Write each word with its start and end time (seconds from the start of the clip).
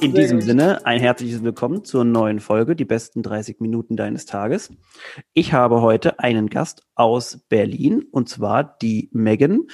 In 0.00 0.14
diesem 0.14 0.40
Sinne 0.40 0.86
ein 0.86 0.98
herzliches 0.98 1.42
Willkommen 1.42 1.84
zur 1.84 2.04
neuen 2.04 2.40
Folge, 2.40 2.74
die 2.74 2.86
besten 2.86 3.22
30 3.22 3.60
Minuten 3.60 3.96
deines 3.96 4.24
Tages. 4.24 4.70
Ich 5.34 5.52
habe 5.52 5.82
heute 5.82 6.18
einen 6.18 6.48
Gast 6.48 6.86
aus 6.94 7.44
Berlin 7.50 8.06
und 8.10 8.28
zwar 8.28 8.78
die 8.80 9.10
Megan, 9.12 9.66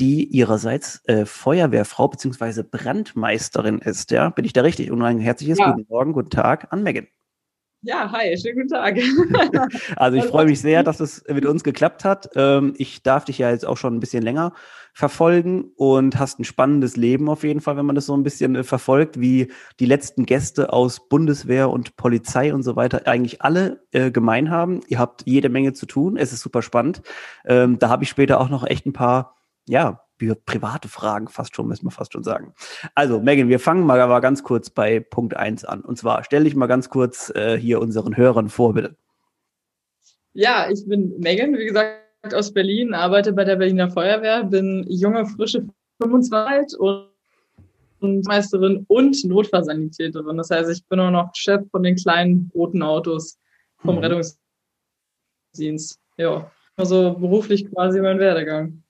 die 0.00 0.24
ihrerseits 0.24 1.02
äh, 1.04 1.26
Feuerwehrfrau 1.26 2.08
bzw. 2.08 2.62
Brandmeisterin 2.62 3.78
ist. 3.78 4.10
Ja, 4.10 4.30
bin 4.30 4.46
ich 4.46 4.54
da 4.54 4.62
richtig? 4.62 4.90
Und 4.90 5.02
ein 5.02 5.18
herzliches 5.18 5.58
ja. 5.58 5.72
guten 5.72 5.86
Morgen, 5.88 6.12
guten 6.14 6.30
Tag 6.30 6.72
an 6.72 6.82
Megan. 6.82 7.06
Ja, 7.86 8.10
hi, 8.10 8.34
schönen 8.38 8.62
guten 8.62 8.68
Tag. 8.68 8.96
also 9.96 10.16
ich 10.16 10.24
freue 10.24 10.46
mich 10.46 10.58
sehr, 10.62 10.82
dass 10.82 11.00
es 11.00 11.22
mit 11.28 11.44
uns 11.44 11.62
geklappt 11.62 12.02
hat. 12.06 12.30
Ähm, 12.34 12.72
ich 12.78 13.02
darf 13.02 13.26
dich 13.26 13.36
ja 13.36 13.50
jetzt 13.50 13.66
auch 13.66 13.76
schon 13.76 13.94
ein 13.94 14.00
bisschen 14.00 14.22
länger 14.22 14.54
verfolgen 14.94 15.72
und 15.76 16.20
hast 16.20 16.38
ein 16.38 16.44
spannendes 16.44 16.96
Leben 16.96 17.28
auf 17.28 17.42
jeden 17.42 17.60
Fall, 17.60 17.76
wenn 17.76 17.84
man 17.84 17.96
das 17.96 18.06
so 18.06 18.16
ein 18.16 18.22
bisschen 18.22 18.54
äh, 18.54 18.62
verfolgt, 18.62 19.20
wie 19.20 19.50
die 19.80 19.86
letzten 19.86 20.24
Gäste 20.24 20.72
aus 20.72 21.08
Bundeswehr 21.08 21.68
und 21.68 21.96
Polizei 21.96 22.54
und 22.54 22.62
so 22.62 22.76
weiter 22.76 23.06
eigentlich 23.06 23.42
alle 23.42 23.82
äh, 23.90 24.12
gemein 24.12 24.50
haben. 24.50 24.80
Ihr 24.86 25.00
habt 25.00 25.26
jede 25.26 25.48
Menge 25.48 25.72
zu 25.72 25.86
tun, 25.86 26.16
es 26.16 26.32
ist 26.32 26.42
super 26.42 26.62
spannend. 26.62 27.02
Ähm, 27.44 27.80
da 27.80 27.88
habe 27.88 28.04
ich 28.04 28.08
später 28.08 28.40
auch 28.40 28.48
noch 28.48 28.64
echt 28.64 28.86
ein 28.86 28.92
paar, 28.92 29.34
ja, 29.66 30.00
private 30.46 30.88
Fragen 30.88 31.26
fast 31.26 31.56
schon, 31.56 31.66
müssen 31.66 31.86
wir 31.86 31.90
fast 31.90 32.12
schon 32.12 32.22
sagen. 32.22 32.54
Also, 32.94 33.20
Megan, 33.20 33.48
wir 33.48 33.58
fangen 33.58 33.84
mal 33.84 34.00
aber 34.00 34.20
ganz 34.20 34.44
kurz 34.44 34.70
bei 34.70 35.00
Punkt 35.00 35.36
1 35.36 35.64
an. 35.64 35.80
Und 35.80 35.98
zwar, 35.98 36.22
stell 36.22 36.44
dich 36.44 36.54
mal 36.54 36.68
ganz 36.68 36.88
kurz 36.88 37.30
äh, 37.34 37.58
hier 37.58 37.80
unseren 37.80 38.16
Hörern 38.16 38.48
vor, 38.48 38.74
bitte. 38.74 38.96
Ja, 40.32 40.68
ich 40.70 40.86
bin 40.86 41.18
Megan, 41.18 41.52
wie 41.58 41.66
gesagt, 41.66 42.03
aus 42.32 42.52
Berlin, 42.52 42.94
arbeite 42.94 43.32
bei 43.32 43.44
der 43.44 43.56
Berliner 43.56 43.90
Feuerwehr, 43.90 44.44
bin 44.44 44.86
junge, 44.88 45.26
frische 45.26 45.66
25 46.00 46.78
und 46.78 48.26
Meisterin 48.26 48.84
und 48.88 49.24
Notfallsanitäterin. 49.24 50.36
Das 50.36 50.50
heißt, 50.50 50.70
ich 50.70 50.86
bin 50.86 51.00
auch 51.00 51.10
noch 51.10 51.34
Chef 51.34 51.62
von 51.70 51.82
den 51.82 51.96
kleinen 51.96 52.50
roten 52.54 52.82
Autos 52.82 53.38
vom 53.78 53.96
mhm. 53.96 54.04
Rettungsdienst. 55.52 55.98
Ja, 56.16 56.48
also 56.76 57.14
beruflich 57.14 57.68
quasi 57.70 58.00
mein 58.00 58.20
Werdegang. 58.20 58.83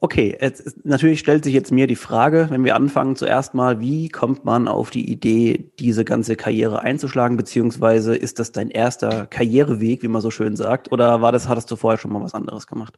Okay, 0.00 0.36
jetzt, 0.40 0.86
natürlich 0.86 1.18
stellt 1.18 1.42
sich 1.42 1.52
jetzt 1.52 1.72
mir 1.72 1.88
die 1.88 1.96
Frage, 1.96 2.46
wenn 2.50 2.64
wir 2.64 2.76
anfangen 2.76 3.16
zuerst 3.16 3.54
mal, 3.54 3.80
wie 3.80 4.08
kommt 4.08 4.44
man 4.44 4.68
auf 4.68 4.90
die 4.90 5.10
Idee, 5.10 5.72
diese 5.80 6.04
ganze 6.04 6.36
Karriere 6.36 6.82
einzuschlagen, 6.82 7.36
beziehungsweise 7.36 8.14
ist 8.14 8.38
das 8.38 8.52
dein 8.52 8.70
erster 8.70 9.26
Karriereweg, 9.26 10.04
wie 10.04 10.08
man 10.08 10.22
so 10.22 10.30
schön 10.30 10.54
sagt, 10.54 10.92
oder 10.92 11.20
war 11.20 11.32
das, 11.32 11.48
hattest 11.48 11.68
du 11.72 11.76
vorher 11.76 11.98
schon 11.98 12.12
mal 12.12 12.22
was 12.22 12.34
anderes 12.34 12.68
gemacht? 12.68 12.94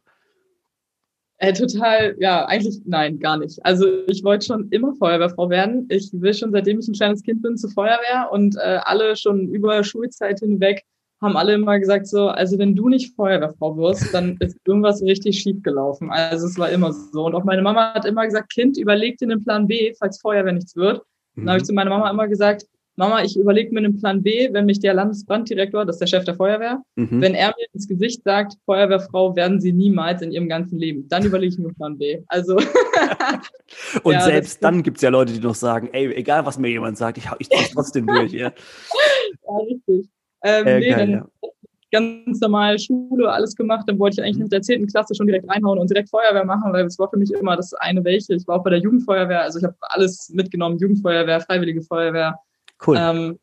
Äh, 1.39 1.53
total, 1.53 2.15
ja, 2.19 2.45
eigentlich 2.45 2.81
nein, 2.85 3.17
gar 3.17 3.35
nicht. 3.37 3.65
Also 3.65 3.87
ich 4.05 4.23
wollte 4.23 4.45
schon 4.45 4.69
immer 4.69 4.93
Feuerwehrfrau 4.93 5.49
werden. 5.49 5.87
Ich 5.89 6.11
will 6.13 6.35
schon, 6.35 6.51
seitdem 6.51 6.77
ich 6.77 6.87
ein 6.87 6.93
kleines 6.93 7.23
Kind 7.23 7.41
bin, 7.41 7.57
zur 7.57 7.71
Feuerwehr 7.71 8.29
und 8.31 8.57
äh, 8.57 8.77
alle 8.83 9.15
schon 9.15 9.47
über 9.47 9.83
Schulzeit 9.83 10.37
hinweg 10.37 10.83
haben 11.21 11.37
alle 11.37 11.53
immer 11.53 11.79
gesagt 11.79 12.07
so, 12.07 12.27
also 12.27 12.57
wenn 12.57 12.75
du 12.75 12.89
nicht 12.89 13.15
Feuerwehrfrau 13.15 13.77
wirst, 13.77 14.13
dann 14.13 14.37
ist 14.39 14.57
irgendwas 14.65 15.01
richtig 15.03 15.39
schief 15.39 15.61
gelaufen. 15.61 16.09
Also 16.09 16.47
es 16.47 16.57
war 16.57 16.69
immer 16.69 16.91
so. 16.91 17.25
Und 17.25 17.35
auch 17.35 17.43
meine 17.43 17.61
Mama 17.61 17.93
hat 17.93 18.05
immer 18.05 18.25
gesagt, 18.25 18.51
Kind, 18.51 18.77
überleg 18.77 19.17
dir 19.17 19.25
einen 19.25 19.43
Plan 19.43 19.67
B, 19.67 19.93
falls 19.99 20.19
Feuerwehr 20.19 20.53
nichts 20.53 20.75
wird. 20.75 21.03
Mhm. 21.35 21.41
Dann 21.41 21.49
habe 21.49 21.57
ich 21.59 21.65
zu 21.65 21.73
meiner 21.73 21.91
Mama 21.91 22.09
immer 22.09 22.27
gesagt, 22.27 22.65
Mama, 22.97 23.23
ich 23.23 23.37
überlege 23.37 23.73
mir 23.73 23.79
einen 23.79 23.97
Plan 23.97 24.21
B, 24.21 24.49
wenn 24.51 24.65
mich 24.65 24.79
der 24.79 24.93
Landesbranddirektor, 24.93 25.85
das 25.85 25.95
ist 25.95 26.01
der 26.01 26.07
Chef 26.07 26.25
der 26.25 26.35
Feuerwehr, 26.35 26.83
mhm. 26.95 27.21
wenn 27.21 27.35
er 27.35 27.47
mir 27.47 27.65
ins 27.73 27.87
Gesicht 27.87 28.21
sagt, 28.23 28.57
Feuerwehrfrau 28.65 29.35
werden 29.35 29.61
Sie 29.61 29.71
niemals 29.71 30.21
in 30.21 30.31
Ihrem 30.31 30.49
ganzen 30.49 30.77
Leben, 30.77 31.07
dann 31.07 31.23
überlege 31.23 31.53
ich 31.53 31.59
mir 31.59 31.67
einen 31.67 31.75
Plan 31.75 31.97
B. 31.97 32.21
Also 32.27 32.57
Und 34.03 34.13
ja, 34.13 34.21
selbst 34.21 34.63
dann 34.63 34.83
gibt 34.83 34.97
es 34.97 35.03
ja 35.03 35.09
Leute, 35.09 35.31
die 35.33 35.39
noch 35.39 35.55
sagen, 35.55 35.89
ey, 35.93 36.13
egal 36.13 36.45
was 36.45 36.59
mir 36.59 36.67
jemand 36.67 36.97
sagt, 36.97 37.17
ich, 37.17 37.25
ich 37.39 37.49
ziehe 37.49 37.69
trotzdem 37.73 38.07
durch. 38.07 38.33
Ja. 38.33 38.51
ja, 38.51 39.57
richtig. 39.65 40.09
Ähm, 40.43 40.67
äh, 40.67 40.79
nee, 40.79 40.89
geil, 40.89 40.99
dann 40.99 41.11
ja. 41.11 41.49
ganz 41.91 42.39
normal 42.39 42.79
Schule, 42.79 43.31
alles 43.31 43.55
gemacht. 43.55 43.85
Dann 43.87 43.99
wollte 43.99 44.15
ich 44.15 44.23
eigentlich 44.23 44.37
nach 44.37 44.49
der 44.49 44.61
10. 44.61 44.87
Klasse 44.87 45.15
schon 45.15 45.27
direkt 45.27 45.49
reinhauen 45.49 45.79
und 45.79 45.89
direkt 45.89 46.09
Feuerwehr 46.09 46.45
machen, 46.45 46.73
weil 46.73 46.85
es 46.85 46.97
war 46.99 47.09
für 47.09 47.17
mich 47.17 47.31
immer 47.31 47.55
das 47.55 47.73
eine 47.73 48.03
welche. 48.03 48.33
Ich 48.33 48.47
war 48.47 48.59
auch 48.59 48.63
bei 48.63 48.71
der 48.71 48.79
Jugendfeuerwehr, 48.79 49.41
also 49.41 49.59
ich 49.59 49.65
habe 49.65 49.75
alles 49.81 50.29
mitgenommen, 50.33 50.77
Jugendfeuerwehr, 50.77 51.41
Freiwillige 51.41 51.81
Feuerwehr. 51.81 52.39
Cool. 52.85 52.97
Ähm, 52.99 53.39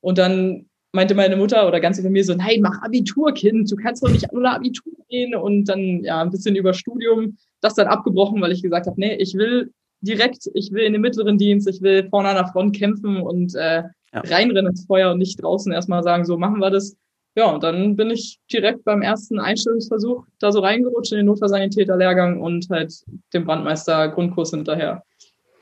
und 0.00 0.18
dann 0.18 0.66
meinte 0.92 1.14
meine 1.14 1.36
Mutter 1.36 1.66
oder 1.68 1.80
ganz 1.80 1.98
über 1.98 2.10
mir 2.10 2.24
so, 2.24 2.34
nein, 2.34 2.60
mach 2.62 2.82
Abitur, 2.82 3.32
Kind, 3.32 3.70
du 3.70 3.76
kannst 3.76 4.02
doch 4.02 4.10
nicht 4.10 4.32
nur 4.32 4.50
Abitur 4.50 4.92
gehen 5.08 5.34
und 5.34 5.66
dann 5.66 6.02
ja 6.02 6.20
ein 6.20 6.30
bisschen 6.30 6.56
über 6.56 6.74
Studium, 6.74 7.36
das 7.60 7.74
dann 7.74 7.86
abgebrochen, 7.86 8.40
weil 8.40 8.52
ich 8.52 8.62
gesagt 8.62 8.86
habe, 8.86 9.00
nee, 9.00 9.14
ich 9.16 9.34
will 9.34 9.72
direkt, 10.00 10.48
ich 10.54 10.72
will 10.72 10.82
in 10.82 10.92
den 10.92 11.02
mittleren 11.02 11.38
Dienst, 11.38 11.68
ich 11.68 11.80
will 11.82 12.08
vorne 12.08 12.30
an 12.30 12.36
der 12.36 12.46
Front 12.46 12.76
kämpfen 12.76 13.18
und 13.18 13.54
äh, 13.54 13.84
ja. 14.12 14.20
reinrennen 14.20 14.70
ins 14.70 14.86
Feuer 14.86 15.12
und 15.12 15.18
nicht 15.18 15.42
draußen 15.42 15.72
erstmal 15.72 16.02
sagen, 16.02 16.24
so 16.24 16.38
machen 16.38 16.58
wir 16.58 16.70
das. 16.70 16.96
Ja, 17.36 17.46
und 17.46 17.62
dann 17.62 17.94
bin 17.94 18.10
ich 18.10 18.40
direkt 18.52 18.84
beim 18.84 19.02
ersten 19.02 19.38
Einstellungsversuch 19.38 20.24
da 20.40 20.50
so 20.50 20.60
reingerutscht 20.60 21.12
in 21.12 21.18
den 21.18 21.26
Notfallsanitäter-Lehrgang 21.26 22.40
und 22.40 22.68
halt 22.70 22.92
dem 23.32 23.44
Brandmeister-Grundkurs 23.44 24.50
hinterher. 24.50 25.04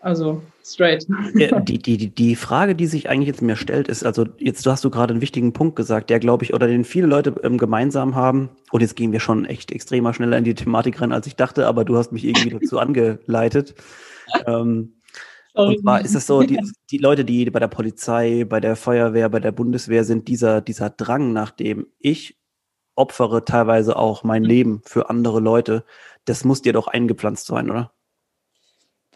Also 0.01 0.43
straight. 0.65 1.07
Die, 1.69 1.79
die, 1.79 2.09
die 2.09 2.37
Frage, 2.37 2.75
die 2.75 2.87
sich 2.87 3.09
eigentlich 3.09 3.27
jetzt 3.27 3.43
mir 3.43 3.57
stellt, 3.57 3.89
ist, 3.89 4.05
also 4.05 4.27
jetzt 4.39 4.65
hast 4.65 4.85
du 4.85 4.91
gerade 4.91 5.13
einen 5.13 5.21
wichtigen 5.21 5.53
Punkt 5.53 5.77
gesagt, 5.77 6.09
der 6.09 6.21
glaube 6.21 6.45
ich, 6.45 6.55
oder 6.55 6.67
den 6.69 6.85
viele 6.85 7.07
Leute 7.07 7.35
ähm, 7.43 7.59
gemeinsam 7.59 8.15
haben, 8.15 8.51
und 8.71 8.81
jetzt 8.81 8.95
gehen 8.95 9.13
wir 9.13 9.21
schon 9.21 9.45
echt 9.45 9.73
extremer 9.73 10.15
schneller 10.15 10.39
in 10.39 10.45
die 10.45 10.55
Thematik 10.55 11.01
rein, 11.01 11.13
als 11.13 11.27
ich 11.27 11.37
dachte, 11.37 11.67
aber 11.67 11.85
du 11.85 11.97
hast 11.97 12.13
mich 12.13 12.25
irgendwie 12.25 12.51
dazu 12.51 12.79
angeleitet. 12.79 13.75
Ähm, 14.47 14.98
und 15.67 15.81
zwar 15.81 16.01
ist 16.01 16.15
es 16.15 16.27
so, 16.27 16.43
die, 16.43 16.59
die 16.91 16.99
Leute, 16.99 17.25
die 17.25 17.51
bei 17.51 17.61
der 17.61 17.69
Polizei, 17.69 18.45
bei 18.45 18.61
der 18.61 18.77
Feuerwehr, 18.77 19.29
bei 19.29 19.41
der 19.41 19.53
Bundeswehr 19.53 20.05
sind, 20.05 20.29
dieser, 20.29 20.61
dieser 20.61 20.91
Drang, 20.91 21.33
nach 21.33 21.51
dem 21.51 21.87
ich 21.99 22.39
opfere 22.95 23.45
teilweise 23.45 23.97
auch 23.97 24.25
mein 24.25 24.43
mhm. 24.43 24.49
Leben 24.49 24.83
für 24.85 25.09
andere 25.09 25.41
Leute, 25.41 25.85
das 26.25 26.45
muss 26.45 26.63
dir 26.63 26.73
doch 26.73 26.89
eingepflanzt 26.89 27.47
sein, 27.47 27.71
oder? 27.71 27.93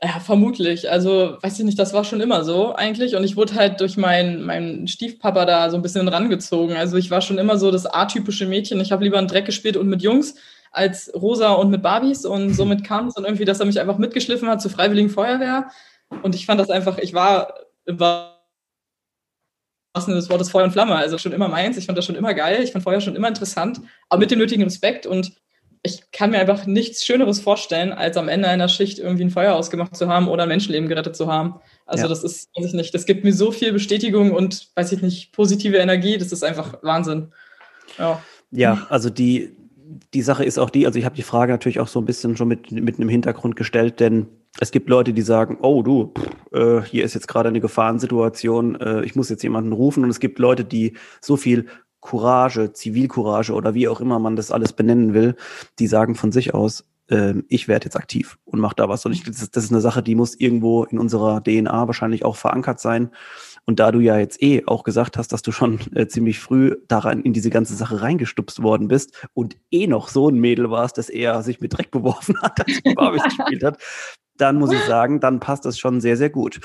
Ja, 0.05 0.19
vermutlich. 0.19 0.91
Also, 0.91 1.37
weiß 1.43 1.61
ich 1.61 1.65
nicht, 1.65 1.79
das 1.79 1.93
war 1.93 2.03
schon 2.03 2.21
immer 2.21 2.43
so 2.43 2.75
eigentlich. 2.75 3.15
Und 3.15 3.23
ich 3.23 3.37
wurde 3.37 3.55
halt 3.55 3.81
durch 3.81 3.97
meinen 3.97 4.43
mein 4.45 4.89
Stiefpapa 4.89 5.45
da 5.45 5.71
so 5.71 5.77
ein 5.77 5.83
bisschen 5.83 6.09
rangezogen. 6.09 6.77
Also, 6.77 6.97
ich 6.97 7.13
war 7.13 7.21
schon 7.21 7.39
immer 7.39 7.57
so 7.57 7.71
das 7.71 7.87
atypische 7.87 8.47
Mädchen. 8.47 8.81
Ich 8.81 8.91
habe 8.91 9.05
lieber 9.05 9.19
einen 9.19 9.29
Dreck 9.29 9.47
gespielt 9.47 9.77
und 9.77 9.89
mit 9.89 10.03
Jungs 10.03 10.35
als 10.73 11.13
Rosa 11.15 11.53
und 11.53 11.71
mit 11.71 11.83
Barbies. 11.83 12.25
Und 12.25 12.53
somit 12.55 12.83
kam 12.83 13.07
es 13.07 13.15
dann 13.15 13.25
irgendwie, 13.25 13.45
dass 13.45 13.61
er 13.61 13.67
mich 13.67 13.79
einfach 13.79 13.99
mitgeschliffen 13.99 14.49
hat 14.49 14.61
zur 14.61 14.73
Freiwilligen 14.73 15.11
Feuerwehr. 15.11 15.69
Und 16.23 16.35
ich 16.35 16.47
fand 16.47 16.61
das 16.61 16.71
einfach, 16.71 16.99
ich 16.99 17.15
war 17.15 17.55
im 17.85 17.99
wahrsten 17.99 18.43
Sinne 20.01 20.17
des 20.17 20.31
Wortes 20.31 20.51
Feuer 20.51 20.65
und 20.65 20.73
Flamme, 20.73 20.97
also 20.97 21.19
schon 21.19 21.33
immer 21.33 21.49
meins. 21.49 21.77
Ich 21.77 21.87
fand 21.87 21.99
das 21.99 22.05
schon 22.05 22.15
immer 22.15 22.35
geil. 22.35 22.63
Ich 22.63 22.73
fand 22.73 22.85
Feuer 22.85 23.01
schon 23.01 23.17
immer 23.17 23.29
interessant, 23.29 23.81
aber 24.09 24.21
mit 24.21 24.31
dem 24.31 24.39
nötigen 24.39 24.63
Respekt. 24.63 25.07
Und 25.07 25.33
ich 25.83 26.11
kann 26.13 26.31
mir 26.31 26.39
einfach 26.39 26.67
nichts 26.67 27.05
Schöneres 27.05 27.41
vorstellen, 27.41 27.93
als 27.93 28.17
am 28.17 28.29
Ende 28.29 28.49
einer 28.49 28.69
Schicht 28.69 28.99
irgendwie 28.99 29.25
ein 29.25 29.31
Feuer 29.31 29.55
ausgemacht 29.55 29.97
zu 29.97 30.09
haben 30.09 30.29
oder 30.29 30.45
ein 30.45 30.49
Menschenleben 30.49 30.89
gerettet 30.89 31.17
zu 31.17 31.27
haben. 31.31 31.57
Also 31.87 32.05
ja. 32.05 32.09
das 32.09 32.23
ist, 32.23 32.51
weiß 32.57 32.67
ich 32.67 32.73
nicht, 32.75 32.95
das 32.95 33.05
gibt 33.05 33.25
mir 33.25 33.33
so 33.33 33.51
viel 33.51 33.73
Bestätigung 33.73 34.33
und, 34.33 34.69
weiß 34.77 34.93
ich 34.93 35.03
nicht, 35.03 35.33
positive 35.33 35.79
Energie. 35.79 36.19
Das 36.19 36.31
ist 36.31 36.45
einfach 36.45 36.83
Wahnsinn. 36.83 37.33
Ja, 37.99 38.23
ja 38.53 38.87
also 38.91 39.11
die, 39.11 39.57
die 40.15 40.23
Sache 40.23 40.45
ist 40.45 40.59
auch 40.59 40.71
die, 40.71 40.87
also 40.87 40.99
ich 40.99 41.05
habe 41.05 41.17
die 41.17 41.23
Frage 41.23 41.53
natürlich 41.53 41.81
auch 41.81 41.89
so 41.89 42.01
ein 42.01 42.07
bisschen 42.07 42.37
schon 42.37 42.49
mit, 42.49 42.71
mit 42.71 42.97
einem 42.97 43.09
Hintergrund 43.09 43.57
gestellt, 43.57 43.99
denn 43.99 44.29
es 44.61 44.71
gibt 44.71 44.89
Leute, 44.89 45.13
die 45.13 45.23
sagen, 45.23 45.59
oh 45.63 45.83
du, 45.83 46.13
pff, 46.17 46.53
äh, 46.53 46.83
hier 46.83 47.05
ist 47.05 47.15
jetzt 47.15 47.29
gerade 47.29 47.49
eine 47.49 47.61
Gefahrensituation, 47.61 48.81
äh, 48.81 49.03
ich 49.05 49.17
muss 49.17 49.31
jetzt 49.31 49.43
jemanden 49.43 49.73
rufen. 49.73 50.05
Und 50.05 50.11
es 50.11 50.21
gibt 50.21 50.39
Leute, 50.39 50.65
die 50.65 50.97
so 51.21 51.37
viel 51.37 51.67
Courage, 52.01 52.73
Zivilcourage 52.73 53.53
oder 53.53 53.75
wie 53.75 53.89
auch 53.89 54.01
immer 54.01 54.19
man 54.19 54.37
das 54.37 54.51
alles 54.51 54.73
benennen 54.73 55.15
will, 55.15 55.37
die 55.79 55.87
sagen 55.87 56.15
von 56.15 56.33
sich 56.33 56.53
aus, 56.53 56.85
äh, 57.09 57.35
ich 57.49 57.69
werde 57.69 57.87
jetzt 57.87 57.97
aktiv 57.97 58.39
und 58.45 58.61
mache 58.61 58.75
da 58.77 58.89
was. 58.89 59.07
Und 59.07 59.13
ich, 59.13 59.23
das, 59.23 59.41
ist, 59.41 59.57
das 59.57 59.65
ist 59.65 59.71
eine 59.71 59.81
Sache, 59.81 60.03
die 60.03 60.15
muss 60.15 60.35
irgendwo 60.35 60.85
in 60.85 60.99
unserer 60.99 61.43
DNA 61.43 61.87
wahrscheinlich 61.87 62.25
auch 62.25 62.37
verankert 62.37 62.81
sein. 62.81 63.11
Und 63.65 63.79
da 63.79 63.93
du 63.93 64.01
ja 64.01 64.19
jetzt 64.19 64.43
eh 64.43 64.65
auch 64.67 64.83
gesagt 64.83 65.17
hast, 65.17 65.33
dass 65.33 65.43
du 65.43 65.53
schon 65.53 65.79
äh, 65.95 66.09
ziemlich 66.09 66.41
früh 66.41 66.77
daran 66.89 67.23
in 67.23 67.33
diese 67.33 67.51
ganze 67.51 67.75
Sache 67.75 68.03
reingestupst 68.03 68.63
worden 68.63 68.89
bist 68.89 69.29
und 69.35 69.57
eh 69.71 69.87
noch 69.87 70.09
so 70.09 70.29
ein 70.29 70.39
Mädel 70.39 70.71
warst, 70.71 70.99
dass 70.99 71.09
er 71.09 71.43
sich 71.43 71.61
mit 71.61 71.73
Dreck 71.73 71.93
beworfen 71.93 72.41
hat, 72.43 72.61
als 72.61 72.81
er 72.83 72.95
Barbies 72.95 73.23
gespielt 73.37 73.63
hat, 73.63 73.79
dann 74.43 74.59
muss 74.59 74.73
ich 74.73 74.81
sagen, 74.87 75.21
dann 75.21 75.41
passt 75.41 75.65
das 75.65 75.79
schon 75.79 76.01
sehr, 76.01 76.17
sehr 76.17 76.31
gut. 76.31 76.61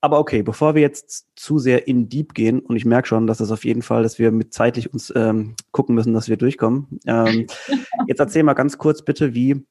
Aber 0.00 0.18
okay, 0.18 0.42
bevor 0.42 0.74
wir 0.74 0.82
jetzt 0.82 1.26
zu 1.36 1.58
sehr 1.58 1.86
in 1.86 2.08
Deep 2.08 2.34
gehen, 2.34 2.60
und 2.60 2.76
ich 2.76 2.84
merke 2.84 3.08
schon, 3.08 3.26
dass 3.26 3.38
das 3.38 3.50
auf 3.50 3.64
jeden 3.64 3.82
Fall, 3.82 4.02
dass 4.02 4.18
wir 4.18 4.32
mit 4.32 4.52
zeitlich 4.52 4.92
uns 4.92 5.12
ähm, 5.14 5.54
gucken 5.72 5.94
müssen, 5.94 6.14
dass 6.14 6.28
wir 6.28 6.36
durchkommen. 6.36 7.00
Ähm, 7.06 7.46
jetzt 8.06 8.20
erzähl 8.20 8.42
mal 8.42 8.54
ganz 8.54 8.78
kurz 8.78 9.02
bitte, 9.02 9.34
wie 9.34 9.64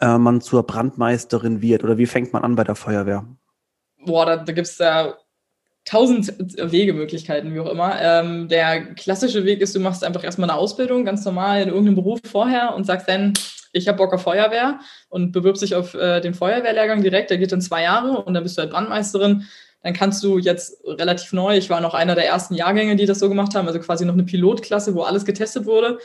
äh, 0.00 0.18
man 0.18 0.40
zur 0.40 0.64
Brandmeisterin 0.64 1.62
wird 1.62 1.84
oder 1.84 1.98
wie 1.98 2.06
fängt 2.06 2.32
man 2.32 2.44
an 2.44 2.56
bei 2.56 2.64
der 2.64 2.74
Feuerwehr? 2.74 3.26
Boah, 4.04 4.26
da, 4.26 4.36
da 4.36 4.52
gibt 4.52 4.66
es 4.66 4.78
ja 4.78 5.14
tausend 5.84 6.32
Wegemöglichkeiten, 6.38 7.54
wie 7.54 7.60
auch 7.60 7.70
immer. 7.70 8.00
Ähm, 8.00 8.48
der 8.48 8.94
klassische 8.94 9.44
Weg 9.44 9.60
ist, 9.60 9.74
du 9.74 9.80
machst 9.80 10.04
einfach 10.04 10.22
erstmal 10.24 10.50
eine 10.50 10.58
Ausbildung, 10.58 11.04
ganz 11.04 11.24
normal 11.24 11.62
in 11.62 11.68
irgendeinem 11.68 11.96
Beruf 11.96 12.20
vorher 12.24 12.74
und 12.74 12.84
sagst 12.84 13.08
dann, 13.08 13.32
ich 13.72 13.88
habe 13.88 13.98
Bock 13.98 14.12
auf 14.12 14.22
Feuerwehr 14.22 14.80
und 15.08 15.32
bewirbst 15.32 15.62
dich 15.62 15.74
auf 15.74 15.94
äh, 15.94 16.20
den 16.20 16.34
Feuerwehrlehrgang 16.34 17.02
direkt, 17.02 17.30
der 17.30 17.38
geht 17.38 17.52
dann 17.52 17.60
zwei 17.60 17.82
Jahre 17.82 18.22
und 18.22 18.34
dann 18.34 18.42
bist 18.42 18.56
du 18.56 18.62
halt 18.62 18.70
Brandmeisterin. 18.70 19.44
Dann 19.82 19.94
kannst 19.94 20.22
du 20.22 20.38
jetzt 20.38 20.80
relativ 20.86 21.32
neu, 21.32 21.56
ich 21.56 21.68
war 21.68 21.80
noch 21.80 21.94
einer 21.94 22.14
der 22.14 22.26
ersten 22.26 22.54
Jahrgänge, 22.54 22.94
die 22.94 23.06
das 23.06 23.18
so 23.18 23.28
gemacht 23.28 23.54
haben, 23.54 23.66
also 23.66 23.80
quasi 23.80 24.04
noch 24.04 24.14
eine 24.14 24.22
Pilotklasse, 24.22 24.94
wo 24.94 25.02
alles 25.02 25.24
getestet 25.24 25.66
wurde, 25.66 25.98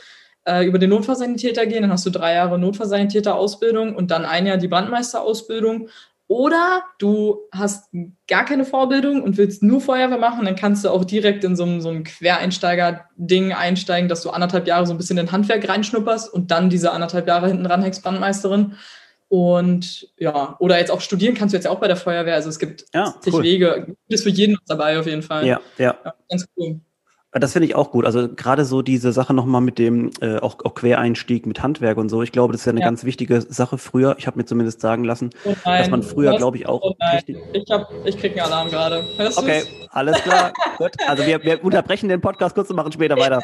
äh, 0.44 0.64
über 0.64 0.78
den 0.78 0.90
Notfallsanitäter 0.90 1.66
gehen. 1.66 1.82
Dann 1.82 1.92
hast 1.92 2.04
du 2.04 2.10
drei 2.10 2.34
Jahre 2.34 2.58
Notfallsanitäter-Ausbildung 2.58 3.94
und 3.94 4.10
dann 4.10 4.24
ein 4.24 4.46
Jahr 4.46 4.56
die 4.56 4.68
Brandmeisterausbildung 4.68 5.88
oder 6.28 6.82
du 6.98 7.38
hast 7.52 7.90
gar 8.28 8.44
keine 8.44 8.66
Vorbildung 8.66 9.22
und 9.22 9.38
willst 9.38 9.62
nur 9.62 9.80
Feuerwehr 9.80 10.18
machen, 10.18 10.44
dann 10.44 10.56
kannst 10.56 10.84
du 10.84 10.90
auch 10.90 11.06
direkt 11.06 11.42
in 11.42 11.56
so 11.56 11.64
ein, 11.64 11.80
so 11.80 11.88
ein 11.88 12.04
Quereinsteiger-Ding 12.04 13.54
einsteigen, 13.54 14.10
dass 14.10 14.22
du 14.22 14.30
anderthalb 14.30 14.66
Jahre 14.66 14.86
so 14.86 14.92
ein 14.92 14.98
bisschen 14.98 15.16
in 15.16 15.32
Handwerk 15.32 15.66
reinschnupperst 15.66 16.32
und 16.32 16.50
dann 16.50 16.68
diese 16.68 16.92
anderthalb 16.92 17.26
Jahre 17.26 17.48
hinten 17.48 17.64
ranhängst, 17.64 18.02
Brandmeisterin. 18.02 18.74
Und 19.28 20.08
ja, 20.18 20.56
oder 20.58 20.78
jetzt 20.78 20.90
auch 20.90 21.00
studieren 21.00 21.34
kannst 21.34 21.54
du 21.54 21.56
jetzt 21.56 21.66
auch 21.66 21.80
bei 21.80 21.88
der 21.88 21.96
Feuerwehr. 21.96 22.34
Also 22.34 22.50
es 22.50 22.58
gibt 22.58 22.84
ja, 22.92 23.14
zig 23.20 23.32
cool. 23.32 23.42
Wege. 23.42 23.96
Ist 24.08 24.22
für 24.22 24.30
jeden 24.30 24.54
was 24.54 24.66
dabei 24.66 24.98
auf 24.98 25.06
jeden 25.06 25.22
Fall. 25.22 25.46
Ja, 25.46 25.60
ja. 25.78 25.96
ja 26.04 26.14
ganz 26.28 26.46
cool. 26.56 26.80
Das 27.38 27.52
finde 27.52 27.66
ich 27.66 27.74
auch 27.74 27.90
gut. 27.90 28.04
Also 28.04 28.28
gerade 28.28 28.64
so 28.64 28.82
diese 28.82 29.12
Sache 29.12 29.34
nochmal 29.34 29.60
mit 29.60 29.78
dem 29.78 30.10
äh, 30.20 30.38
auch, 30.38 30.56
auch 30.64 30.74
Quereinstieg 30.74 31.46
mit 31.46 31.62
Handwerk 31.62 31.98
und 31.98 32.08
so. 32.08 32.22
Ich 32.22 32.32
glaube, 32.32 32.52
das 32.52 32.62
ist 32.62 32.66
ja 32.66 32.70
eine 32.70 32.80
ja. 32.80 32.86
ganz 32.86 33.04
wichtige 33.04 33.40
Sache 33.40 33.78
früher. 33.78 34.16
Ich 34.18 34.26
habe 34.26 34.38
mir 34.38 34.44
zumindest 34.44 34.80
sagen 34.80 35.04
lassen, 35.04 35.30
oh 35.44 35.54
dass 35.64 35.90
man 35.90 36.02
früher, 36.02 36.36
glaube 36.36 36.56
ich, 36.56 36.66
auch. 36.66 36.80
Oh 36.82 36.94
ich, 37.52 37.70
hab, 37.70 37.90
ich 38.04 38.18
krieg 38.18 38.32
einen 38.32 38.40
Alarm 38.40 38.68
gerade. 38.68 39.04
Okay, 39.36 39.62
du's? 39.62 39.88
alles 39.90 40.22
klar. 40.22 40.52
gut. 40.78 40.92
Also 41.06 41.26
wir, 41.26 41.42
wir 41.42 41.62
unterbrechen 41.64 42.08
den 42.08 42.20
Podcast 42.20 42.54
kurz 42.54 42.70
und 42.70 42.76
machen 42.76 42.92
später 42.92 43.16
weiter. 43.16 43.42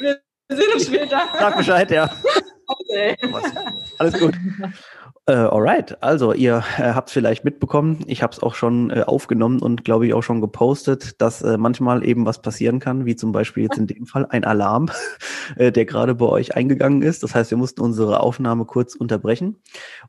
wir 0.00 0.18
sehen 0.48 0.72
uns 0.74 0.86
später. 0.86 1.20
Sag 1.38 1.56
Bescheid, 1.56 1.90
ja. 1.90 2.10
Okay. 2.68 3.16
Alles 3.98 4.18
gut. 4.18 4.34
Äh, 5.28 5.32
alright, 5.32 6.02
also 6.02 6.32
ihr 6.32 6.64
äh, 6.78 6.94
habt 6.94 7.10
vielleicht 7.10 7.44
mitbekommen, 7.44 8.02
ich 8.06 8.22
habe 8.22 8.32
es 8.32 8.42
auch 8.42 8.54
schon 8.54 8.88
äh, 8.88 9.02
aufgenommen 9.02 9.60
und 9.60 9.84
glaube 9.84 10.06
ich 10.06 10.14
auch 10.14 10.22
schon 10.22 10.40
gepostet, 10.40 11.20
dass 11.20 11.42
äh, 11.42 11.58
manchmal 11.58 12.02
eben 12.02 12.24
was 12.24 12.40
passieren 12.40 12.78
kann, 12.78 13.04
wie 13.04 13.14
zum 13.14 13.30
Beispiel 13.30 13.64
jetzt 13.64 13.76
in 13.76 13.86
dem 13.86 14.06
Fall 14.06 14.24
ein 14.24 14.44
Alarm, 14.44 14.88
äh, 15.56 15.70
der 15.70 15.84
gerade 15.84 16.14
bei 16.14 16.24
euch 16.24 16.56
eingegangen 16.56 17.02
ist. 17.02 17.22
Das 17.22 17.34
heißt, 17.34 17.50
wir 17.50 17.58
mussten 17.58 17.82
unsere 17.82 18.20
Aufnahme 18.20 18.64
kurz 18.64 18.94
unterbrechen 18.94 19.56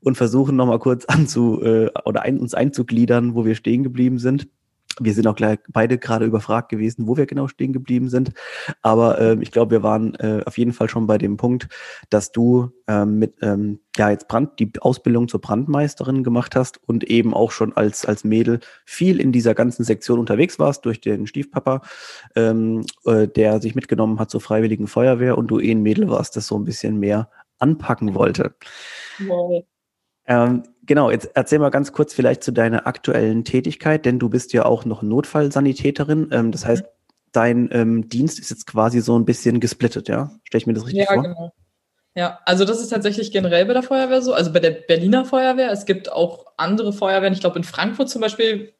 und 0.00 0.16
versuchen 0.16 0.56
nochmal 0.56 0.78
kurz 0.78 1.04
anzu 1.04 1.62
äh, 1.62 1.90
oder 2.06 2.22
ein, 2.22 2.38
uns 2.38 2.54
einzugliedern, 2.54 3.34
wo 3.34 3.44
wir 3.44 3.56
stehen 3.56 3.82
geblieben 3.82 4.18
sind. 4.18 4.48
Wir 4.98 5.14
sind 5.14 5.26
auch 5.26 5.36
gleich 5.36 5.58
beide 5.68 5.98
gerade 5.98 6.24
überfragt 6.24 6.68
gewesen, 6.68 7.06
wo 7.06 7.16
wir 7.16 7.26
genau 7.26 7.46
stehen 7.46 7.72
geblieben 7.72 8.08
sind. 8.08 8.32
Aber 8.82 9.20
äh, 9.20 9.36
ich 9.40 9.52
glaube, 9.52 9.70
wir 9.70 9.82
waren 9.82 10.14
äh, 10.16 10.42
auf 10.44 10.58
jeden 10.58 10.72
Fall 10.72 10.88
schon 10.88 11.06
bei 11.06 11.16
dem 11.16 11.36
Punkt, 11.36 11.68
dass 12.10 12.32
du 12.32 12.70
ähm, 12.88 13.18
mit 13.18 13.34
ähm, 13.40 13.80
ja 13.96 14.10
jetzt 14.10 14.26
Brand 14.28 14.58
die 14.58 14.72
Ausbildung 14.80 15.28
zur 15.28 15.40
Brandmeisterin 15.40 16.24
gemacht 16.24 16.56
hast 16.56 16.80
und 16.86 17.04
eben 17.04 17.34
auch 17.34 17.52
schon 17.52 17.76
als 17.76 18.04
als 18.04 18.24
Mädel 18.24 18.60
viel 18.84 19.20
in 19.20 19.30
dieser 19.32 19.54
ganzen 19.54 19.84
Sektion 19.84 20.18
unterwegs 20.18 20.58
warst 20.58 20.84
durch 20.84 21.00
den 21.00 21.26
Stiefpapa, 21.26 21.82
ähm, 22.34 22.84
äh, 23.04 23.28
der 23.28 23.60
sich 23.60 23.74
mitgenommen 23.74 24.18
hat 24.18 24.30
zur 24.30 24.40
Freiwilligen 24.40 24.88
Feuerwehr 24.88 25.38
und 25.38 25.48
du 25.48 25.60
eh 25.60 25.70
ein 25.70 25.82
Mädel 25.82 26.08
warst, 26.08 26.36
das 26.36 26.46
so 26.46 26.58
ein 26.58 26.64
bisschen 26.64 26.98
mehr 26.98 27.30
anpacken 27.58 28.14
wollte. 28.14 28.54
Wow. 29.20 29.64
Ähm, 30.30 30.62
genau, 30.86 31.10
jetzt 31.10 31.28
erzähl 31.34 31.58
mal 31.58 31.70
ganz 31.70 31.92
kurz 31.92 32.14
vielleicht 32.14 32.44
zu 32.44 32.52
deiner 32.52 32.86
aktuellen 32.86 33.44
Tätigkeit, 33.44 34.06
denn 34.06 34.20
du 34.20 34.28
bist 34.28 34.52
ja 34.52 34.64
auch 34.64 34.84
noch 34.84 35.02
Notfallsanitäterin. 35.02 36.28
Ähm, 36.30 36.52
das 36.52 36.64
heißt, 36.64 36.84
dein 37.32 37.68
ähm, 37.72 38.08
Dienst 38.08 38.38
ist 38.38 38.50
jetzt 38.50 38.66
quasi 38.68 39.00
so 39.00 39.18
ein 39.18 39.24
bisschen 39.24 39.58
gesplittet, 39.58 40.08
ja? 40.08 40.30
Stell 40.44 40.58
ich 40.58 40.68
mir 40.68 40.74
das 40.74 40.86
richtig 40.86 41.00
ja, 41.00 41.14
vor? 41.14 41.16
Ja, 41.16 41.22
genau. 41.22 41.52
Ja, 42.14 42.38
also 42.44 42.64
das 42.64 42.80
ist 42.80 42.88
tatsächlich 42.88 43.32
generell 43.32 43.66
bei 43.66 43.72
der 43.72 43.82
Feuerwehr 43.82 44.22
so, 44.22 44.32
also 44.32 44.52
bei 44.52 44.60
der 44.60 44.70
Berliner 44.70 45.24
Feuerwehr. 45.24 45.72
Es 45.72 45.84
gibt 45.84 46.12
auch 46.12 46.46
andere 46.56 46.92
Feuerwehren, 46.92 47.32
ich 47.32 47.40
glaube 47.40 47.58
in 47.58 47.64
Frankfurt 47.64 48.08
zum 48.08 48.20
Beispiel, 48.20 48.72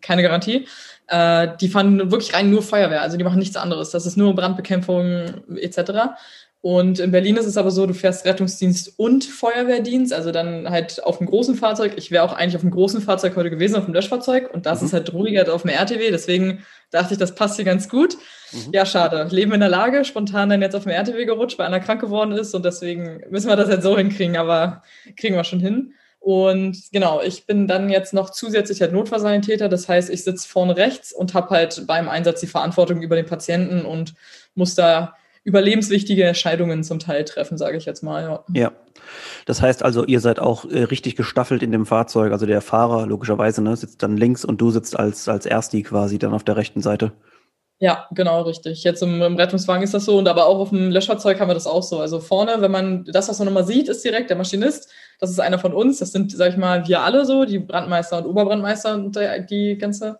keine 0.00 0.22
Garantie, 0.22 0.66
äh, 1.06 1.48
die 1.60 1.68
fahren 1.68 2.10
wirklich 2.10 2.34
rein 2.34 2.50
nur 2.50 2.62
Feuerwehr, 2.62 3.02
also 3.02 3.16
die 3.16 3.24
machen 3.24 3.38
nichts 3.38 3.56
anderes. 3.56 3.90
Das 3.90 4.04
ist 4.04 4.16
nur 4.16 4.34
Brandbekämpfung 4.34 5.44
etc. 5.56 6.16
Und 6.68 6.98
in 6.98 7.12
Berlin 7.12 7.38
ist 7.38 7.46
es 7.46 7.56
aber 7.56 7.70
so, 7.70 7.86
du 7.86 7.94
fährst 7.94 8.26
Rettungsdienst 8.26 8.92
und 8.98 9.24
Feuerwehrdienst, 9.24 10.12
also 10.12 10.32
dann 10.32 10.68
halt 10.68 11.02
auf 11.02 11.18
einem 11.18 11.30
großen 11.30 11.54
Fahrzeug. 11.54 11.94
Ich 11.96 12.10
wäre 12.10 12.22
auch 12.24 12.34
eigentlich 12.34 12.56
auf 12.56 12.60
einem 12.60 12.72
großen 12.72 13.00
Fahrzeug 13.00 13.36
heute 13.36 13.48
gewesen, 13.48 13.76
auf 13.76 13.86
dem 13.86 13.94
Löschfahrzeug. 13.94 14.52
Und 14.52 14.66
das 14.66 14.82
mhm. 14.82 14.86
ist 14.88 14.92
halt 14.92 15.14
ruhiger 15.14 15.50
auf 15.50 15.62
dem 15.62 15.70
RTW. 15.70 16.10
Deswegen 16.10 16.62
dachte 16.90 17.14
ich, 17.14 17.18
das 17.18 17.34
passt 17.34 17.56
hier 17.56 17.64
ganz 17.64 17.88
gut. 17.88 18.18
Mhm. 18.52 18.72
Ja, 18.74 18.84
schade. 18.84 19.28
Leben 19.30 19.52
in 19.52 19.60
der 19.60 19.70
Lage, 19.70 20.04
spontan 20.04 20.50
dann 20.50 20.60
jetzt 20.60 20.76
auf 20.76 20.82
dem 20.82 20.92
RTW 20.92 21.24
gerutscht, 21.24 21.58
weil 21.58 21.68
einer 21.68 21.80
krank 21.80 22.02
geworden 22.02 22.32
ist. 22.32 22.54
Und 22.54 22.66
deswegen 22.66 23.22
müssen 23.30 23.48
wir 23.48 23.56
das 23.56 23.70
halt 23.70 23.82
so 23.82 23.96
hinkriegen, 23.96 24.36
aber 24.36 24.82
kriegen 25.16 25.36
wir 25.36 25.44
schon 25.44 25.60
hin. 25.60 25.94
Und 26.20 26.76
genau, 26.92 27.22
ich 27.22 27.46
bin 27.46 27.66
dann 27.66 27.88
jetzt 27.88 28.12
noch 28.12 28.28
zusätzlich 28.28 28.82
halt 28.82 28.92
Notfallsanitäter. 28.92 29.70
Das 29.70 29.88
heißt, 29.88 30.10
ich 30.10 30.22
sitze 30.22 30.46
vorne 30.46 30.76
rechts 30.76 31.14
und 31.14 31.32
habe 31.32 31.48
halt 31.48 31.86
beim 31.86 32.10
Einsatz 32.10 32.40
die 32.40 32.46
Verantwortung 32.46 33.00
über 33.00 33.16
den 33.16 33.24
Patienten 33.24 33.86
und 33.86 34.12
muss 34.54 34.74
da 34.74 35.14
überlebenswichtige 35.48 36.24
Entscheidungen 36.24 36.84
zum 36.84 36.98
Teil 36.98 37.24
treffen, 37.24 37.56
sage 37.56 37.78
ich 37.78 37.86
jetzt 37.86 38.02
mal. 38.02 38.22
Ja. 38.22 38.44
ja. 38.52 38.72
Das 39.46 39.62
heißt 39.62 39.82
also, 39.82 40.04
ihr 40.04 40.20
seid 40.20 40.38
auch 40.38 40.66
äh, 40.66 40.82
richtig 40.82 41.16
gestaffelt 41.16 41.62
in 41.62 41.72
dem 41.72 41.86
Fahrzeug. 41.86 42.32
Also 42.32 42.44
der 42.44 42.60
Fahrer 42.60 43.06
logischerweise 43.06 43.62
ne, 43.62 43.74
sitzt 43.74 44.02
dann 44.02 44.16
links 44.16 44.44
und 44.44 44.60
du 44.60 44.70
sitzt 44.70 44.98
als, 44.98 45.28
als 45.28 45.46
Ersti 45.46 45.82
quasi 45.82 46.18
dann 46.18 46.34
auf 46.34 46.44
der 46.44 46.56
rechten 46.56 46.82
Seite. 46.82 47.12
Ja, 47.80 48.08
genau, 48.10 48.42
richtig. 48.42 48.84
Jetzt 48.84 49.02
im, 49.02 49.22
im, 49.22 49.36
Rettungswagen 49.36 49.84
ist 49.84 49.94
das 49.94 50.04
so 50.04 50.18
und 50.18 50.28
aber 50.28 50.46
auch 50.46 50.58
auf 50.58 50.70
dem 50.70 50.90
Löschfahrzeug 50.90 51.40
haben 51.40 51.48
wir 51.48 51.54
das 51.54 51.68
auch 51.68 51.82
so. 51.82 52.00
Also 52.00 52.20
vorne, 52.20 52.56
wenn 52.60 52.72
man 52.72 53.04
das, 53.04 53.28
was 53.28 53.38
man 53.38 53.46
nochmal 53.46 53.66
sieht, 53.66 53.88
ist 53.88 54.04
direkt 54.04 54.30
der 54.30 54.36
Maschinist. 54.36 54.90
Das 55.20 55.30
ist 55.30 55.40
einer 55.40 55.58
von 55.58 55.72
uns. 55.72 56.00
Das 56.00 56.12
sind, 56.12 56.32
sag 56.32 56.50
ich 56.50 56.56
mal, 56.58 56.86
wir 56.86 57.00
alle 57.00 57.24
so, 57.24 57.44
die 57.44 57.60
Brandmeister 57.60 58.18
und 58.18 58.26
Oberbrandmeister 58.26 58.94
und 58.94 59.16
die 59.48 59.78
ganze 59.78 60.18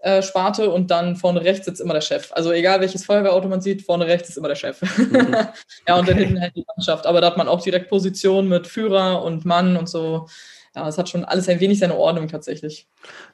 äh, 0.00 0.22
Sparte 0.22 0.70
und 0.70 0.90
dann 0.90 1.16
vorne 1.16 1.44
rechts 1.44 1.66
sitzt 1.66 1.80
immer 1.80 1.94
der 1.94 2.00
Chef. 2.00 2.32
Also 2.32 2.52
egal 2.52 2.80
welches 2.80 3.04
Feuerwehrauto 3.04 3.48
man 3.48 3.60
sieht, 3.60 3.82
vorne 3.82 4.06
rechts 4.06 4.30
ist 4.30 4.38
immer 4.38 4.48
der 4.48 4.54
Chef. 4.54 4.80
Mhm. 4.98 5.36
ja, 5.88 5.94
und 5.96 6.02
okay. 6.02 6.06
dann 6.06 6.18
hinten 6.18 6.40
halt 6.40 6.56
die 6.56 6.64
Mannschaft. 6.74 7.06
Aber 7.06 7.20
da 7.20 7.28
hat 7.28 7.36
man 7.36 7.48
auch 7.48 7.62
direkt 7.62 7.90
Position 7.90 8.48
mit 8.48 8.66
Führer 8.66 9.22
und 9.22 9.44
Mann 9.44 9.76
und 9.76 9.88
so. 9.88 10.26
Ja, 10.74 10.86
es 10.86 10.98
hat 10.98 11.08
schon 11.08 11.24
alles 11.24 11.48
ein 11.48 11.58
wenig 11.58 11.80
seine 11.80 11.96
Ordnung 11.96 12.28
tatsächlich. 12.28 12.86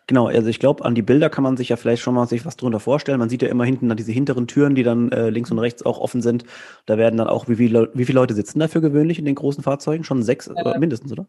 Genau, 0.06 0.28
also 0.28 0.48
ich 0.48 0.58
glaube, 0.58 0.84
an 0.86 0.94
die 0.94 1.02
Bilder 1.02 1.28
kann 1.28 1.44
man 1.44 1.58
sich 1.58 1.68
ja 1.68 1.76
vielleicht 1.76 2.02
schon 2.02 2.14
mal 2.14 2.26
sich 2.26 2.46
was 2.46 2.56
drunter 2.56 2.80
vorstellen. 2.80 3.18
Man 3.18 3.28
sieht 3.28 3.42
ja 3.42 3.48
immer 3.48 3.64
hinten 3.64 3.94
diese 3.94 4.10
hinteren 4.10 4.46
Türen, 4.46 4.74
die 4.74 4.82
dann 4.82 5.12
äh, 5.12 5.28
links 5.28 5.50
und 5.50 5.58
rechts 5.58 5.84
auch 5.84 5.98
offen 5.98 6.22
sind. 6.22 6.44
Da 6.86 6.96
werden 6.96 7.18
dann 7.18 7.28
auch, 7.28 7.46
wie 7.46 7.56
viele, 7.56 7.90
wie 7.92 8.06
viele 8.06 8.18
Leute 8.20 8.34
sitzen 8.34 8.58
da 8.58 8.68
für 8.68 8.80
gewöhnlich 8.80 9.18
in 9.18 9.26
den 9.26 9.34
großen 9.34 9.62
Fahrzeugen? 9.62 10.02
Schon 10.02 10.22
sechs 10.22 10.46
äh, 10.46 10.78
mindestens, 10.78 11.12
oder? 11.12 11.26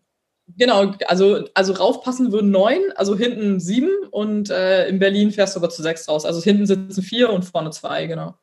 Genau, 0.55 0.93
also, 1.07 1.45
also 1.53 1.73
raufpassen 1.73 2.31
würden 2.31 2.51
neun, 2.51 2.79
also 2.95 3.17
hinten 3.17 3.59
sieben 3.59 3.89
und 4.11 4.49
äh, 4.49 4.87
in 4.87 4.97
Berlin 4.97 5.31
fährst 5.31 5.55
du 5.55 5.59
aber 5.59 5.69
zu 5.69 5.81
sechs 5.81 6.07
raus. 6.07 6.25
Also 6.25 6.41
hinten 6.41 6.65
sitzen 6.65 7.01
vier 7.01 7.31
und 7.31 7.43
vorne 7.43 7.69
zwei, 7.71 8.07
genau. 8.07 8.35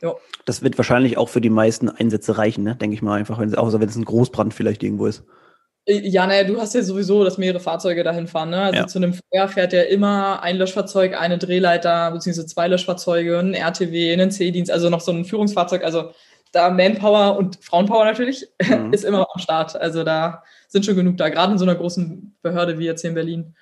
Jo. 0.00 0.18
Das 0.44 0.62
wird 0.62 0.78
wahrscheinlich 0.78 1.18
auch 1.18 1.28
für 1.28 1.40
die 1.40 1.50
meisten 1.50 1.88
Einsätze 1.88 2.38
reichen, 2.38 2.62
ne? 2.62 2.76
denke 2.76 2.94
ich 2.94 3.02
mal 3.02 3.18
einfach, 3.18 3.40
wenn, 3.40 3.54
außer 3.54 3.80
wenn 3.80 3.88
es 3.88 3.96
ein 3.96 4.04
Großbrand 4.04 4.54
vielleicht 4.54 4.84
irgendwo 4.84 5.06
ist. 5.06 5.24
Äh, 5.84 6.08
ja, 6.08 6.26
naja, 6.26 6.44
du 6.44 6.60
hast 6.60 6.74
ja 6.74 6.82
sowieso, 6.82 7.24
dass 7.24 7.38
mehrere 7.38 7.60
Fahrzeuge 7.60 8.04
dahin 8.04 8.28
fahren. 8.28 8.50
Ne? 8.50 8.62
Also 8.62 8.78
ja. 8.78 8.86
zu 8.86 8.98
einem 8.98 9.14
Feuer 9.14 9.48
fährt 9.48 9.72
ja 9.72 9.82
immer 9.82 10.42
ein 10.42 10.56
Löschfahrzeug, 10.56 11.20
eine 11.20 11.38
Drehleiter, 11.38 12.12
beziehungsweise 12.12 12.46
zwei 12.46 12.68
Löschfahrzeuge, 12.68 13.38
ein 13.38 13.54
RTW, 13.54 14.12
ein 14.12 14.30
C-Dienst, 14.30 14.70
also 14.70 14.90
noch 14.90 15.00
so 15.00 15.10
ein 15.10 15.24
Führungsfahrzeug. 15.24 15.82
Also 15.82 16.12
da 16.52 16.70
Manpower 16.70 17.36
und 17.36 17.58
Frauenpower 17.62 18.04
natürlich 18.04 18.46
mhm. 18.62 18.92
ist 18.92 19.04
immer 19.04 19.26
am 19.34 19.40
Start. 19.40 19.74
Also 19.76 20.04
da 20.04 20.44
sind 20.68 20.84
schon 20.84 20.96
genug 20.96 21.16
da, 21.16 21.28
gerade 21.28 21.52
in 21.52 21.58
so 21.58 21.64
einer 21.64 21.74
großen 21.74 22.36
Behörde 22.42 22.78
wie 22.78 22.84
jetzt 22.84 23.00
hier 23.00 23.10
in 23.10 23.14
Berlin. 23.14 23.54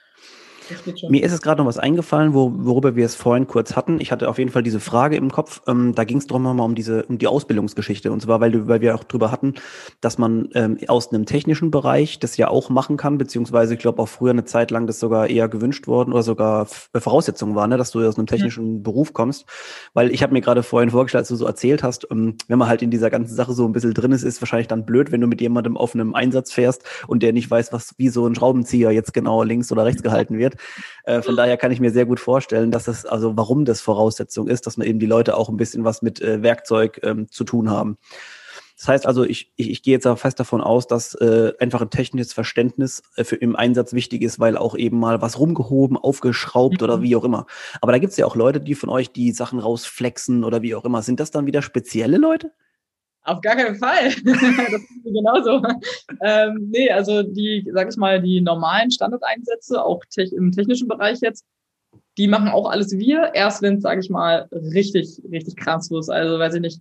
Mir 1.08 1.22
ist 1.22 1.32
es 1.32 1.42
gerade 1.42 1.60
noch 1.60 1.68
was 1.68 1.78
eingefallen, 1.78 2.34
wo, 2.34 2.52
worüber 2.54 2.96
wir 2.96 3.06
es 3.06 3.14
vorhin 3.14 3.46
kurz 3.46 3.76
hatten. 3.76 4.00
Ich 4.00 4.12
hatte 4.12 4.28
auf 4.28 4.38
jeden 4.38 4.50
Fall 4.50 4.62
diese 4.62 4.80
Frage 4.80 5.16
im 5.16 5.30
Kopf. 5.30 5.62
Ähm, 5.66 5.94
da 5.94 6.04
ging 6.04 6.18
es 6.18 6.26
darum 6.26 6.42
nochmal 6.42 6.66
um 6.66 6.74
diese, 6.74 7.04
um 7.04 7.18
die 7.18 7.26
Ausbildungsgeschichte. 7.26 8.12
Und 8.12 8.20
zwar, 8.20 8.40
weil, 8.40 8.50
du, 8.50 8.68
weil 8.68 8.80
wir 8.80 8.94
auch 8.94 9.04
drüber 9.04 9.30
hatten, 9.30 9.54
dass 10.00 10.18
man 10.18 10.48
ähm, 10.54 10.78
aus 10.88 11.12
einem 11.12 11.26
technischen 11.26 11.70
Bereich 11.70 12.18
das 12.18 12.36
ja 12.36 12.48
auch 12.48 12.70
machen 12.70 12.96
kann, 12.96 13.18
beziehungsweise 13.18 13.74
ich 13.74 13.80
glaube 13.80 14.02
auch 14.02 14.08
früher 14.08 14.30
eine 14.30 14.44
Zeit 14.44 14.70
lang 14.70 14.86
das 14.86 15.00
sogar 15.00 15.28
eher 15.28 15.48
gewünscht 15.48 15.86
worden 15.86 16.12
oder 16.12 16.22
sogar 16.22 16.66
äh, 16.92 17.00
Voraussetzungen 17.00 17.54
war, 17.54 17.66
ne, 17.66 17.76
dass 17.76 17.90
du 17.90 18.06
aus 18.06 18.18
einem 18.18 18.26
technischen 18.26 18.78
mhm. 18.78 18.82
Beruf 18.82 19.12
kommst. 19.12 19.46
Weil 19.94 20.10
ich 20.10 20.22
habe 20.22 20.32
mir 20.32 20.40
gerade 20.40 20.62
vorhin 20.62 20.90
vorgestellt, 20.90 21.22
als 21.22 21.28
du 21.28 21.36
so 21.36 21.46
erzählt 21.46 21.82
hast, 21.82 22.06
ähm, 22.10 22.36
wenn 22.48 22.58
man 22.58 22.68
halt 22.68 22.82
in 22.82 22.90
dieser 22.90 23.10
ganzen 23.10 23.34
Sache 23.34 23.52
so 23.52 23.64
ein 23.64 23.72
bisschen 23.72 23.94
drin 23.94 24.12
ist, 24.12 24.22
ist 24.22 24.42
wahrscheinlich 24.42 24.68
dann 24.68 24.84
blöd, 24.84 25.12
wenn 25.12 25.20
du 25.20 25.26
mit 25.26 25.40
jemandem 25.40 25.76
auf 25.76 25.94
einem 25.94 26.14
Einsatz 26.14 26.52
fährst 26.52 26.84
und 27.06 27.22
der 27.22 27.32
nicht 27.32 27.50
weiß, 27.50 27.72
was 27.72 27.94
wie 27.98 28.08
so 28.08 28.26
ein 28.26 28.34
Schraubenzieher 28.34 28.90
jetzt 28.90 29.14
genau 29.14 29.42
links 29.42 29.70
oder 29.72 29.84
rechts 29.84 30.02
gehalten 30.02 30.38
wird. 30.38 30.55
Äh, 31.04 31.22
von 31.22 31.36
daher 31.36 31.56
kann 31.56 31.72
ich 31.72 31.80
mir 31.80 31.90
sehr 31.90 32.06
gut 32.06 32.20
vorstellen, 32.20 32.70
dass 32.70 32.84
das, 32.84 33.06
also 33.06 33.36
warum 33.36 33.64
das 33.64 33.80
Voraussetzung 33.80 34.48
ist, 34.48 34.66
dass 34.66 34.76
man 34.76 34.86
eben 34.86 34.98
die 34.98 35.06
Leute 35.06 35.36
auch 35.36 35.48
ein 35.48 35.56
bisschen 35.56 35.84
was 35.84 36.02
mit 36.02 36.20
äh, 36.20 36.42
Werkzeug 36.42 37.00
ähm, 37.02 37.30
zu 37.30 37.44
tun 37.44 37.70
haben. 37.70 37.98
Das 38.76 38.88
heißt 38.88 39.06
also, 39.06 39.24
ich, 39.24 39.52
ich, 39.56 39.70
ich 39.70 39.82
gehe 39.82 39.94
jetzt 39.94 40.06
aber 40.06 40.18
fest 40.18 40.38
davon 40.38 40.60
aus, 40.60 40.86
dass 40.86 41.14
äh, 41.14 41.54
einfach 41.58 41.80
ein 41.80 41.88
technisches 41.88 42.34
Verständnis 42.34 43.02
äh, 43.16 43.24
für 43.24 43.36
im 43.36 43.56
Einsatz 43.56 43.94
wichtig 43.94 44.22
ist, 44.22 44.38
weil 44.38 44.58
auch 44.58 44.76
eben 44.76 44.98
mal 44.98 45.22
was 45.22 45.38
rumgehoben, 45.38 45.96
aufgeschraubt 45.96 46.80
mhm. 46.80 46.84
oder 46.84 47.02
wie 47.02 47.16
auch 47.16 47.24
immer. 47.24 47.46
Aber 47.80 47.92
da 47.92 47.98
gibt 47.98 48.10
es 48.10 48.18
ja 48.18 48.26
auch 48.26 48.36
Leute, 48.36 48.60
die 48.60 48.74
von 48.74 48.90
euch 48.90 49.12
die 49.12 49.32
Sachen 49.32 49.60
rausflexen 49.60 50.44
oder 50.44 50.60
wie 50.60 50.74
auch 50.74 50.84
immer. 50.84 51.00
Sind 51.00 51.20
das 51.20 51.30
dann 51.30 51.46
wieder 51.46 51.62
spezielle 51.62 52.18
Leute? 52.18 52.52
Auf 53.26 53.40
gar 53.40 53.56
keinen 53.56 53.74
Fall. 53.74 54.04
das 54.24 54.42
ist 54.42 55.04
genauso. 55.04 55.60
Ähm, 56.22 56.70
nee, 56.70 56.88
also 56.90 57.24
die, 57.24 57.68
sag 57.74 57.90
ich 57.90 57.96
mal, 57.96 58.22
die 58.22 58.40
normalen 58.40 58.90
Standardeinsätze, 58.92 59.84
auch 59.84 60.00
te 60.08 60.22
im 60.22 60.52
technischen 60.52 60.86
Bereich 60.86 61.18
jetzt, 61.20 61.44
die 62.18 62.28
machen 62.28 62.48
auch 62.48 62.70
alles 62.70 62.96
wir, 62.96 63.32
erst 63.34 63.62
wenn 63.62 63.76
es, 63.76 63.82
sage 63.82 64.00
ich 64.00 64.10
mal, 64.10 64.48
richtig, 64.52 65.20
richtig 65.30 65.56
krass 65.56 65.90
ist. 65.90 66.08
Also 66.08 66.38
weiß 66.38 66.54
ich 66.54 66.60
nicht, 66.60 66.80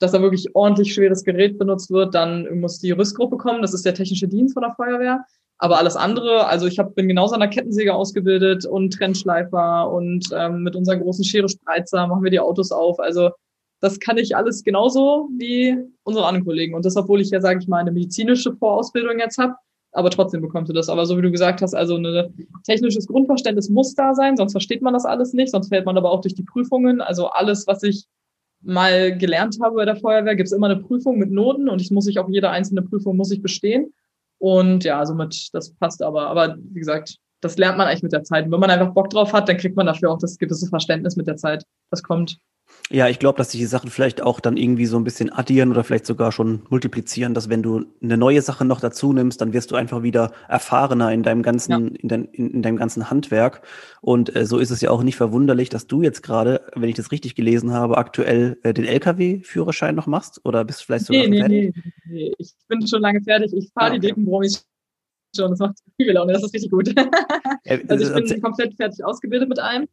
dass 0.00 0.10
da 0.10 0.20
wirklich 0.20 0.54
ordentlich 0.54 0.92
schweres 0.92 1.22
Gerät 1.22 1.56
benutzt 1.56 1.90
wird, 1.90 2.14
dann 2.16 2.60
muss 2.60 2.80
die 2.80 2.90
Rüstgruppe 2.90 3.36
kommen, 3.36 3.62
das 3.62 3.72
ist 3.72 3.86
der 3.86 3.94
technische 3.94 4.26
Dienst 4.26 4.54
von 4.54 4.64
der 4.64 4.74
Feuerwehr. 4.74 5.24
Aber 5.58 5.78
alles 5.78 5.96
andere, 5.96 6.48
also 6.48 6.66
ich 6.66 6.80
hab, 6.80 6.96
bin 6.96 7.08
genauso 7.08 7.34
an 7.34 7.40
der 7.40 7.48
Kettensäge 7.48 7.94
ausgebildet 7.94 8.66
und 8.66 8.92
Trennschleifer 8.92 9.88
und 9.90 10.28
ähm, 10.34 10.64
mit 10.64 10.74
unseren 10.74 11.00
großen 11.00 11.24
Schere-Spreizer 11.24 12.08
machen 12.08 12.24
wir 12.24 12.30
die 12.32 12.40
Autos 12.40 12.72
auf. 12.72 12.98
Also 12.98 13.30
das 13.80 14.00
kann 14.00 14.18
ich 14.18 14.36
alles 14.36 14.64
genauso 14.64 15.28
wie 15.36 15.76
unsere 16.02 16.26
anderen 16.26 16.46
Kollegen. 16.46 16.74
Und 16.74 16.84
das, 16.84 16.96
obwohl 16.96 17.20
ich 17.20 17.30
ja, 17.30 17.40
sage 17.40 17.60
ich 17.60 17.68
mal, 17.68 17.78
eine 17.78 17.92
medizinische 17.92 18.54
Vorausbildung 18.56 19.18
jetzt 19.18 19.38
habe, 19.38 19.54
aber 19.92 20.10
trotzdem 20.10 20.42
bekommst 20.42 20.68
du 20.68 20.74
das. 20.74 20.88
Aber 20.88 21.06
so 21.06 21.16
wie 21.16 21.22
du 21.22 21.30
gesagt 21.30 21.62
hast, 21.62 21.74
also 21.74 21.96
ein 21.96 22.48
technisches 22.64 23.06
Grundverständnis 23.06 23.70
muss 23.70 23.94
da 23.94 24.14
sein, 24.14 24.36
sonst 24.36 24.52
versteht 24.52 24.82
man 24.82 24.92
das 24.92 25.04
alles 25.04 25.32
nicht, 25.32 25.50
sonst 25.50 25.68
fällt 25.68 25.86
man 25.86 25.96
aber 25.96 26.10
auch 26.10 26.20
durch 26.20 26.34
die 26.34 26.42
Prüfungen. 26.42 27.00
Also 27.00 27.28
alles, 27.28 27.66
was 27.66 27.82
ich 27.82 28.04
mal 28.62 29.16
gelernt 29.16 29.58
habe 29.62 29.76
bei 29.76 29.84
der 29.84 29.96
Feuerwehr, 29.96 30.36
gibt 30.36 30.48
es 30.48 30.52
immer 30.52 30.68
eine 30.68 30.80
Prüfung 30.80 31.18
mit 31.18 31.30
Noten 31.30 31.68
und 31.68 31.80
ich 31.80 31.90
muss 31.90 32.06
ich 32.06 32.18
auch 32.18 32.28
jede 32.28 32.50
einzelne 32.50 32.82
Prüfung 32.82 33.16
muss 33.16 33.30
ich 33.30 33.42
bestehen. 33.42 33.92
Und 34.38 34.84
ja, 34.84 35.04
somit, 35.06 35.48
das 35.54 35.72
passt 35.74 36.02
aber. 36.02 36.26
Aber 36.28 36.56
wie 36.58 36.78
gesagt, 36.78 37.16
das 37.40 37.56
lernt 37.56 37.78
man 37.78 37.86
eigentlich 37.86 38.02
mit 38.02 38.12
der 38.12 38.24
Zeit. 38.24 38.46
Und 38.46 38.52
wenn 38.52 38.60
man 38.60 38.70
einfach 38.70 38.92
Bock 38.92 39.10
drauf 39.10 39.32
hat, 39.32 39.48
dann 39.48 39.56
kriegt 39.56 39.76
man 39.76 39.86
dafür 39.86 40.10
auch 40.10 40.18
das 40.18 40.36
gewisse 40.36 40.66
Verständnis 40.66 41.16
mit 41.16 41.26
der 41.26 41.36
Zeit. 41.36 41.64
Das 41.90 42.02
kommt. 42.02 42.38
Ja, 42.88 43.08
ich 43.08 43.18
glaube, 43.18 43.36
dass 43.36 43.50
sich 43.50 43.60
die 43.60 43.66
Sachen 43.66 43.90
vielleicht 43.90 44.22
auch 44.22 44.38
dann 44.38 44.56
irgendwie 44.56 44.86
so 44.86 44.96
ein 44.96 45.02
bisschen 45.02 45.32
addieren 45.32 45.72
oder 45.72 45.82
vielleicht 45.82 46.06
sogar 46.06 46.30
schon 46.30 46.62
multiplizieren, 46.70 47.34
dass 47.34 47.48
wenn 47.48 47.60
du 47.60 47.86
eine 48.00 48.16
neue 48.16 48.40
Sache 48.42 48.64
noch 48.64 48.78
dazu 48.78 49.12
nimmst, 49.12 49.40
dann 49.40 49.52
wirst 49.52 49.72
du 49.72 49.74
einfach 49.74 50.04
wieder 50.04 50.30
erfahrener 50.48 51.12
in 51.12 51.24
deinem 51.24 51.42
ganzen, 51.42 51.72
ja. 51.72 52.00
in, 52.00 52.08
dein, 52.08 52.24
in, 52.26 52.50
in, 52.50 52.62
deinem 52.62 52.76
ganzen 52.76 53.10
Handwerk. 53.10 53.62
Und 54.02 54.36
äh, 54.36 54.46
so 54.46 54.58
ist 54.58 54.70
es 54.70 54.80
ja 54.82 54.90
auch 54.90 55.02
nicht 55.02 55.16
verwunderlich, 55.16 55.68
dass 55.68 55.88
du 55.88 56.02
jetzt 56.02 56.22
gerade, 56.22 56.60
wenn 56.76 56.88
ich 56.88 56.94
das 56.94 57.10
richtig 57.10 57.34
gelesen 57.34 57.72
habe, 57.72 57.98
aktuell 57.98 58.56
äh, 58.62 58.72
den 58.72 58.84
LKW-Führerschein 58.84 59.96
noch 59.96 60.06
machst 60.06 60.40
oder 60.44 60.64
bist 60.64 60.80
du 60.80 60.84
vielleicht 60.84 61.06
sogar 61.06 61.26
nee, 61.26 61.42
nee, 61.42 61.48
nee, 61.48 61.72
nee, 62.08 62.32
ich 62.38 62.54
bin 62.68 62.86
schon 62.86 63.02
lange 63.02 63.20
fertig. 63.20 63.52
Ich 63.52 63.68
fahre 63.72 63.86
ah, 63.86 63.90
okay. 63.90 64.00
die 64.00 64.06
dicken 64.06 64.24
Bromis 64.24 64.64
schon. 65.34 65.50
Das 65.50 65.58
macht 65.58 65.78
übel 65.98 66.14
Laune, 66.14 66.34
das 66.34 66.44
ist 66.44 66.54
richtig 66.54 66.70
gut. 66.70 66.94
also 67.88 68.20
ich 68.20 68.30
bin 68.30 68.42
komplett 68.42 68.74
fertig 68.74 69.04
ausgebildet 69.04 69.48
mit 69.48 69.58
einem. 69.58 69.88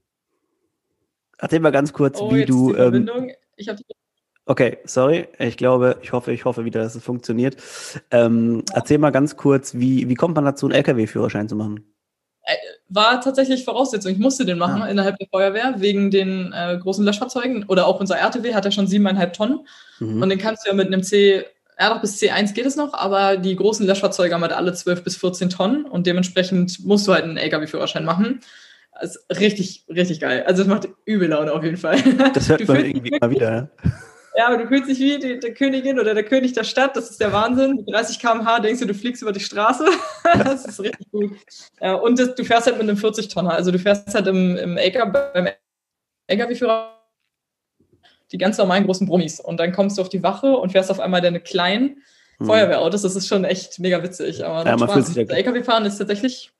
Erzähl 1.37 1.59
mal 1.59 1.71
ganz 1.71 1.93
kurz, 1.93 2.19
oh, 2.19 2.33
wie 2.33 2.45
du. 2.45 2.75
Ähm, 2.75 3.31
ich 3.55 3.69
habe 3.69 3.79
Okay, 4.45 4.79
sorry. 4.83 5.29
Ich 5.39 5.55
glaube, 5.55 5.97
ich 6.01 6.11
hoffe, 6.11 6.33
ich 6.33 6.43
hoffe 6.43 6.65
wieder, 6.65 6.81
dass 6.81 6.95
es 6.95 7.03
funktioniert. 7.03 7.55
Ähm, 8.11 8.63
ja. 8.69 8.75
Erzähl 8.75 8.97
mal 8.97 9.11
ganz 9.11 9.37
kurz, 9.37 9.75
wie, 9.75 10.09
wie 10.09 10.15
kommt 10.15 10.35
man 10.35 10.43
dazu, 10.43 10.65
einen 10.65 10.75
LKW-Führerschein 10.75 11.47
zu 11.47 11.55
machen? 11.55 11.93
Äh, 12.43 12.55
war 12.89 13.21
tatsächlich 13.21 13.63
Voraussetzung. 13.63 14.11
Ich 14.11 14.17
musste 14.17 14.45
den 14.45 14.57
machen 14.57 14.81
ja. 14.81 14.87
innerhalb 14.87 15.17
der 15.17 15.27
Feuerwehr 15.29 15.75
wegen 15.77 16.11
den 16.11 16.51
äh, 16.51 16.77
großen 16.77 17.05
Löschfahrzeugen. 17.05 17.63
Oder 17.67 17.87
auch 17.87 18.01
unser 18.01 18.17
RTW 18.17 18.53
hat 18.53 18.65
ja 18.65 18.71
schon 18.71 18.87
siebeneinhalb 18.87 19.31
Tonnen. 19.31 19.65
Mhm. 19.99 20.21
Und 20.21 20.29
den 20.29 20.39
kannst 20.39 20.65
du 20.65 20.71
ja 20.71 20.75
mit 20.75 20.87
einem 20.87 21.03
C, 21.03 21.45
ja 21.79 21.93
doch 21.93 22.01
bis 22.01 22.21
C1 22.21 22.53
geht 22.53 22.65
es 22.65 22.75
noch, 22.75 22.93
aber 22.93 23.37
die 23.37 23.55
großen 23.55 23.87
Löschfahrzeuge 23.87 24.33
haben 24.35 24.41
halt 24.41 24.51
alle 24.51 24.73
12 24.73 25.03
bis 25.05 25.15
14 25.15 25.49
Tonnen 25.51 25.85
und 25.85 26.05
dementsprechend 26.05 26.83
musst 26.85 27.07
du 27.07 27.13
halt 27.13 27.23
einen 27.23 27.37
LKW-Führerschein 27.37 28.03
machen. 28.03 28.41
Das 29.03 29.17
ist 29.17 29.39
richtig, 29.41 29.85
richtig 29.89 30.21
geil. 30.21 30.45
Also 30.47 30.61
es 30.61 30.67
macht 30.69 30.87
übel 31.03 31.27
Laune 31.27 31.51
auf 31.51 31.61
jeden 31.61 31.75
Fall. 31.75 31.97
Das 32.33 32.47
hört 32.47 32.65
man 32.69 32.85
irgendwie 32.85 33.09
immer 33.09 33.29
wieder, 33.29 33.69
ja. 34.37 34.47
Aber 34.47 34.57
du 34.57 34.67
fühlst 34.67 34.89
dich 34.89 34.99
wie 34.99 35.19
die, 35.19 35.39
die, 35.39 35.53
Königin 35.53 35.99
oder 35.99 36.13
der 36.13 36.23
König 36.23 36.53
der 36.53 36.63
Stadt. 36.63 36.95
Das 36.95 37.09
ist 37.09 37.19
der 37.19 37.33
Wahnsinn. 37.33 37.75
Mit 37.75 37.93
30 37.93 38.17
km/h 38.17 38.61
denkst 38.61 38.79
du, 38.79 38.87
du 38.87 38.93
fliegst 38.93 39.21
über 39.21 39.33
die 39.33 39.41
Straße. 39.41 39.85
das 40.45 40.65
ist 40.65 40.79
richtig 40.79 41.11
gut. 41.11 41.33
Und 42.01 42.17
das, 42.17 42.33
du 42.33 42.45
fährst 42.45 42.67
halt 42.67 42.77
mit 42.77 42.89
einem 42.89 42.97
40-Tonner. 42.97 43.51
Also 43.51 43.71
du 43.71 43.77
fährst 43.77 44.15
halt 44.15 44.25
im, 44.27 44.55
im 44.55 44.77
LKW, 44.77 45.19
beim 45.33 45.49
LKW-Führer 46.27 46.97
die 48.31 48.37
ganz 48.37 48.57
normalen 48.57 48.85
großen 48.85 49.05
Brummis. 49.05 49.41
Und 49.41 49.59
dann 49.59 49.73
kommst 49.73 49.97
du 49.97 50.01
auf 50.01 50.09
die 50.09 50.23
Wache 50.23 50.55
und 50.55 50.71
fährst 50.71 50.91
auf 50.91 51.01
einmal 51.01 51.19
deine 51.19 51.41
kleinen 51.41 52.01
hm. 52.37 52.47
Feuerwehrautos. 52.47 53.01
Das 53.01 53.17
ist 53.17 53.27
schon 53.27 53.43
echt 53.43 53.79
mega 53.79 54.01
witzig. 54.01 54.45
Aber 54.45 54.65
ja, 54.65 54.77
man 54.77 54.89
fühlt 54.89 55.05
sich 55.05 55.17
ja 55.17 55.23
LKW-Fahren 55.23 55.85
ist 55.85 55.97
tatsächlich 55.97 56.52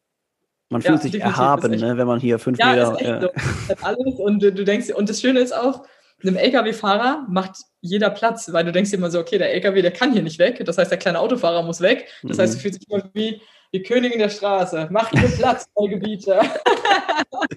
man 0.69 0.81
fühlt 0.81 1.01
sich 1.01 1.19
erhaben, 1.19 1.71
ne, 1.71 1.97
wenn 1.97 2.07
man 2.07 2.19
hier 2.19 2.39
fünf 2.39 2.57
ja, 2.57 2.71
Meter. 2.71 2.93
Ist 2.93 3.01
echt 3.01 3.21
so. 3.21 3.29
das 3.69 3.83
alles 3.83 4.15
und 4.19 4.41
du, 4.41 4.51
du 4.51 4.63
denkst, 4.63 4.89
und 4.93 5.09
das 5.09 5.21
Schöne 5.21 5.39
ist 5.39 5.55
auch, 5.55 5.83
einem 6.27 6.37
LKW-Fahrer 6.37 7.25
macht 7.29 7.57
jeder 7.81 8.09
Platz, 8.09 8.51
weil 8.53 8.63
du 8.63 8.71
denkst 8.71 8.91
dir 8.91 8.97
immer 8.97 9.11
so, 9.11 9.19
okay, 9.19 9.37
der 9.37 9.53
LKW, 9.53 9.81
der 9.81 9.91
kann 9.91 10.13
hier 10.13 10.23
nicht 10.23 10.39
weg. 10.39 10.63
Das 10.65 10.77
heißt, 10.77 10.89
der 10.89 10.97
kleine 10.97 11.19
Autofahrer 11.19 11.63
muss 11.63 11.81
weg. 11.81 12.07
Das 12.23 12.37
mhm. 12.37 12.41
heißt, 12.41 12.55
du 12.55 12.59
fühlst 12.59 12.81
dich 12.81 12.89
immer 12.89 13.09
wie 13.13 13.41
die 13.73 13.81
Königin 13.81 14.19
der 14.19 14.29
Straße. 14.29 14.87
Mach 14.91 15.09
dir 15.11 15.27
Platz, 15.37 15.67
neue 15.77 15.89
Gebiete. 15.89 16.39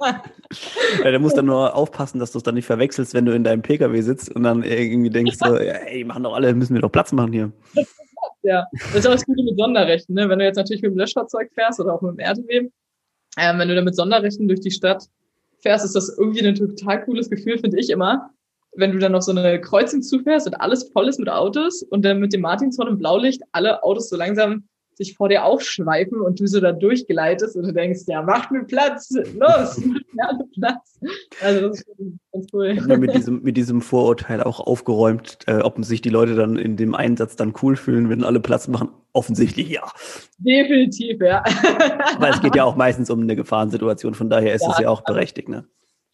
ja, 0.00 0.22
der 1.04 1.18
muss 1.18 1.34
dann 1.34 1.46
nur 1.46 1.74
aufpassen, 1.74 2.18
dass 2.18 2.32
du 2.32 2.38
es 2.38 2.44
dann 2.44 2.54
nicht 2.54 2.66
verwechselst, 2.66 3.14
wenn 3.14 3.26
du 3.26 3.34
in 3.34 3.44
deinem 3.44 3.62
PKW 3.62 4.00
sitzt 4.00 4.34
und 4.34 4.42
dann 4.42 4.62
irgendwie 4.62 5.10
denkst 5.10 5.36
so, 5.38 5.56
ja, 5.58 5.74
ey, 5.74 6.04
machen 6.04 6.24
doch 6.24 6.34
alle, 6.34 6.52
müssen 6.54 6.74
wir 6.74 6.80
doch 6.80 6.90
Platz 6.90 7.12
machen 7.12 7.32
hier. 7.32 7.52
Ja, 8.42 8.66
das 8.72 8.96
ist 8.96 9.06
auch 9.06 9.12
das 9.12 9.26
Gute 9.26 9.42
mit 9.42 9.58
Sonderrechten. 9.58 10.14
Ne? 10.14 10.28
Wenn 10.28 10.38
du 10.38 10.44
jetzt 10.44 10.56
natürlich 10.56 10.82
mit 10.82 10.92
dem 10.92 10.98
Löschfahrzeug 10.98 11.50
fährst 11.52 11.80
oder 11.80 11.94
auch 11.94 12.02
mit 12.02 12.12
dem 12.12 12.20
RTW, 12.20 12.70
ähm, 13.36 13.58
wenn 13.58 13.68
du 13.68 13.74
da 13.74 13.82
mit 13.82 13.96
Sonderrechten 13.96 14.48
durch 14.48 14.60
die 14.60 14.70
Stadt 14.70 15.04
fährst, 15.60 15.84
ist 15.84 15.94
das 15.94 16.16
irgendwie 16.18 16.46
ein 16.46 16.54
total 16.54 17.04
cooles 17.04 17.30
Gefühl, 17.30 17.58
finde 17.58 17.78
ich 17.78 17.90
immer. 17.90 18.30
Wenn 18.74 18.92
du 18.92 18.98
dann 18.98 19.12
noch 19.12 19.22
so 19.22 19.32
eine 19.32 19.60
Kreuzung 19.60 20.02
zufährst 20.02 20.46
und 20.46 20.54
alles 20.54 20.90
voll 20.92 21.08
ist 21.08 21.18
mit 21.18 21.28
Autos 21.28 21.82
und 21.82 22.04
dann 22.04 22.20
mit 22.20 22.32
dem 22.32 22.42
Martinshorn 22.42 22.88
im 22.88 22.98
Blaulicht 22.98 23.42
alle 23.52 23.82
Autos 23.82 24.08
so 24.10 24.16
langsam 24.16 24.68
sich 24.96 25.14
vor 25.14 25.28
dir 25.28 25.44
aufschweifen 25.44 26.20
und 26.20 26.40
du 26.40 26.46
so 26.46 26.60
da 26.60 26.72
durchgeleitest 26.72 27.56
und 27.56 27.64
du 27.64 27.72
denkst, 27.72 28.00
ja, 28.06 28.22
macht 28.22 28.50
mir 28.50 28.64
Platz, 28.64 29.10
los, 29.10 29.78
macht 30.14 30.38
mir 30.38 30.48
Platz. 30.54 30.98
Also 31.42 31.68
das 31.68 31.80
ist 31.80 31.86
ganz 32.32 32.46
cool. 32.52 32.66
Ich 32.68 32.80
habe 32.80 32.98
mit 32.98 33.14
diesem, 33.14 33.42
mit 33.42 33.56
diesem 33.56 33.82
Vorurteil 33.82 34.42
auch 34.42 34.60
aufgeräumt, 34.60 35.38
äh, 35.46 35.58
ob 35.58 35.82
sich 35.84 36.00
die 36.00 36.08
Leute 36.08 36.34
dann 36.34 36.56
in 36.56 36.76
dem 36.76 36.94
Einsatz 36.94 37.36
dann 37.36 37.52
cool 37.62 37.76
fühlen, 37.76 38.08
wenn 38.08 38.24
alle 38.24 38.40
Platz 38.40 38.68
machen. 38.68 38.88
Offensichtlich 39.12 39.68
ja. 39.68 39.82
Definitiv, 40.38 41.20
ja. 41.20 41.42
Weil 42.18 42.32
es 42.32 42.40
geht 42.40 42.56
ja 42.56 42.64
auch 42.64 42.76
meistens 42.76 43.10
um 43.10 43.20
eine 43.20 43.36
Gefahrensituation, 43.36 44.14
von 44.14 44.30
daher 44.30 44.54
ist 44.54 44.62
ja, 44.62 44.70
es 44.72 44.78
ja 44.78 44.88
auch 44.88 45.02
berechtigt, 45.02 45.48
ne? 45.48 45.66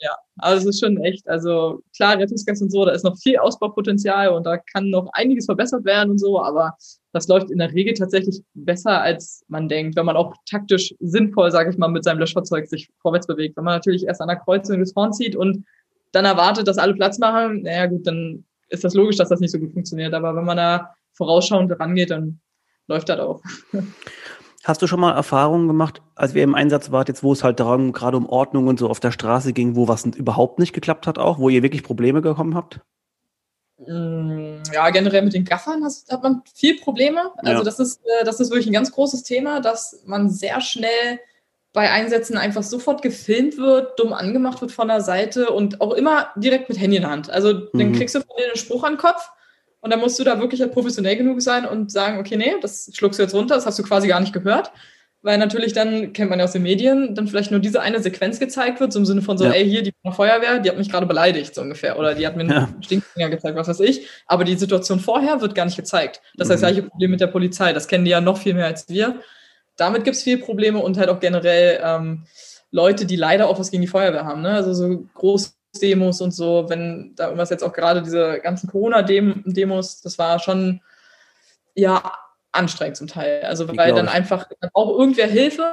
Ja, 0.03 0.17
also 0.39 0.69
es 0.69 0.75
ist 0.75 0.81
schon 0.81 1.01
echt, 1.01 1.29
also 1.29 1.81
klar, 1.95 2.19
Rettungsgas 2.19 2.61
und 2.61 2.73
so, 2.73 2.85
da 2.85 2.91
ist 2.91 3.05
noch 3.05 3.17
viel 3.17 3.39
Ausbaupotenzial 3.39 4.31
und 4.31 4.45
da 4.45 4.59
kann 4.59 4.91
noch 4.91 5.09
einiges 5.13 5.45
verbessert 5.45 5.85
werden 5.85 6.11
und 6.11 6.19
so, 6.19 6.43
aber 6.43 6.75
das 7.13 7.29
läuft 7.29 7.53
in 7.53 7.59
der 7.59 7.73
Regel 7.73 7.95
tatsächlich 7.95 8.43
besser, 8.55 9.01
als 9.01 9.45
man 9.47 9.69
denkt, 9.69 9.95
wenn 9.95 10.07
man 10.07 10.17
auch 10.17 10.35
taktisch 10.51 10.93
sinnvoll, 10.99 11.53
sage 11.53 11.71
ich 11.71 11.79
mal, 11.79 11.87
mit 11.87 12.03
seinem 12.03 12.19
Löschfahrzeug 12.19 12.67
sich 12.67 12.91
vorwärts 13.01 13.29
bewegt. 13.29 13.57
Wenn 13.57 13.63
man 13.63 13.75
natürlich 13.75 14.05
erst 14.05 14.21
an 14.21 14.27
der 14.27 14.39
Kreuzung 14.39 14.81
das 14.81 14.93
Horn 14.97 15.13
zieht 15.13 15.37
und 15.37 15.65
dann 16.11 16.25
erwartet, 16.25 16.67
dass 16.67 16.79
alle 16.79 16.95
Platz 16.95 17.21
machen, 17.21 17.63
naja 17.63 17.87
gut, 17.87 18.05
dann 18.05 18.45
ist 18.71 18.83
das 18.83 18.95
logisch, 18.95 19.17
dass 19.17 19.29
das 19.29 19.39
nicht 19.39 19.53
so 19.53 19.61
gut 19.61 19.73
funktioniert. 19.73 20.15
Aber 20.15 20.35
wenn 20.35 20.45
man 20.45 20.57
da 20.57 20.95
vorausschauend 21.13 21.79
rangeht, 21.79 22.11
dann 22.11 22.41
läuft 22.89 23.09
das 23.09 23.21
auch. 23.21 23.41
Hast 24.65 24.81
du 24.81 24.87
schon 24.87 25.01
mal 25.01 25.13
Erfahrungen 25.13 25.67
gemacht, 25.67 26.03
als 26.15 26.35
wir 26.35 26.45
im 26.45 26.55
Einsatz 26.55 26.93
wart, 26.93 27.09
jetzt 27.09 27.25
wo 27.25 27.33
es 27.33 27.43
halt 27.43 27.59
darum, 27.59 27.93
gerade 27.93 28.17
um 28.17 28.29
Ordnung 28.29 28.69
und 28.69 28.79
so 28.79 28.89
auf 28.89 29.01
der 29.01 29.11
Straße 29.11 29.53
ging, 29.53 29.75
wo 29.75 29.89
was 29.89 30.05
überhaupt 30.05 30.61
nicht 30.61 30.73
geklappt 30.73 31.07
hat 31.09 31.19
auch, 31.19 31.39
wo 31.39 31.49
ihr 31.49 31.65
wirklich 31.65 31.83
Probleme 31.83 32.21
bekommen 32.21 32.55
habt? 32.55 32.81
Mm, 33.79 34.63
ja, 34.73 34.91
generell 34.91 35.23
mit 35.23 35.35
den 35.35 35.45
Gaffern 35.45 35.85
hat 35.85 36.23
man 36.23 36.43
viel 36.55 36.79
Probleme. 36.79 37.33
Also 37.39 37.59
ja. 37.59 37.65
das 37.65 37.81
ist, 37.81 38.01
äh, 38.05 38.25
das 38.25 38.39
ist 38.39 38.51
wirklich 38.51 38.69
ein 38.69 38.73
ganz 38.73 38.93
großes 38.93 39.25
Thema, 39.25 39.61
dass 39.61 40.03
man 40.07 40.31
sehr 40.31 40.61
schnell 40.61 41.19
bei 41.73 41.91
Einsätzen 41.91 42.37
einfach 42.37 42.63
sofort 42.63 43.03
gefilmt 43.03 43.57
wird, 43.57 43.99
dumm 43.99 44.13
angemacht 44.13 44.61
wird 44.61 44.73
von 44.73 44.89
der 44.89 45.01
Seite 45.01 45.51
und 45.51 45.81
auch 45.81 45.93
immer 45.93 46.29
direkt 46.37 46.69
mit 46.69 46.79
Handy 46.79 46.97
in 46.97 47.03
der 47.03 47.11
Hand. 47.11 47.31
Also 47.31 47.55
mhm. 47.55 47.69
dann 47.79 47.93
kriegst 47.95 48.15
du 48.15 48.21
von 48.21 48.37
denen 48.39 48.51
einen 48.51 48.59
Spruch 48.59 48.85
an 48.85 48.93
den 48.93 48.99
Kopf 48.99 49.31
und 49.83 49.91
dann 49.91 50.01
musst 50.01 50.19
du 50.19 50.25
da 50.25 50.41
wirklich 50.41 50.63
halt 50.63 50.73
professionell 50.73 51.17
genug 51.17 51.43
sein 51.43 51.67
und 51.67 51.93
sagen, 51.93 52.19
okay, 52.19 52.37
nee, 52.37 52.55
das 52.63 52.91
schluckst 52.95 53.19
du 53.19 53.23
jetzt 53.23 53.35
runter, 53.35 53.57
das 53.57 53.67
hast 53.67 53.79
du 53.79 53.83
quasi 53.83 54.09
gar 54.09 54.21
nicht 54.21 54.33
gehört. 54.33 54.73
Weil 55.25 55.39
natürlich 55.39 55.73
dann, 55.73 56.13
kennt 56.13 56.31
man 56.31 56.41
ja 56.41 56.47
aus 56.47 56.53
den 56.53 56.65
Medien, 56.65 57.15
dann 57.15 57.29
vielleicht 57.29 57.53
nur 57.53 57.61
diese 57.61 57.81
eine 57.81 58.01
Sequenz 58.01 58.41
gezeigt 58.41 58.81
wird, 58.81 58.93
so 58.93 58.99
im 58.99 59.07
Sinne 59.07 59.23
von 59.23 59.39
so, 59.39 59.45
ja. 59.45 59.53
ey, 59.53 59.69
hier, 59.69 59.83
die 59.83 59.93
Feuerwehr, 60.11 60.59
die 60.59 60.69
hat 60.69 60.79
mich 60.79 60.91
gerade 60.91 61.07
beleidigt, 61.07 61.55
so 61.55 61.61
ungefähr. 61.61 61.97
Oder 61.97 62.17
die 62.17 62.27
hat 62.27 62.35
mir 62.35 62.43
einen 62.43 62.51
ja. 62.51 62.69
Stinkfinger 62.81 63.31
gezeigt, 63.31 63.57
was 63.57 63.69
weiß 63.69 63.81
ich. 63.81 64.09
Aber 64.27 64.43
die 64.43 64.57
Situation 64.57 64.99
vorher 64.99 65.41
wird 65.41 65.55
gar 65.55 65.65
nicht 65.65 65.77
gezeigt. 65.77 66.23
Das 66.37 66.49
mhm. 66.49 66.53
heißt, 66.53 66.63
gleiche 66.63 66.83
Problem 66.83 67.13
mit 67.13 67.21
der 67.21 67.29
Polizei. 67.29 67.73
Das 67.73 67.87
kennen 67.87 68.05
die 68.05 68.11
ja 68.11 68.21
noch 68.21 68.39
viel 68.39 68.55
mehr 68.55 68.67
als 68.67 68.89
wir 68.89 69.21
damit 69.77 70.05
gibt 70.05 70.17
es 70.17 70.23
viele 70.23 70.39
Probleme 70.39 70.79
und 70.79 70.99
halt 70.99 71.09
auch 71.09 71.21
generell 71.21 71.81
ähm, 71.83 72.25
Leute, 72.71 73.07
die 73.07 73.17
leider 73.17 73.49
auch 73.49 73.59
was 73.59 73.71
gegen 73.71 73.83
die 73.83 73.89
Feuerwehr 73.89 74.25
haben. 74.25 74.43
Ne? 74.43 74.51
Also 74.51 74.73
so 74.75 75.05
Großdemos 75.73 76.21
und 76.21 76.33
so, 76.33 76.67
wenn 76.69 77.15
da 77.17 77.25
irgendwas 77.25 77.51
jetzt 77.51 77.65
auch 77.65 77.73
gerade 77.73 78.03
diese 78.03 78.41
ganzen 78.41 78.71
Corona-Demos, 78.71 80.01
das 80.03 80.19
war 80.19 80.39
schon 80.39 80.81
ja 81.75 82.13
anstrengend 82.53 82.97
zum 82.99 83.07
Teil. 83.09 83.43
Also 83.43 83.67
weil 83.77 83.95
dann 83.95 84.09
einfach 84.09 84.49
dann 84.61 84.71
auch 84.75 84.99
irgendwer 84.99 85.27
Hilfe, 85.27 85.65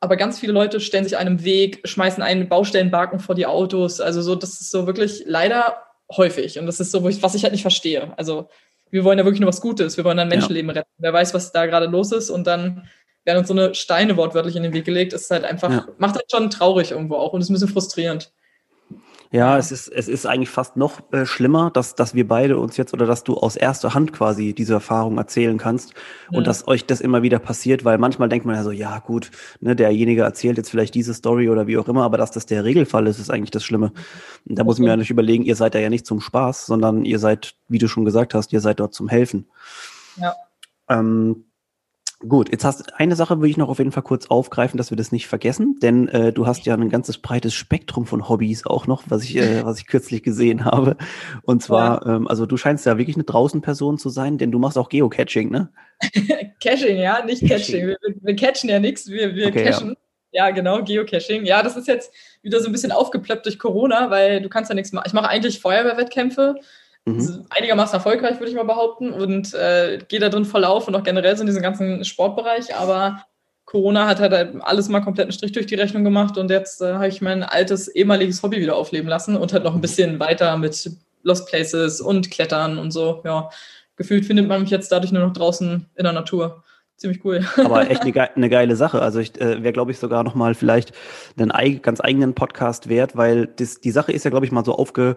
aber 0.00 0.16
ganz 0.16 0.38
viele 0.38 0.52
Leute 0.52 0.80
stellen 0.80 1.04
sich 1.04 1.16
einem 1.16 1.44
Weg, 1.44 1.80
schmeißen 1.84 2.22
einen 2.22 2.48
Baustellenbarken 2.48 3.20
vor 3.20 3.34
die 3.34 3.46
Autos. 3.46 4.00
Also 4.00 4.22
so, 4.22 4.34
das 4.34 4.60
ist 4.60 4.70
so 4.70 4.86
wirklich 4.86 5.22
leider 5.26 5.82
häufig. 6.10 6.58
Und 6.58 6.66
das 6.66 6.80
ist 6.80 6.90
so, 6.90 7.04
was 7.04 7.34
ich 7.34 7.42
halt 7.42 7.52
nicht 7.52 7.62
verstehe. 7.62 8.12
Also 8.16 8.48
wir 8.90 9.04
wollen 9.04 9.18
ja 9.18 9.24
wirklich 9.24 9.40
nur 9.40 9.48
was 9.48 9.60
Gutes. 9.60 9.96
Wir 9.96 10.04
wollen 10.04 10.16
dann 10.16 10.28
Menschenleben 10.28 10.70
ja. 10.70 10.80
retten. 10.80 10.90
Wer 10.98 11.12
weiß, 11.12 11.34
was 11.34 11.52
da 11.52 11.66
gerade 11.66 11.86
los 11.86 12.12
ist. 12.12 12.30
Und 12.30 12.46
dann 12.46 12.88
werden 13.24 13.38
uns 13.38 13.48
so 13.48 13.54
eine 13.54 13.74
Steine 13.74 14.16
wortwörtlich 14.16 14.56
in 14.56 14.62
den 14.62 14.72
Weg 14.72 14.84
gelegt. 14.84 15.12
ist 15.12 15.30
halt 15.30 15.44
einfach, 15.44 15.70
ja. 15.70 15.88
macht 15.98 16.14
halt 16.14 16.30
schon 16.30 16.50
traurig 16.50 16.92
irgendwo 16.92 17.16
auch 17.16 17.32
und 17.32 17.40
ist 17.40 17.50
ein 17.50 17.54
bisschen 17.54 17.68
frustrierend. 17.68 18.32
Ja, 19.36 19.58
es 19.58 19.70
ist, 19.70 19.88
es 19.88 20.08
ist 20.08 20.24
eigentlich 20.24 20.48
fast 20.48 20.78
noch 20.78 21.12
äh, 21.12 21.26
schlimmer, 21.26 21.70
dass, 21.70 21.94
dass 21.94 22.14
wir 22.14 22.26
beide 22.26 22.56
uns 22.56 22.78
jetzt 22.78 22.94
oder 22.94 23.04
dass 23.04 23.22
du 23.22 23.34
aus 23.36 23.54
erster 23.54 23.92
Hand 23.92 24.14
quasi 24.14 24.54
diese 24.54 24.72
Erfahrung 24.72 25.18
erzählen 25.18 25.58
kannst 25.58 25.92
ja. 26.30 26.38
und 26.38 26.46
dass 26.46 26.66
euch 26.66 26.86
das 26.86 27.02
immer 27.02 27.22
wieder 27.22 27.38
passiert, 27.38 27.84
weil 27.84 27.98
manchmal 27.98 28.30
denkt 28.30 28.46
man 28.46 28.54
ja 28.54 28.62
so, 28.62 28.70
ja 28.70 28.98
gut, 28.98 29.30
ne, 29.60 29.76
derjenige 29.76 30.22
erzählt 30.22 30.56
jetzt 30.56 30.70
vielleicht 30.70 30.94
diese 30.94 31.12
Story 31.12 31.50
oder 31.50 31.66
wie 31.66 31.76
auch 31.76 31.86
immer, 31.86 32.04
aber 32.04 32.16
dass 32.16 32.30
das 32.30 32.46
der 32.46 32.64
Regelfall 32.64 33.06
ist, 33.06 33.18
ist 33.18 33.28
eigentlich 33.28 33.50
das 33.50 33.62
Schlimme. 33.62 33.92
Und 34.48 34.58
da 34.58 34.64
muss 34.64 34.78
man 34.78 34.88
ja 34.88 34.96
nicht 34.96 35.10
überlegen, 35.10 35.44
ihr 35.44 35.56
seid 35.56 35.74
da 35.74 35.80
ja 35.80 35.90
nicht 35.90 36.06
zum 36.06 36.22
Spaß, 36.22 36.64
sondern 36.64 37.04
ihr 37.04 37.18
seid, 37.18 37.56
wie 37.68 37.78
du 37.78 37.88
schon 37.88 38.06
gesagt 38.06 38.32
hast, 38.32 38.54
ihr 38.54 38.62
seid 38.62 38.80
dort 38.80 38.94
zum 38.94 39.06
Helfen. 39.06 39.50
Ja. 40.16 40.34
Ähm, 40.88 41.44
Gut, 42.20 42.50
jetzt 42.50 42.64
hast 42.64 42.94
eine 42.94 43.14
Sache 43.14 43.42
will 43.42 43.50
ich 43.50 43.58
noch 43.58 43.68
auf 43.68 43.76
jeden 43.76 43.92
Fall 43.92 44.02
kurz 44.02 44.28
aufgreifen, 44.28 44.78
dass 44.78 44.88
wir 44.88 44.96
das 44.96 45.12
nicht 45.12 45.26
vergessen, 45.26 45.78
denn 45.82 46.08
äh, 46.08 46.32
du 46.32 46.46
hast 46.46 46.64
ja 46.64 46.72
ein 46.72 46.88
ganzes 46.88 47.18
breites 47.18 47.52
Spektrum 47.52 48.06
von 48.06 48.26
Hobbys 48.26 48.64
auch 48.64 48.86
noch, 48.86 49.04
was 49.08 49.22
ich, 49.22 49.36
äh, 49.36 49.66
was 49.66 49.78
ich 49.78 49.86
kürzlich 49.86 50.22
gesehen 50.22 50.64
habe. 50.64 50.96
Und 51.42 51.62
zwar, 51.62 52.06
ja. 52.06 52.16
ähm, 52.16 52.26
also 52.26 52.46
du 52.46 52.56
scheinst 52.56 52.86
ja 52.86 52.96
wirklich 52.96 53.16
eine 53.16 53.24
Draußenperson 53.24 53.98
zu 53.98 54.08
sein, 54.08 54.38
denn 54.38 54.50
du 54.50 54.58
machst 54.58 54.78
auch 54.78 54.88
Geocaching, 54.88 55.50
ne? 55.50 55.68
Caching, 56.62 56.96
ja, 56.96 57.22
nicht 57.22 57.42
Caching. 57.42 57.56
Caching. 57.58 57.86
Wir, 57.88 57.98
wir 58.22 58.36
catchen 58.36 58.70
ja 58.70 58.80
nichts, 58.80 59.08
wir, 59.08 59.34
wir 59.34 59.48
okay, 59.48 59.64
cachen. 59.64 59.96
Ja. 60.32 60.46
ja. 60.46 60.50
genau, 60.52 60.82
Geocaching. 60.82 61.44
Ja, 61.44 61.62
das 61.62 61.76
ist 61.76 61.86
jetzt 61.86 62.14
wieder 62.40 62.60
so 62.60 62.66
ein 62.66 62.72
bisschen 62.72 62.92
aufgeplöppt 62.92 63.44
durch 63.44 63.58
Corona, 63.58 64.08
weil 64.08 64.40
du 64.40 64.48
kannst 64.48 64.70
ja 64.70 64.74
nichts 64.74 64.92
machen. 64.92 65.04
Ich 65.06 65.12
mache 65.12 65.28
eigentlich 65.28 65.60
Feuerwehrwettkämpfe 65.60 66.54
Mhm. 67.06 67.46
Einigermaßen 67.50 67.94
erfolgreich, 67.94 68.40
würde 68.40 68.50
ich 68.50 68.56
mal 68.56 68.64
behaupten, 68.64 69.12
und 69.12 69.54
äh, 69.54 69.98
gehe 70.08 70.20
da 70.20 70.28
drin 70.28 70.44
voll 70.44 70.64
auf 70.64 70.88
und 70.88 70.94
auch 70.96 71.04
generell 71.04 71.36
so 71.36 71.42
in 71.42 71.46
diesem 71.46 71.62
ganzen 71.62 72.04
Sportbereich. 72.04 72.74
Aber 72.74 73.24
Corona 73.64 74.06
hat 74.06 74.20
halt 74.20 74.32
alles 74.60 74.88
mal 74.88 75.00
komplett 75.00 75.26
einen 75.26 75.32
Strich 75.32 75.52
durch 75.52 75.66
die 75.66 75.76
Rechnung 75.76 76.04
gemacht 76.04 76.36
und 76.36 76.50
jetzt 76.50 76.82
äh, 76.82 76.94
habe 76.94 77.08
ich 77.08 77.22
mein 77.22 77.44
altes 77.44 77.88
ehemaliges 77.88 78.42
Hobby 78.42 78.58
wieder 78.58 78.76
aufleben 78.76 79.08
lassen 79.08 79.36
und 79.36 79.52
halt 79.52 79.64
noch 79.64 79.74
ein 79.74 79.80
bisschen 79.80 80.18
weiter 80.18 80.56
mit 80.56 80.90
Lost 81.22 81.48
Places 81.48 82.00
und 82.00 82.30
Klettern 82.30 82.78
und 82.78 82.90
so. 82.90 83.22
Ja, 83.24 83.50
gefühlt 83.96 84.24
findet 84.24 84.48
man 84.48 84.60
mich 84.60 84.70
jetzt 84.70 84.90
dadurch 84.90 85.12
nur 85.12 85.24
noch 85.24 85.32
draußen 85.32 85.86
in 85.94 86.04
der 86.04 86.12
Natur. 86.12 86.64
Ziemlich 86.96 87.24
cool. 87.24 87.44
Aber 87.56 87.90
echt 87.90 88.02
eine, 88.02 88.36
eine 88.36 88.48
geile 88.48 88.74
Sache. 88.74 89.02
Also 89.02 89.20
ich 89.20 89.40
äh, 89.40 89.62
wäre, 89.62 89.72
glaube 89.72 89.92
ich, 89.92 89.98
sogar 89.98 90.24
noch 90.24 90.34
mal 90.34 90.54
vielleicht 90.54 90.92
einen 91.38 91.82
ganz 91.82 92.00
eigenen 92.00 92.34
Podcast 92.34 92.88
wert, 92.88 93.16
weil 93.16 93.46
das, 93.46 93.80
die 93.80 93.90
Sache 93.90 94.12
ist 94.12 94.24
ja, 94.24 94.30
glaube 94.30 94.46
ich, 94.46 94.52
mal 94.52 94.64
so 94.64 94.74
aufge 94.74 95.16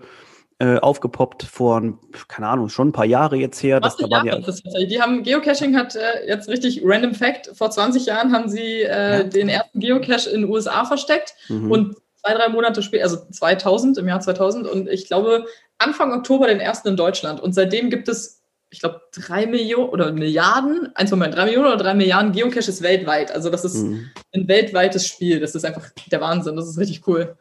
äh, 0.60 0.78
aufgepoppt 0.78 1.44
vor, 1.44 1.82
keine 2.28 2.48
Ahnung, 2.48 2.68
schon 2.68 2.90
ein 2.90 2.92
paar 2.92 3.06
Jahre 3.06 3.38
jetzt 3.38 3.64
her. 3.64 3.80
Das, 3.80 3.96
da 3.96 4.24
ja, 4.26 4.40
das 4.40 4.62
die 4.62 5.02
haben, 5.02 5.24
Geocaching 5.24 5.76
hat 5.78 5.96
äh, 5.96 6.28
jetzt 6.28 6.50
richtig 6.50 6.82
random 6.84 7.16
Fact, 7.16 7.52
vor 7.54 7.72
20 7.72 8.06
Jahren 8.06 8.34
haben 8.34 8.50
sie 8.50 8.82
äh, 8.82 9.20
ja. 9.20 9.24
den 9.24 9.48
ersten 9.48 9.80
Geocache 9.80 10.30
in 10.30 10.42
den 10.42 10.50
USA 10.50 10.84
versteckt 10.84 11.34
mhm. 11.48 11.72
und 11.72 11.96
zwei, 12.18 12.34
drei 12.34 12.50
Monate 12.50 12.84
später, 12.84 13.04
also 13.04 13.18
2000, 13.32 14.00
im 14.00 14.08
Jahr 14.10 14.20
2000 14.20 14.68
und 14.68 14.90
ich 14.90 15.08
glaube 15.08 15.46
Anfang 15.78 16.12
Oktober 16.12 16.48
den 16.48 16.60
ersten 16.60 16.90
in 16.90 16.98
Deutschland 16.98 17.40
und 17.40 17.54
seitdem 17.54 17.90
gibt 17.90 18.10
es 18.10 18.40
ich 18.72 18.82
glaube, 18.82 19.02
drei 19.12 19.48
Millionen 19.48 19.90
oder 19.90 20.12
Milliarden, 20.12 20.96
eins 20.96 21.10
Moment, 21.10 21.36
drei 21.36 21.46
Millionen 21.46 21.68
oder 21.68 21.78
drei 21.78 21.96
Milliarden 21.96 22.32
Geocaches 22.34 22.84
weltweit. 22.84 23.32
Also 23.32 23.50
das 23.50 23.66
ist 23.66 23.78
mhm. 23.78 24.12
ein 24.32 24.48
weltweites 24.48 25.08
Spiel. 25.08 25.40
Das 25.40 25.56
ist 25.56 25.66
einfach 25.66 25.90
der 26.12 26.22
Wahnsinn. 26.22 26.56
Das 26.56 26.70
ist 26.70 26.78
richtig 26.78 27.08
cool. 27.08 27.36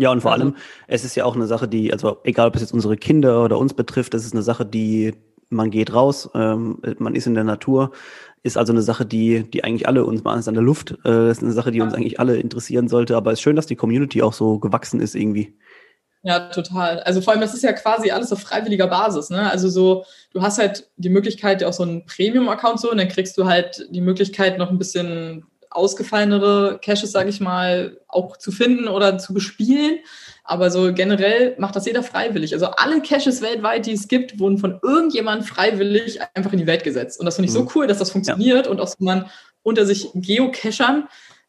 Ja, 0.00 0.10
und 0.10 0.22
vor 0.22 0.32
also, 0.32 0.46
allem, 0.46 0.56
es 0.86 1.04
ist 1.04 1.14
ja 1.14 1.26
auch 1.26 1.36
eine 1.36 1.46
Sache, 1.46 1.68
die, 1.68 1.92
also 1.92 2.16
egal 2.24 2.48
ob 2.48 2.54
es 2.54 2.62
jetzt 2.62 2.72
unsere 2.72 2.96
Kinder 2.96 3.44
oder 3.44 3.58
uns 3.58 3.74
betrifft, 3.74 4.14
es 4.14 4.24
ist 4.24 4.32
eine 4.32 4.42
Sache, 4.42 4.64
die, 4.64 5.12
man 5.50 5.70
geht 5.70 5.92
raus, 5.92 6.30
ähm, 6.34 6.80
man 6.98 7.14
ist 7.14 7.26
in 7.26 7.34
der 7.34 7.44
Natur, 7.44 7.90
ist 8.42 8.56
also 8.56 8.72
eine 8.72 8.80
Sache, 8.80 9.04
die, 9.04 9.42
die 9.50 9.62
eigentlich 9.62 9.86
alle 9.86 10.06
uns, 10.06 10.24
man 10.24 10.38
ist 10.38 10.48
an 10.48 10.54
der 10.54 10.62
Luft, 10.62 10.96
äh, 11.04 11.30
ist 11.30 11.42
eine 11.42 11.52
Sache, 11.52 11.70
die 11.70 11.82
uns 11.82 11.92
eigentlich 11.92 12.18
alle 12.18 12.38
interessieren 12.38 12.88
sollte, 12.88 13.14
aber 13.14 13.30
es 13.30 13.40
ist 13.40 13.42
schön, 13.42 13.56
dass 13.56 13.66
die 13.66 13.76
Community 13.76 14.22
auch 14.22 14.32
so 14.32 14.58
gewachsen 14.58 15.00
ist 15.00 15.14
irgendwie. 15.14 15.54
Ja, 16.22 16.48
total. 16.48 17.00
Also 17.00 17.20
vor 17.20 17.34
allem, 17.34 17.42
das 17.42 17.52
ist 17.52 17.62
ja 17.62 17.74
quasi 17.74 18.10
alles 18.10 18.32
auf 18.32 18.40
freiwilliger 18.40 18.86
Basis. 18.86 19.28
Ne? 19.28 19.50
Also 19.50 19.68
so, 19.68 20.06
du 20.32 20.40
hast 20.40 20.58
halt 20.58 20.88
die 20.96 21.10
Möglichkeit, 21.10 21.62
auch 21.62 21.74
so 21.74 21.82
einen 21.82 22.06
Premium-Account 22.06 22.80
so, 22.80 22.90
und 22.90 22.96
dann 22.96 23.08
kriegst 23.08 23.36
du 23.36 23.44
halt 23.44 23.86
die 23.90 24.00
Möglichkeit, 24.00 24.56
noch 24.56 24.70
ein 24.70 24.78
bisschen 24.78 25.44
ausgefallenere 25.70 26.80
Caches, 26.82 27.12
sage 27.12 27.30
ich 27.30 27.40
mal, 27.40 27.98
auch 28.08 28.36
zu 28.36 28.50
finden 28.50 28.88
oder 28.88 29.18
zu 29.18 29.32
bespielen. 29.32 30.00
Aber 30.44 30.70
so 30.70 30.92
generell 30.92 31.54
macht 31.58 31.76
das 31.76 31.86
jeder 31.86 32.02
freiwillig. 32.02 32.52
Also 32.52 32.66
alle 32.66 33.00
Caches 33.02 33.40
weltweit, 33.40 33.86
die 33.86 33.92
es 33.92 34.08
gibt, 34.08 34.40
wurden 34.40 34.58
von 34.58 34.80
irgendjemand 34.82 35.46
freiwillig 35.46 36.20
einfach 36.34 36.52
in 36.52 36.58
die 36.58 36.66
Welt 36.66 36.82
gesetzt. 36.82 37.20
Und 37.20 37.26
das 37.26 37.36
finde 37.36 37.48
ich 37.48 37.54
mhm. 37.54 37.60
so 37.60 37.72
cool, 37.74 37.86
dass 37.86 37.98
das 37.98 38.10
funktioniert 38.10 38.66
ja. 38.66 38.72
und 38.72 38.80
auch 38.80 38.88
so 38.88 38.96
man 38.98 39.30
unter 39.62 39.86
sich 39.86 40.08
Geocachern, 40.14 41.08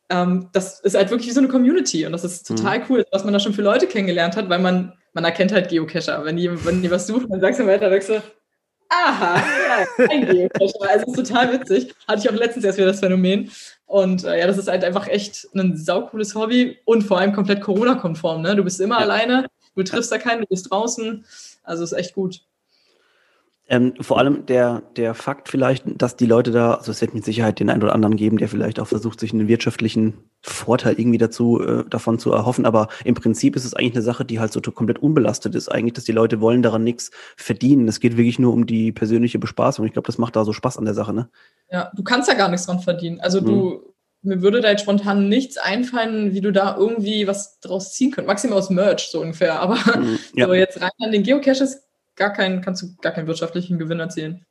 ähm, 0.10 0.50
das 0.52 0.80
ist 0.82 0.96
halt 0.96 1.10
wirklich 1.10 1.30
wie 1.30 1.34
so 1.34 1.40
eine 1.40 1.50
Community. 1.50 2.06
Und 2.06 2.12
das 2.12 2.24
ist 2.24 2.46
total 2.48 2.80
mhm. 2.80 2.86
cool, 2.90 3.06
was 3.12 3.24
man 3.24 3.34
da 3.34 3.40
schon 3.40 3.54
für 3.54 3.62
Leute 3.62 3.88
kennengelernt 3.88 4.36
hat, 4.36 4.50
weil 4.50 4.60
man, 4.60 4.94
man 5.14 5.24
erkennt 5.24 5.52
halt 5.52 5.70
Geocacher. 5.70 6.24
Wenn 6.26 6.38
die, 6.38 6.66
wenn 6.66 6.82
die 6.82 6.92
was 6.92 7.08
suchen, 7.08 7.30
dann 7.30 7.42
sagst 7.42 7.60
du 7.60 7.66
weiter, 7.66 7.90
sagst 7.90 8.10
du, 8.10 8.22
aha, 8.92 9.38
ja, 9.38 10.06
ein 10.10 10.26
Geocacher. 10.26 10.72
Also 10.90 11.06
es 11.12 11.18
ist 11.18 11.28
total 11.28 11.54
witzig. 11.54 11.96
Hatte 12.08 12.22
ich 12.22 12.30
auch 12.30 12.36
letztens 12.36 12.66
erst 12.66 12.78
wieder 12.78 12.88
das 12.88 13.00
Phänomen. 13.00 13.52
Und 13.86 14.24
äh, 14.24 14.40
ja, 14.40 14.48
das 14.48 14.58
ist 14.58 14.68
halt 14.68 14.84
einfach 14.84 15.08
echt 15.08 15.48
ein 15.54 15.78
saucooles 15.78 16.36
Hobby 16.36 16.78
und 16.86 17.04
vor 17.04 17.20
allem 17.20 17.34
komplett 17.34 17.62
Corona-konform. 17.62 18.42
Ne? 18.42 18.56
Du 18.56 18.64
bist 18.64 18.80
immer 18.80 18.96
ja. 18.96 19.02
alleine, 19.02 19.48
du 19.76 19.84
triffst 19.84 20.12
da 20.12 20.18
keinen, 20.18 20.42
du 20.42 20.48
bist 20.48 20.72
draußen. 20.72 21.26
Also 21.64 21.84
ist 21.84 21.94
echt 21.94 22.14
gut. 22.14 22.42
Ähm, 23.72 23.94
vor 24.02 24.18
allem 24.18 24.46
der, 24.48 24.84
der 24.98 25.14
Fakt 25.14 25.48
vielleicht, 25.48 25.86
dass 25.96 26.18
die 26.18 26.26
Leute 26.26 26.52
da, 26.52 26.74
also 26.74 26.92
es 26.92 27.00
wird 27.00 27.14
mit 27.14 27.24
Sicherheit 27.24 27.62
den 27.62 27.70
einen 27.70 27.82
oder 27.82 27.96
anderen 27.96 28.18
geben, 28.18 28.38
der 28.38 28.50
vielleicht 28.50 28.82
auch 28.82 28.88
versucht, 28.88 29.18
sich 29.18 29.32
einen 29.32 29.48
wirtschaftlichen 29.48 30.26
Vorteil 30.42 31.00
irgendwie 31.00 31.18
dazu, 31.18 31.62
äh, 31.62 31.86
davon 31.90 32.20
zu 32.20 32.34
erhoffen. 32.34 32.66
Aber 32.66 32.90
im 33.06 33.16
Prinzip 33.16 33.56
ist 33.56 33.64
es 33.64 33.74
eigentlich 33.74 33.94
eine 33.94 34.02
Sache, 34.02 34.26
die 34.26 34.42
halt 34.42 34.52
so 34.52 34.60
komplett 34.60 35.00
unbelastet 35.00 35.56
ist. 35.56 35.70
Eigentlich, 35.70 35.94
dass 35.94 36.04
die 36.04 36.12
Leute 36.12 36.42
wollen 36.42 36.64
daran 36.64 36.84
nichts 36.84 37.12
verdienen. 37.38 37.88
Es 37.88 38.02
geht 38.02 38.18
wirklich 38.18 38.40
nur 38.40 38.52
um 38.52 38.66
die 38.66 38.92
persönliche 38.92 39.40
Bespaßung. 39.40 39.86
Ich 39.86 39.94
glaube, 39.94 40.08
das 40.08 40.18
macht 40.18 40.36
da 40.36 40.44
so 40.44 40.52
Spaß 40.52 40.78
an 40.78 40.84
der 40.84 40.94
Sache, 40.94 41.14
ne? 41.14 41.30
Ja, 41.70 41.94
du 41.96 42.04
kannst 42.04 42.28
ja 42.28 42.36
gar 42.36 42.50
nichts 42.50 42.66
dran 42.66 42.82
verdienen. 42.82 43.22
Also 43.22 43.40
du, 43.40 43.72
hm. 43.72 43.80
mir 44.24 44.42
würde 44.42 44.60
da 44.60 44.70
jetzt 44.70 44.82
spontan 44.82 45.30
nichts 45.30 45.58
einfallen, 45.58 46.34
wie 46.34 46.42
du 46.42 46.52
da 46.52 46.76
irgendwie 46.76 47.26
was 47.26 47.62
draus 47.62 47.94
ziehen 47.94 48.12
könntest. 48.12 48.28
Maximal 48.28 48.58
aus 48.58 48.70
Merch, 48.70 49.08
so 49.10 49.22
ungefähr. 49.22 49.62
Aber 49.62 49.78
hm, 49.78 50.20
ja. 50.36 50.48
so 50.48 50.54
jetzt 50.54 50.82
rein 50.82 50.92
an 51.00 51.14
den 51.14 51.24
Geocaches 51.24 51.84
gar 52.22 52.34
keinen, 52.34 52.62
kannst 52.62 52.84
du 52.84 52.96
gar 53.02 53.12
keinen 53.14 53.26
wirtschaftlichen 53.26 53.80
Gewinn 53.80 54.00
erzielen. 54.00 54.46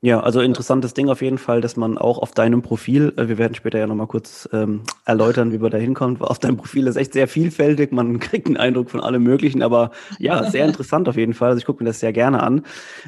Ja, 0.00 0.20
also 0.20 0.40
interessantes 0.40 0.92
Ding 0.92 1.08
auf 1.08 1.22
jeden 1.22 1.38
Fall, 1.38 1.60
dass 1.60 1.76
man 1.76 1.96
auch 1.96 2.18
auf 2.18 2.32
deinem 2.32 2.60
Profil, 2.60 3.14
äh, 3.16 3.28
wir 3.28 3.38
werden 3.38 3.54
später 3.54 3.78
ja 3.78 3.86
nochmal 3.86 4.08
kurz 4.08 4.48
ähm, 4.52 4.82
erläutern, 5.06 5.52
wie 5.52 5.58
man 5.58 5.70
da 5.70 5.78
hinkommt. 5.78 6.20
Auf 6.20 6.40
deinem 6.40 6.56
Profil 6.56 6.88
ist 6.88 6.96
echt 6.96 7.12
sehr 7.12 7.28
vielfältig, 7.28 7.92
man 7.92 8.18
kriegt 8.20 8.48
einen 8.48 8.56
Eindruck 8.56 8.90
von 8.90 9.00
allem 9.00 9.22
Möglichen, 9.22 9.62
aber 9.62 9.92
ja, 10.18 10.42
sehr 10.50 10.66
interessant 10.66 11.08
auf 11.08 11.16
jeden 11.16 11.34
Fall. 11.34 11.50
Also 11.50 11.58
ich 11.58 11.64
gucke 11.64 11.82
mir 11.82 11.88
das 11.88 12.00
sehr 12.00 12.12
gerne 12.12 12.42
an. 12.42 12.66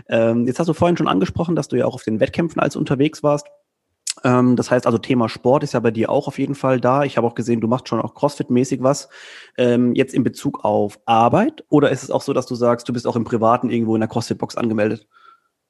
Ähm, 0.09 0.47
jetzt 0.47 0.61
hast 0.61 0.69
du 0.69 0.73
vorhin 0.73 0.97
schon 0.97 1.09
angesprochen, 1.09 1.57
dass 1.57 1.69
du 1.69 1.77
ja 1.77 1.85
auch 1.85 1.95
auf 1.95 2.05
den 2.05 2.21
Wettkämpfen 2.21 2.63
als 2.63 2.77
unterwegs 2.77 3.23
warst. 3.25 3.49
Ähm, 4.25 4.57
das 4.57 4.71
heißt 4.71 4.87
also, 4.87 4.99
Thema 4.99 5.29
Sport 5.29 5.63
ist 5.63 5.75
ja 5.75 5.81
bei 5.81 5.91
dir 5.91 6.11
auch 6.11 6.29
auf 6.29 6.39
jeden 6.39 6.55
Fall 6.55 6.81
da. 6.81 7.05
Ich 7.05 7.17
habe 7.17 7.27
auch 7.27 7.35
gesehen, 7.35 7.61
du 7.61 7.69
machst 7.69 7.89
schon 7.89 8.01
auch 8.01 8.15
CrossFit-mäßig 8.15 8.83
was. 8.83 9.09
Ähm, 9.57 9.95
jetzt 9.95 10.15
in 10.15 10.25
Bezug 10.25 10.65
auf 10.65 10.99
Arbeit 11.05 11.65
oder 11.69 11.91
ist 11.91 12.03
es 12.03 12.11
auch 12.11 12.23
so, 12.23 12.33
dass 12.33 12.47
du 12.47 12.55
sagst, 12.55 12.89
du 12.89 12.93
bist 12.93 13.07
auch 13.07 13.17
im 13.17 13.25
Privaten 13.25 13.71
irgendwo 13.71 13.95
in 13.95 14.01
der 14.01 14.09
CrossFit-Box 14.09 14.57
angemeldet? 14.57 15.07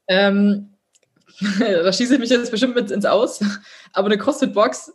Ähm, 0.08 0.74
da 1.58 1.92
schieße 1.92 2.14
ich 2.14 2.20
mich 2.20 2.30
jetzt 2.30 2.50
bestimmt 2.50 2.74
mit 2.74 2.90
ins 2.90 3.04
Aus. 3.04 3.40
Aber 3.92 4.06
eine 4.06 4.18
CrossFit-Box 4.18 4.92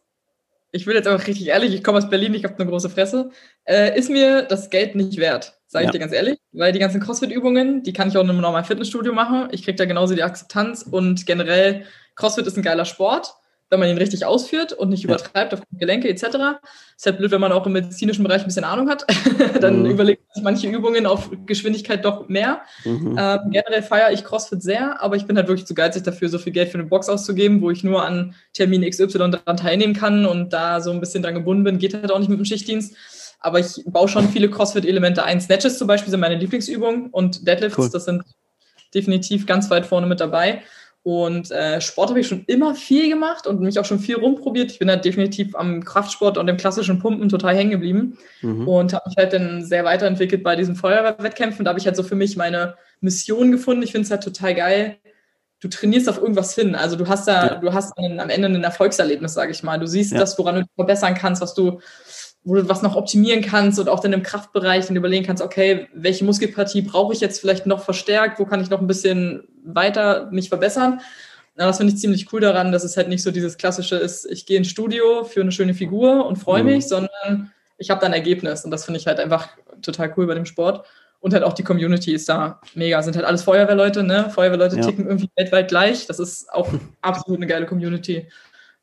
ich 0.71 0.87
will 0.87 0.95
jetzt 0.95 1.07
aber 1.07 1.25
richtig 1.25 1.47
ehrlich, 1.47 1.73
ich 1.73 1.83
komme 1.83 1.97
aus 1.97 2.09
Berlin, 2.09 2.33
ich 2.33 2.43
habe 2.43 2.55
eine 2.57 2.69
große 2.69 2.89
Fresse, 2.89 3.29
äh, 3.65 3.97
ist 3.97 4.09
mir 4.09 4.43
das 4.43 4.69
Geld 4.69 4.95
nicht 4.95 5.17
wert, 5.17 5.59
sage 5.67 5.83
ja. 5.83 5.89
ich 5.89 5.91
dir 5.91 5.99
ganz 5.99 6.13
ehrlich, 6.13 6.39
weil 6.53 6.71
die 6.71 6.79
ganzen 6.79 7.01
CrossFit-Übungen, 7.01 7.83
die 7.83 7.93
kann 7.93 8.07
ich 8.07 8.17
auch 8.17 8.23
in 8.23 8.29
einem 8.29 8.41
normalen 8.41 8.65
Fitnessstudio 8.65 9.13
machen. 9.13 9.49
Ich 9.51 9.63
kriege 9.63 9.75
da 9.75 9.85
genauso 9.85 10.15
die 10.15 10.23
Akzeptanz 10.23 10.83
und 10.83 11.25
generell 11.25 11.85
CrossFit 12.15 12.47
ist 12.47 12.57
ein 12.57 12.63
geiler 12.63 12.85
Sport 12.85 13.35
wenn 13.71 13.79
man 13.79 13.89
ihn 13.89 13.97
richtig 13.97 14.25
ausführt 14.25 14.73
und 14.73 14.89
nicht 14.89 15.05
übertreibt 15.05 15.53
auf 15.53 15.61
Gelenke 15.71 16.09
etc. 16.09 16.59
Ist 16.95 17.05
halt 17.05 17.17
blöd, 17.17 17.31
wenn 17.31 17.39
man 17.39 17.53
auch 17.53 17.65
im 17.65 17.71
medizinischen 17.71 18.21
Bereich 18.23 18.41
ein 18.41 18.47
bisschen 18.47 18.65
Ahnung 18.65 18.89
hat. 18.89 19.05
Dann 19.61 19.83
mhm. 19.83 19.91
überlegt 19.91 20.21
man 20.27 20.33
sich 20.35 20.43
manche 20.43 20.77
Übungen 20.77 21.05
auf 21.05 21.31
Geschwindigkeit 21.45 22.03
doch 22.03 22.27
mehr. 22.27 22.61
Mhm. 22.83 23.15
Ähm, 23.17 23.39
generell 23.49 23.81
feiere 23.81 24.11
ich 24.11 24.25
CrossFit 24.25 24.61
sehr, 24.61 25.01
aber 25.01 25.15
ich 25.15 25.25
bin 25.25 25.37
halt 25.37 25.47
wirklich 25.47 25.65
zu 25.65 25.73
geizig 25.73 26.03
dafür, 26.03 26.27
so 26.27 26.37
viel 26.37 26.51
Geld 26.51 26.67
für 26.67 26.79
eine 26.79 26.87
Box 26.87 27.07
auszugeben, 27.07 27.61
wo 27.61 27.71
ich 27.71 27.83
nur 27.85 28.05
an 28.05 28.35
Termin 28.51 28.87
XY 28.87 29.31
daran 29.31 29.55
teilnehmen 29.55 29.93
kann 29.93 30.25
und 30.25 30.51
da 30.51 30.81
so 30.81 30.91
ein 30.91 30.99
bisschen 30.99 31.23
dran 31.23 31.33
gebunden 31.33 31.63
bin. 31.63 31.79
Geht 31.79 31.93
halt 31.93 32.11
auch 32.11 32.19
nicht 32.19 32.29
mit 32.29 32.39
dem 32.39 32.45
Schichtdienst. 32.45 32.93
Aber 33.39 33.59
ich 33.59 33.81
baue 33.85 34.09
schon 34.09 34.27
viele 34.27 34.49
CrossFit-Elemente 34.49 35.23
ein. 35.23 35.39
Snatches 35.39 35.77
zum 35.77 35.87
Beispiel 35.87 36.11
sind 36.11 36.19
meine 36.19 36.35
Lieblingsübungen 36.35 37.09
und 37.09 37.47
Deadlifts, 37.47 37.79
cool. 37.79 37.89
das 37.91 38.03
sind 38.03 38.23
definitiv 38.93 39.45
ganz 39.45 39.69
weit 39.69 39.85
vorne 39.85 40.07
mit 40.07 40.19
dabei. 40.19 40.61
Und 41.03 41.49
äh, 41.49 41.81
Sport 41.81 42.09
habe 42.09 42.19
ich 42.19 42.27
schon 42.27 42.43
immer 42.45 42.75
viel 42.75 43.09
gemacht 43.09 43.47
und 43.47 43.59
mich 43.59 43.79
auch 43.79 43.85
schon 43.85 43.99
viel 43.99 44.17
rumprobiert. 44.17 44.71
Ich 44.71 44.77
bin 44.77 44.89
halt 44.89 45.03
definitiv 45.03 45.55
am 45.55 45.83
Kraftsport 45.83 46.37
und 46.37 46.45
dem 46.45 46.57
klassischen 46.57 46.99
Pumpen 46.99 47.27
total 47.27 47.55
hängen 47.55 47.71
geblieben 47.71 48.19
mhm. 48.41 48.67
und 48.67 48.93
habe 48.93 49.09
mich 49.09 49.17
halt 49.17 49.33
dann 49.33 49.65
sehr 49.65 49.83
weiterentwickelt 49.83 50.43
bei 50.43 50.55
diesen 50.55 50.75
Feuerwehrwettkämpfen. 50.75 51.65
Da 51.65 51.69
habe 51.69 51.79
ich 51.79 51.87
halt 51.87 51.95
so 51.95 52.03
für 52.03 52.15
mich 52.15 52.37
meine 52.37 52.75
Mission 52.99 53.51
gefunden. 53.51 53.81
Ich 53.81 53.91
finde 53.91 54.05
es 54.05 54.11
halt 54.11 54.23
total 54.23 54.53
geil. 54.53 54.97
Du 55.59 55.69
trainierst 55.69 56.07
auf 56.07 56.19
irgendwas 56.19 56.53
hin. 56.53 56.75
Also 56.75 56.95
du 56.95 57.07
hast 57.07 57.27
da, 57.27 57.47
ja. 57.47 57.55
du 57.55 57.73
hast 57.73 57.97
einen, 57.97 58.19
am 58.19 58.29
Ende 58.29 58.49
ein 58.49 58.63
Erfolgserlebnis, 58.63 59.33
sage 59.33 59.51
ich 59.51 59.63
mal. 59.63 59.79
Du 59.79 59.87
siehst 59.87 60.11
ja. 60.11 60.19
das, 60.19 60.37
woran 60.37 60.55
du 60.55 60.61
dich 60.61 60.71
verbessern 60.75 61.15
kannst, 61.15 61.41
was 61.41 61.55
du 61.55 61.79
wo 62.43 62.55
du 62.55 62.67
was 62.67 62.81
noch 62.81 62.95
optimieren 62.95 63.41
kannst 63.41 63.79
und 63.79 63.87
auch 63.87 63.99
dann 63.99 64.13
im 64.13 64.23
Kraftbereich 64.23 64.87
dann 64.87 64.95
überlegen 64.95 65.25
kannst, 65.25 65.43
okay, 65.43 65.87
welche 65.93 66.25
Muskelpartie 66.25 66.81
brauche 66.81 67.13
ich 67.13 67.19
jetzt 67.19 67.39
vielleicht 67.39 67.67
noch 67.67 67.83
verstärkt, 67.83 68.39
wo 68.39 68.45
kann 68.45 68.61
ich 68.61 68.69
noch 68.69 68.81
ein 68.81 68.87
bisschen 68.87 69.43
weiter 69.63 70.29
mich 70.31 70.49
verbessern. 70.49 71.01
Ja, 71.57 71.67
das 71.67 71.77
finde 71.77 71.93
ich 71.93 71.99
ziemlich 71.99 72.33
cool 72.33 72.41
daran, 72.41 72.71
dass 72.71 72.83
es 72.83 72.97
halt 72.97 73.09
nicht 73.09 73.21
so 73.21 73.29
dieses 73.29 73.57
klassische 73.57 73.95
ist, 73.95 74.25
ich 74.25 74.45
gehe 74.45 74.57
ins 74.57 74.69
Studio 74.69 75.23
für 75.23 75.41
eine 75.41 75.51
schöne 75.51 75.75
Figur 75.75 76.25
und 76.25 76.37
freue 76.37 76.63
mhm. 76.63 76.69
mich, 76.71 76.87
sondern 76.87 77.51
ich 77.77 77.89
habe 77.89 78.01
da 78.01 78.07
ein 78.07 78.13
Ergebnis 78.13 78.65
und 78.65 78.71
das 78.71 78.85
finde 78.85 78.99
ich 78.99 79.07
halt 79.07 79.19
einfach 79.19 79.49
total 79.81 80.13
cool 80.17 80.25
bei 80.25 80.33
dem 80.33 80.45
Sport. 80.45 80.85
Und 81.19 81.35
halt 81.35 81.43
auch 81.43 81.53
die 81.53 81.63
Community 81.63 82.13
ist 82.13 82.27
da 82.29 82.59
mega. 82.73 82.99
Sind 83.03 83.15
halt 83.15 83.27
alles 83.27 83.43
Feuerwehrleute, 83.43 84.01
ne? 84.01 84.31
Feuerwehrleute 84.31 84.77
ja. 84.77 84.81
ticken 84.81 85.05
irgendwie 85.05 85.29
weltweit 85.35 85.67
gleich. 85.67 86.07
Das 86.07 86.17
ist 86.19 86.51
auch 86.51 86.67
absolut 87.01 87.37
eine 87.37 87.45
geile 87.45 87.67
Community. 87.67 88.27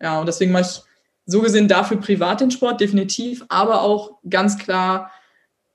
Ja, 0.01 0.21
und 0.21 0.27
deswegen 0.27 0.53
mache 0.53 0.62
ich 0.62 0.88
so 1.29 1.43
gesehen 1.43 1.69
dafür 1.69 1.99
privat 1.99 2.41
den 2.41 2.51
Sport, 2.51 2.81
definitiv, 2.81 3.45
aber 3.51 3.83
auch 3.83 4.12
ganz 4.29 4.59
klar, 4.59 5.12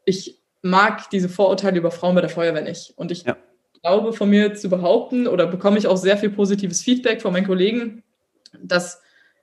ich 0.04 0.42
mag 0.64 1.12
diese 1.12 1.30
Vorurteile 1.30 1.78
über 1.78 1.92
Frauen 1.92 2.16
bei 2.16 2.22
der 2.22 2.30
Feuerwehr 2.32 2.64
nicht. 2.64 2.94
Und 2.96 3.12
ich 3.12 3.24
ja. 3.24 3.38
glaube, 3.84 4.14
von 4.14 4.32
mir 4.32 4.56
zu 4.56 4.68
behaupten, 4.68 5.28
oder 5.28 5.46
bekomme 5.46 5.78
ich 5.78 5.86
auch 5.86 5.98
sehr 5.98 6.18
viel 6.18 6.32
positives 6.32 6.82
Feedback 6.82 7.22
von 7.22 7.32
meinen 7.32 7.46
Kollegen, 7.46 8.02
dass 8.64 9.00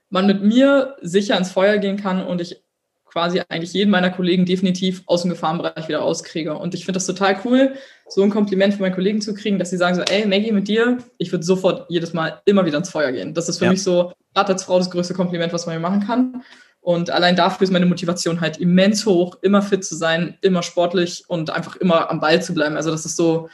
man 0.08 0.26
mit 0.26 0.42
mir 0.42 0.96
sicher 1.00 1.38
ins 1.38 1.52
Feuer 1.52 1.78
gehen 1.78 1.96
kann 1.96 2.26
und 2.26 2.40
ich 2.40 2.60
quasi 3.04 3.42
eigentlich 3.48 3.72
jeden 3.72 3.90
meiner 3.90 4.10
Kollegen 4.10 4.44
definitiv 4.44 5.04
aus 5.06 5.22
dem 5.22 5.30
Gefahrenbereich 5.30 5.86
wieder 5.86 6.00
rauskriege. 6.00 6.56
Und 6.56 6.74
ich 6.74 6.84
finde 6.84 6.96
das 6.96 7.06
total 7.06 7.38
cool, 7.44 7.74
so 8.08 8.22
ein 8.22 8.30
Kompliment 8.30 8.74
von 8.74 8.82
meinen 8.82 8.94
Kollegen 8.94 9.20
zu 9.20 9.32
kriegen, 9.32 9.60
dass 9.60 9.70
sie 9.70 9.76
sagen 9.76 9.94
so, 9.94 10.02
ey, 10.02 10.26
Maggie, 10.26 10.50
mit 10.50 10.66
dir, 10.66 10.98
ich 11.18 11.30
würde 11.30 11.44
sofort 11.44 11.88
jedes 11.88 12.12
Mal 12.14 12.40
immer 12.46 12.66
wieder 12.66 12.78
ins 12.78 12.90
Feuer 12.90 13.12
gehen. 13.12 13.32
Das 13.32 13.48
ist 13.48 13.58
für 13.58 13.66
ja. 13.66 13.70
mich 13.70 13.82
so, 13.84 14.12
gerade 14.34 14.52
als 14.52 14.64
Frau, 14.64 14.78
das 14.78 14.90
größte 14.90 15.14
Kompliment, 15.14 15.52
was 15.52 15.66
man 15.66 15.74
mir 15.74 15.80
machen 15.80 16.06
kann. 16.06 16.42
Und 16.80 17.10
allein 17.10 17.36
dafür 17.36 17.64
ist 17.64 17.72
meine 17.72 17.86
Motivation 17.86 18.40
halt 18.40 18.56
immens 18.56 19.04
hoch, 19.04 19.36
immer 19.42 19.60
fit 19.60 19.84
zu 19.84 19.94
sein, 19.94 20.38
immer 20.40 20.62
sportlich 20.62 21.24
und 21.28 21.50
einfach 21.50 21.76
immer 21.76 22.10
am 22.10 22.20
Ball 22.20 22.42
zu 22.42 22.54
bleiben. 22.54 22.76
Also 22.76 22.90
das 22.90 23.04
ist 23.04 23.16
so, 23.16 23.48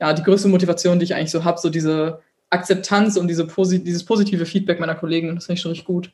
ja, 0.00 0.12
die 0.12 0.24
größte 0.24 0.48
Motivation, 0.48 0.98
die 0.98 1.04
ich 1.04 1.14
eigentlich 1.14 1.30
so 1.30 1.44
habe, 1.44 1.60
so 1.60 1.70
diese 1.70 2.20
Akzeptanz 2.50 3.16
und 3.16 3.28
diese, 3.28 3.46
dieses 3.46 4.04
positive 4.04 4.46
Feedback 4.46 4.80
meiner 4.80 4.94
Kollegen. 4.96 5.34
Das 5.34 5.46
finde 5.46 5.54
ich 5.54 5.62
schon 5.62 5.70
richtig 5.70 5.86
gut. 5.86 6.12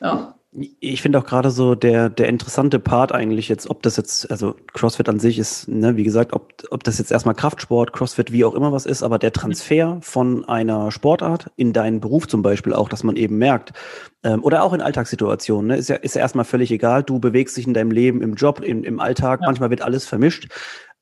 Ja. 0.00 0.34
Ich 0.78 1.02
finde 1.02 1.18
auch 1.18 1.26
gerade 1.26 1.50
so 1.50 1.74
der, 1.74 2.08
der 2.08 2.28
interessante 2.28 2.78
Part 2.78 3.10
eigentlich 3.10 3.48
jetzt, 3.48 3.68
ob 3.68 3.82
das 3.82 3.96
jetzt, 3.96 4.30
also 4.30 4.54
CrossFit 4.72 5.08
an 5.08 5.18
sich 5.18 5.40
ist, 5.40 5.66
ne, 5.66 5.96
wie 5.96 6.04
gesagt, 6.04 6.32
ob, 6.32 6.52
ob 6.70 6.84
das 6.84 6.98
jetzt 6.98 7.10
erstmal 7.10 7.34
Kraftsport, 7.34 7.92
CrossFit, 7.92 8.30
wie 8.30 8.44
auch 8.44 8.54
immer 8.54 8.70
was 8.70 8.86
ist, 8.86 9.02
aber 9.02 9.18
der 9.18 9.32
Transfer 9.32 9.98
von 10.00 10.44
einer 10.44 10.92
Sportart 10.92 11.50
in 11.56 11.72
deinen 11.72 12.00
Beruf 12.00 12.28
zum 12.28 12.42
Beispiel 12.42 12.72
auch, 12.72 12.88
dass 12.88 13.02
man 13.02 13.16
eben 13.16 13.36
merkt, 13.36 13.72
ähm, 14.22 14.44
oder 14.44 14.62
auch 14.62 14.72
in 14.72 14.80
Alltagssituationen, 14.80 15.68
ne, 15.68 15.76
ist 15.76 15.88
ja, 15.88 15.96
ist 15.96 16.14
ja 16.14 16.20
erstmal 16.20 16.44
völlig 16.44 16.70
egal, 16.70 17.02
du 17.02 17.18
bewegst 17.18 17.56
dich 17.56 17.66
in 17.66 17.74
deinem 17.74 17.90
Leben, 17.90 18.22
im 18.22 18.34
Job, 18.34 18.60
im, 18.60 18.84
im 18.84 19.00
Alltag, 19.00 19.40
ja. 19.40 19.46
manchmal 19.48 19.70
wird 19.70 19.82
alles 19.82 20.06
vermischt. 20.06 20.48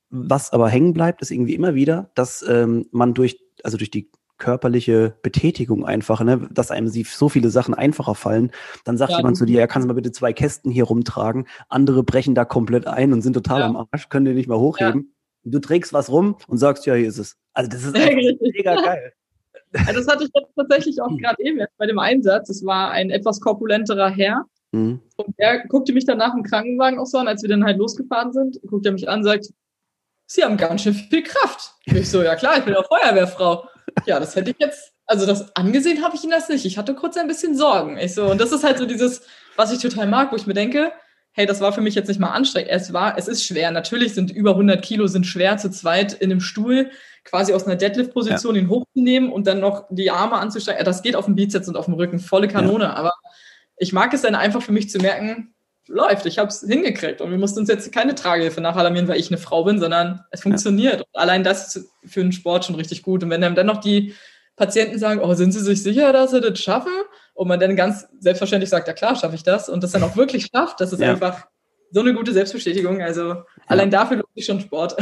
Was 0.08 0.52
aber 0.52 0.70
hängen 0.70 0.94
bleibt, 0.94 1.20
ist 1.20 1.30
irgendwie 1.30 1.54
immer 1.54 1.74
wieder, 1.74 2.10
dass 2.14 2.42
ähm, 2.48 2.86
man 2.90 3.12
durch, 3.12 3.38
also 3.62 3.76
durch 3.76 3.90
die 3.90 4.10
körperliche 4.42 5.14
Betätigung 5.22 5.87
einfach, 5.87 6.20
ne, 6.20 6.48
dass 6.50 6.72
einem 6.72 6.88
sie 6.88 7.05
so 7.05 7.28
viele 7.28 7.48
Sachen 7.48 7.74
einfacher 7.74 8.16
fallen. 8.16 8.50
Dann 8.85 8.98
sagt 8.98 9.12
ja, 9.12 9.18
jemand 9.18 9.37
zu 9.37 9.46
dir, 9.46 9.61
ja, 9.61 9.66
kannst 9.68 9.85
du 9.85 9.88
mal 9.88 9.94
bitte 9.94 10.11
zwei 10.11 10.33
Kästen 10.33 10.72
hier 10.72 10.85
rumtragen. 10.85 11.46
Andere 11.68 12.02
brechen 12.02 12.35
da 12.35 12.44
komplett 12.44 12.88
ein 12.88 13.12
und 13.12 13.22
sind 13.22 13.35
total 13.35 13.61
ja. 13.61 13.66
am 13.66 13.76
Arsch, 13.76 14.09
können 14.09 14.24
die 14.26 14.35
nicht 14.35 14.48
mal 14.48 14.59
hochheben. 14.59 15.14
Ja. 15.44 15.50
Du 15.52 15.61
trägst 15.61 15.92
was 15.92 16.11
rum 16.11 16.37
und 16.48 16.59
sagst, 16.59 16.87
ja, 16.87 16.94
hier 16.94 17.07
ist 17.07 17.18
es. 17.18 17.37
Also 17.52 17.70
das 17.70 17.85
ist 17.85 17.94
mega 17.94 18.74
geil. 18.74 19.12
Also 19.87 20.00
das 20.00 20.09
hatte 20.09 20.24
ich 20.24 20.31
jetzt 20.35 20.55
tatsächlich 20.57 21.00
auch 21.00 21.16
gerade 21.16 21.42
eben 21.42 21.64
bei 21.78 21.87
dem 21.87 22.00
Einsatz. 22.00 22.50
Es 22.50 22.66
war 22.66 22.90
ein 22.90 23.11
etwas 23.11 23.40
korpulenterer 23.40 24.11
Herr. 24.11 24.44
Mhm. 24.72 25.00
Und 25.16 25.35
er 25.37 25.66
guckte 25.68 25.92
mich 25.92 26.05
danach 26.05 26.35
im 26.35 26.42
Krankenwagen 26.42 26.98
auch 26.98 27.07
so 27.07 27.18
an, 27.18 27.28
als 27.28 27.42
wir 27.42 27.48
dann 27.48 27.64
halt 27.64 27.78
losgefahren 27.78 28.33
sind, 28.33 28.59
guckte 28.66 28.88
er 28.88 28.92
mich 28.92 29.09
an 29.09 29.20
und 29.20 29.24
sagt, 29.24 29.46
Sie 30.26 30.42
haben 30.42 30.57
ganz 30.57 30.83
schön 30.83 30.94
viel 30.94 31.22
Kraft. 31.22 31.74
Ich 31.85 32.11
so, 32.11 32.22
ja 32.22 32.35
klar, 32.37 32.57
ich 32.57 32.64
bin 32.64 32.74
auch 32.74 32.88
Feuerwehrfrau. 32.88 33.68
Ja, 34.07 34.18
das 34.21 34.37
hätte 34.37 34.51
ich 34.51 34.57
jetzt, 34.59 34.92
also 35.07 35.27
das 35.27 35.55
angesehen 35.57 36.03
habe 36.03 36.16
ich 36.16 36.25
ihn 36.25 36.31
das 36.31 36.49
nicht. 36.49 36.64
Ich 36.64 36.79
hatte 36.79 36.95
kurz 36.95 37.16
ein 37.16 37.29
bisschen 37.29 37.57
Sorgen. 37.57 37.99
Ich 37.99 38.14
so, 38.14 38.31
und 38.31 38.40
das 38.40 38.53
ist 38.53 38.64
halt 38.64 38.79
so 38.79 38.87
dieses, 38.87 39.23
was 39.57 39.73
ich 39.73 39.81
total 39.81 40.07
mag, 40.07 40.33
wo 40.33 40.37
ich 40.37 40.47
mir 40.47 40.55
denke, 40.55 40.92
hey, 41.33 41.47
das 41.47 41.61
war 41.61 41.73
für 41.73 41.81
mich 41.81 41.95
jetzt 41.95 42.09
nicht 42.09 42.21
mal 42.21 42.31
anstrengend. 42.31 42.71
Es 42.71 42.92
war, 42.92 43.16
es 43.16 43.27
ist 43.27 43.45
schwer. 43.45 43.71
Natürlich 43.71 44.14
sind 44.14 44.31
über 44.31 44.51
100 44.51 44.83
Kilo 44.83 45.07
sind 45.07 45.27
schwer 45.27 45.57
zu 45.57 45.71
zweit 45.71 46.12
in 46.12 46.31
einem 46.31 46.40
Stuhl 46.40 46.90
quasi 47.25 47.55
aus 47.55 47.64
einer 47.64 47.77
Deadlift-Position 47.77 48.55
ja. 48.55 48.62
ihn 48.62 48.68
hochzunehmen 48.68 49.33
und 49.33 49.47
dann 49.47 49.61
noch 49.61 49.87
die 49.90 50.11
Arme 50.11 50.37
anzusteigen. 50.37 50.85
Das 50.85 51.03
geht 51.03 51.16
auf 51.16 51.25
dem 51.27 51.35
Bizeps 51.35 51.68
und 51.68 51.77
auf 51.77 51.87
dem 51.87 51.95
Rücken, 51.95 52.18
volle 52.18 52.49
Kanone. 52.49 52.85
Ja. 52.85 52.95
Aber 52.95 53.12
ich 53.77 53.92
mag 53.92 54.12
es 54.12 54.23
dann 54.23 54.35
einfach 54.35 54.62
für 54.62 54.73
mich 54.73 54.90
zu 54.90 54.99
merken, 54.99 55.55
läuft, 55.88 56.27
ich 56.27 56.38
habe 56.38 56.49
es 56.49 56.61
hingekriegt 56.61 57.21
und 57.21 57.31
wir 57.31 57.38
mussten 57.38 57.61
uns 57.61 57.68
jetzt 57.68 57.92
keine 57.92 58.14
Tragehilfe 58.14 58.61
nachalarmieren, 58.61 59.09
weil 59.09 59.18
ich 59.18 59.31
eine 59.31 59.38
Frau 59.38 59.64
bin, 59.64 59.81
sondern 59.81 60.25
es 60.31 60.42
funktioniert. 60.42 61.01
Ja. 61.01 61.05
Und 61.12 61.21
allein 61.21 61.45
das 61.45 61.77
ist 61.77 61.90
für 62.05 62.21
einen 62.21 62.33
Sport 62.33 62.64
schon 62.64 62.77
richtig 62.77 63.03
gut. 63.03 63.23
Und 63.23 63.31
wenn 63.31 63.40
dann 63.40 63.66
noch 63.66 63.81
die 63.81 64.14
Patienten 64.57 64.99
sagen, 64.99 65.21
oh, 65.21 65.35
sind 65.35 65.53
sie 65.53 65.61
sich 65.61 65.83
sicher, 65.83 66.12
dass 66.12 66.31
sie 66.31 66.40
das 66.40 66.59
schaffen? 66.59 66.92
Und 67.35 67.49
man 67.49 67.59
dann 67.59 67.75
ganz 67.77 68.07
selbstverständlich 68.21 68.71
sagt, 68.71 68.87
ja 68.87 68.95
klar, 68.95 69.16
schaffe 69.16 69.35
ich 69.35 69.42
das. 69.42 69.68
Und 69.68 69.83
das 69.83 69.92
dann 69.92 70.03
auch 70.03 70.16
wirklich 70.16 70.49
schafft, 70.55 70.81
das 70.81 70.92
ist 70.92 71.01
ja. 71.01 71.11
einfach 71.11 71.47
so 71.90 72.01
eine 72.01 72.14
gute 72.14 72.33
Selbstbestätigung. 72.33 73.01
Also. 73.01 73.42
Allein 73.66 73.90
dafür 73.90 74.18
lohnt 74.18 74.29
sich 74.35 74.46
schon 74.46 74.61
Sport. 74.61 74.96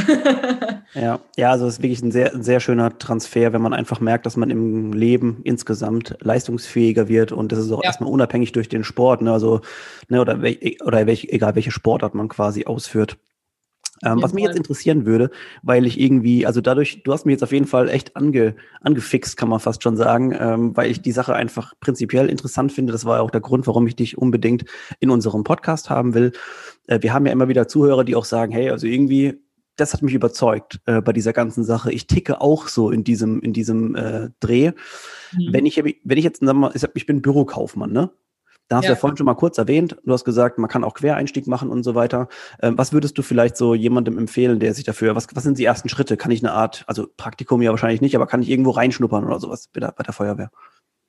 ja, 0.95 1.21
ja, 1.37 1.51
also 1.51 1.67
es 1.67 1.75
ist 1.75 1.83
wirklich 1.83 2.03
ein 2.03 2.13
sehr, 2.13 2.33
sehr 2.43 2.61
schöner 2.61 2.99
Transfer, 2.99 3.53
wenn 3.53 3.63
man 3.63 3.75
einfach 3.75 4.01
merkt, 4.01 4.27
dass 4.27 4.37
man 4.37 4.51
im 4.51 4.93
Leben 4.93 5.41
insgesamt 5.45 6.17
leistungsfähiger 6.21 7.09
wird 7.09 7.33
und 7.33 7.53
das 7.53 7.59
ist 7.59 7.73
auch 7.73 7.83
ja. 7.83 7.89
erstmal 7.89 8.11
unabhängig 8.11 8.53
durch 8.53 8.69
den 8.69 8.85
Sport, 8.85 9.23
ne? 9.23 9.33
Also, 9.33 9.61
ne, 10.09 10.21
oder, 10.21 10.39
oder 10.85 11.07
welch, 11.07 11.29
egal 11.31 11.55
welche 11.55 11.71
Sportart 11.71 12.15
man 12.15 12.29
quasi 12.29 12.65
ausführt. 12.65 13.19
Ähm, 14.03 14.23
was 14.23 14.33
mich 14.33 14.45
jetzt 14.45 14.57
interessieren 14.57 15.05
würde, 15.05 15.31
weil 15.63 15.85
ich 15.85 16.01
irgendwie, 16.01 16.47
also 16.47 16.63
dadurch, 16.63 17.03
du 17.03 17.13
hast 17.13 17.27
mich 17.27 17.35
jetzt 17.35 17.43
auf 17.43 17.53
jeden 17.53 17.67
Fall 17.67 17.91
echt 17.91 18.17
ange, 18.17 18.55
angefixt, 18.81 19.37
kann 19.37 19.51
man 19.51 19.61
fast 19.61 19.83
schon 19.83 19.97
sagen, 19.97 20.35
ähm, 20.39 20.75
weil 20.75 20.91
ich 20.91 21.03
die 21.03 21.13
Sache 21.13 21.35
einfach 21.35 21.75
prinzipiell 21.81 22.31
interessant 22.31 22.73
finde. 22.73 22.93
Das 22.93 23.05
war 23.05 23.21
auch 23.21 23.31
der 23.31 23.43
Grund, 23.43 23.67
warum 23.67 23.87
ich 23.87 23.97
dich 23.97 24.17
unbedingt 24.17 24.65
in 25.01 25.11
unserem 25.11 25.45
Podcast 25.45 25.91
haben 25.91 26.15
will. 26.15 26.33
Äh, 26.91 27.03
wir 27.03 27.15
haben 27.15 27.25
ja 27.25 27.33
immer 27.33 27.49
wieder 27.49 27.69
Zuhörer, 27.69 28.05
die 28.05 28.17
auch 28.17 28.25
sagen, 28.25 28.53
hey, 28.53 28.71
also 28.71 28.87
irgendwie, 28.87 29.41
das 29.77 29.95
hat 29.95 30.03
mich 30.03 30.13
überzeugt 30.13 30.81
äh, 30.87 31.01
bei 31.01 31.13
dieser 31.13 31.33
ganzen 31.33 31.65
Sache. 31.65 31.93
Ich 31.93 32.07
ticke 32.07 32.41
auch 32.41 32.69
so 32.69 32.91
in 32.91 33.05
diesem, 33.05 33.41
in 33.41 33.53
diesem 33.53 33.95
äh, 33.95 34.29
Dreh. 34.41 34.73
Mhm. 35.33 35.53
Wenn 35.53 35.67
ich, 35.67 35.83
wenn 35.83 36.19
ich 36.19 36.25
jetzt, 36.25 36.43
mal, 36.43 36.73
ich 36.95 37.07
bin 37.07 37.23
Bürokaufmann, 37.23 37.93
ne? 37.93 38.11
Da 38.69 38.77
hast 38.77 38.85
ja. 38.85 38.91
du 38.91 38.95
ja 38.95 39.01
vorhin 39.01 39.17
schon 39.17 39.27
mal 39.27 39.35
kurz 39.35 39.59
erwähnt. 39.59 39.97
Du 40.05 40.13
hast 40.13 40.25
gesagt, 40.25 40.59
man 40.59 40.71
kann 40.71 40.85
auch 40.85 40.95
Quereinstieg 40.95 41.49
machen 41.49 41.71
und 41.71 41.83
so 41.83 41.97
weiter. 41.97 42.29
Ähm, 42.63 42.79
was 42.79 42.93
würdest 42.93 43.19
du 43.19 43.23
vielleicht 43.23 43.57
so 43.57 43.75
jemandem 43.75 44.17
empfehlen, 44.17 44.61
der 44.61 44.75
sich 44.75 44.85
dafür, 44.85 45.17
was, 45.17 45.27
was 45.35 45.43
sind 45.43 45.59
die 45.59 45.65
ersten 45.65 45.89
Schritte? 45.89 46.17
Kann 46.17 46.31
ich 46.31 46.41
eine 46.41 46.53
Art, 46.53 46.85
also 46.87 47.09
Praktikum 47.17 47.63
ja 47.63 47.71
wahrscheinlich 47.71 48.01
nicht, 48.01 48.15
aber 48.15 48.29
kann 48.29 48.43
ich 48.43 48.49
irgendwo 48.49 48.71
reinschnuppern 48.71 49.25
oder 49.25 49.41
sowas 49.41 49.69
bei 49.73 49.81
der, 49.81 49.91
bei 49.91 50.05
der 50.05 50.13
Feuerwehr? 50.13 50.53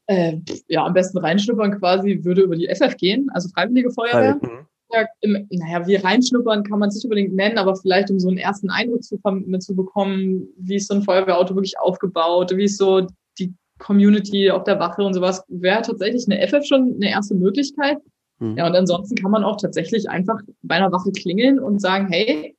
Äh, 0.07 0.37
ja, 0.69 0.83
am 0.83 0.93
besten 0.93 1.19
reinschnuppern 1.19 1.77
quasi 1.77 2.23
würde 2.23 2.41
über 2.41 2.55
die 2.55 2.67
FF 2.67 2.97
gehen, 2.97 3.29
also 3.31 3.47
Freiwillige 3.49 3.91
Feuerwehr. 3.91 4.39
Mhm. 4.41 4.65
Ja, 4.93 5.07
im, 5.21 5.47
naja, 5.49 5.87
wie 5.87 5.95
reinschnuppern 5.95 6.63
kann 6.63 6.79
man 6.79 6.89
es 6.89 6.95
nicht 6.95 7.05
unbedingt 7.05 7.33
nennen, 7.33 7.57
aber 7.57 7.75
vielleicht 7.75 8.11
um 8.11 8.19
so 8.19 8.27
einen 8.27 8.37
ersten 8.37 8.69
Eindruck 8.69 9.03
zu, 9.03 9.17
zu 9.59 9.75
bekommen, 9.75 10.47
wie 10.57 10.75
ist 10.75 10.87
so 10.87 10.95
ein 10.95 11.03
Feuerwehrauto 11.03 11.55
wirklich 11.55 11.79
aufgebaut, 11.79 12.51
wie 12.55 12.65
ist 12.65 12.77
so 12.77 13.07
die 13.39 13.53
Community 13.79 14.51
auf 14.51 14.63
der 14.63 14.79
Wache 14.79 15.03
und 15.03 15.13
sowas, 15.13 15.43
wäre 15.47 15.81
tatsächlich 15.81 16.25
eine 16.27 16.45
FF 16.45 16.65
schon 16.65 16.95
eine 16.95 17.09
erste 17.09 17.35
Möglichkeit. 17.35 17.99
Mhm. 18.39 18.57
Ja, 18.57 18.67
und 18.67 18.75
ansonsten 18.75 19.15
kann 19.15 19.31
man 19.31 19.43
auch 19.43 19.57
tatsächlich 19.57 20.09
einfach 20.09 20.39
bei 20.61 20.75
einer 20.75 20.91
Wache 20.91 21.11
klingeln 21.11 21.59
und 21.59 21.79
sagen, 21.79 22.07
hey, 22.09 22.57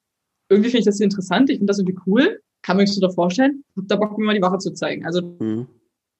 irgendwie 0.48 0.70
finde 0.70 0.80
ich 0.80 0.86
das 0.86 0.96
hier 0.96 1.04
interessant, 1.04 1.50
ich 1.50 1.58
finde 1.58 1.70
das 1.70 1.78
irgendwie 1.78 1.98
cool, 2.06 2.40
kann 2.62 2.76
mir 2.76 2.84
das 2.84 2.98
da 2.98 3.10
vorstellen, 3.10 3.64
hab 3.76 3.88
da 3.88 3.96
Bock, 3.96 4.16
mir 4.16 4.24
mal 4.24 4.34
die 4.34 4.42
Wache 4.42 4.58
zu 4.58 4.72
zeigen. 4.72 5.04
Also 5.04 5.22
mhm. 5.22 5.66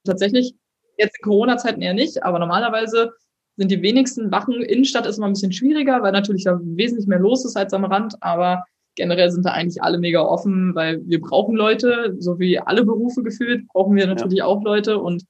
tatsächlich, 0.05 0.55
jetzt 0.99 1.17
in 1.19 1.25
Corona-Zeiten 1.25 1.81
eher 1.81 1.95
nicht, 1.95 2.23
aber 2.23 2.39
normalerweise 2.39 3.13
sind 3.57 3.71
die 3.71 3.83
wenigsten 3.83 4.31
Wachen, 4.31 4.63
Innenstadt 4.63 5.07
ist 5.07 5.19
immer 5.19 5.27
ein 5.27 5.35
bisschen 5.35 5.53
schwieriger, 5.53 6.03
weil 6.03 6.13
natürlich 6.13 6.45
da 6.45 6.59
wesentlich 6.63 7.07
mehr 7.07 7.19
los 7.19 7.45
ist 7.45 7.57
als 7.57 7.75
am 7.75 7.85
Rand, 7.85 8.15
aber 8.21 8.65
generell 8.95 9.31
sind 9.31 9.45
da 9.45 9.53
eigentlich 9.53 9.83
alle 9.83 9.99
mega 9.99 10.21
offen, 10.21 10.75
weil 10.75 11.01
wir 11.07 11.21
brauchen 11.21 11.55
Leute, 11.55 12.15
so 12.19 12.39
wie 12.39 12.59
alle 12.59 12.85
Berufe 12.85 13.23
gefühlt, 13.23 13.67
brauchen 13.69 13.97
wir 13.97 14.07
natürlich 14.07 14.39
ja. 14.39 14.47
auch 14.47 14.63
Leute 14.63 14.99
und 14.99 15.25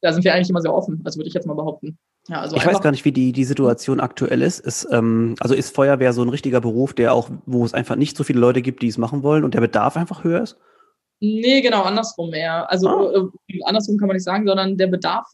da 0.00 0.12
sind 0.12 0.24
wir 0.24 0.34
eigentlich 0.34 0.50
immer 0.50 0.60
sehr 0.60 0.74
offen, 0.74 1.00
also 1.04 1.18
würde 1.18 1.28
ich 1.28 1.34
jetzt 1.34 1.46
mal 1.46 1.54
behaupten. 1.54 1.98
Ja, 2.28 2.40
also 2.40 2.56
ich 2.56 2.66
weiß 2.66 2.80
gar 2.80 2.90
nicht, 2.90 3.04
wie 3.04 3.12
die, 3.12 3.32
die 3.32 3.44
Situation 3.44 4.00
aktuell 4.00 4.42
ist. 4.42 4.58
ist 4.58 4.86
ähm, 4.90 5.36
also 5.38 5.54
ist 5.54 5.74
Feuerwehr 5.74 6.12
so 6.12 6.22
ein 6.22 6.28
richtiger 6.28 6.60
Beruf, 6.60 6.92
der 6.92 7.14
auch, 7.14 7.30
wo 7.46 7.64
es 7.64 7.72
einfach 7.72 7.94
nicht 7.94 8.16
so 8.16 8.24
viele 8.24 8.40
Leute 8.40 8.62
gibt, 8.62 8.82
die 8.82 8.88
es 8.88 8.98
machen 8.98 9.22
wollen 9.22 9.44
und 9.44 9.54
der 9.54 9.60
Bedarf 9.60 9.96
einfach 9.96 10.24
höher 10.24 10.42
ist? 10.42 10.58
Nee, 11.20 11.60
genau, 11.60 11.82
andersrum 11.82 12.34
eher. 12.34 12.70
Also 12.70 12.88
ah. 12.88 13.30
äh, 13.48 13.60
andersrum 13.64 13.96
kann 13.96 14.08
man 14.08 14.16
nicht 14.16 14.24
sagen, 14.24 14.46
sondern 14.46 14.76
der 14.76 14.88
Bedarf 14.88 15.26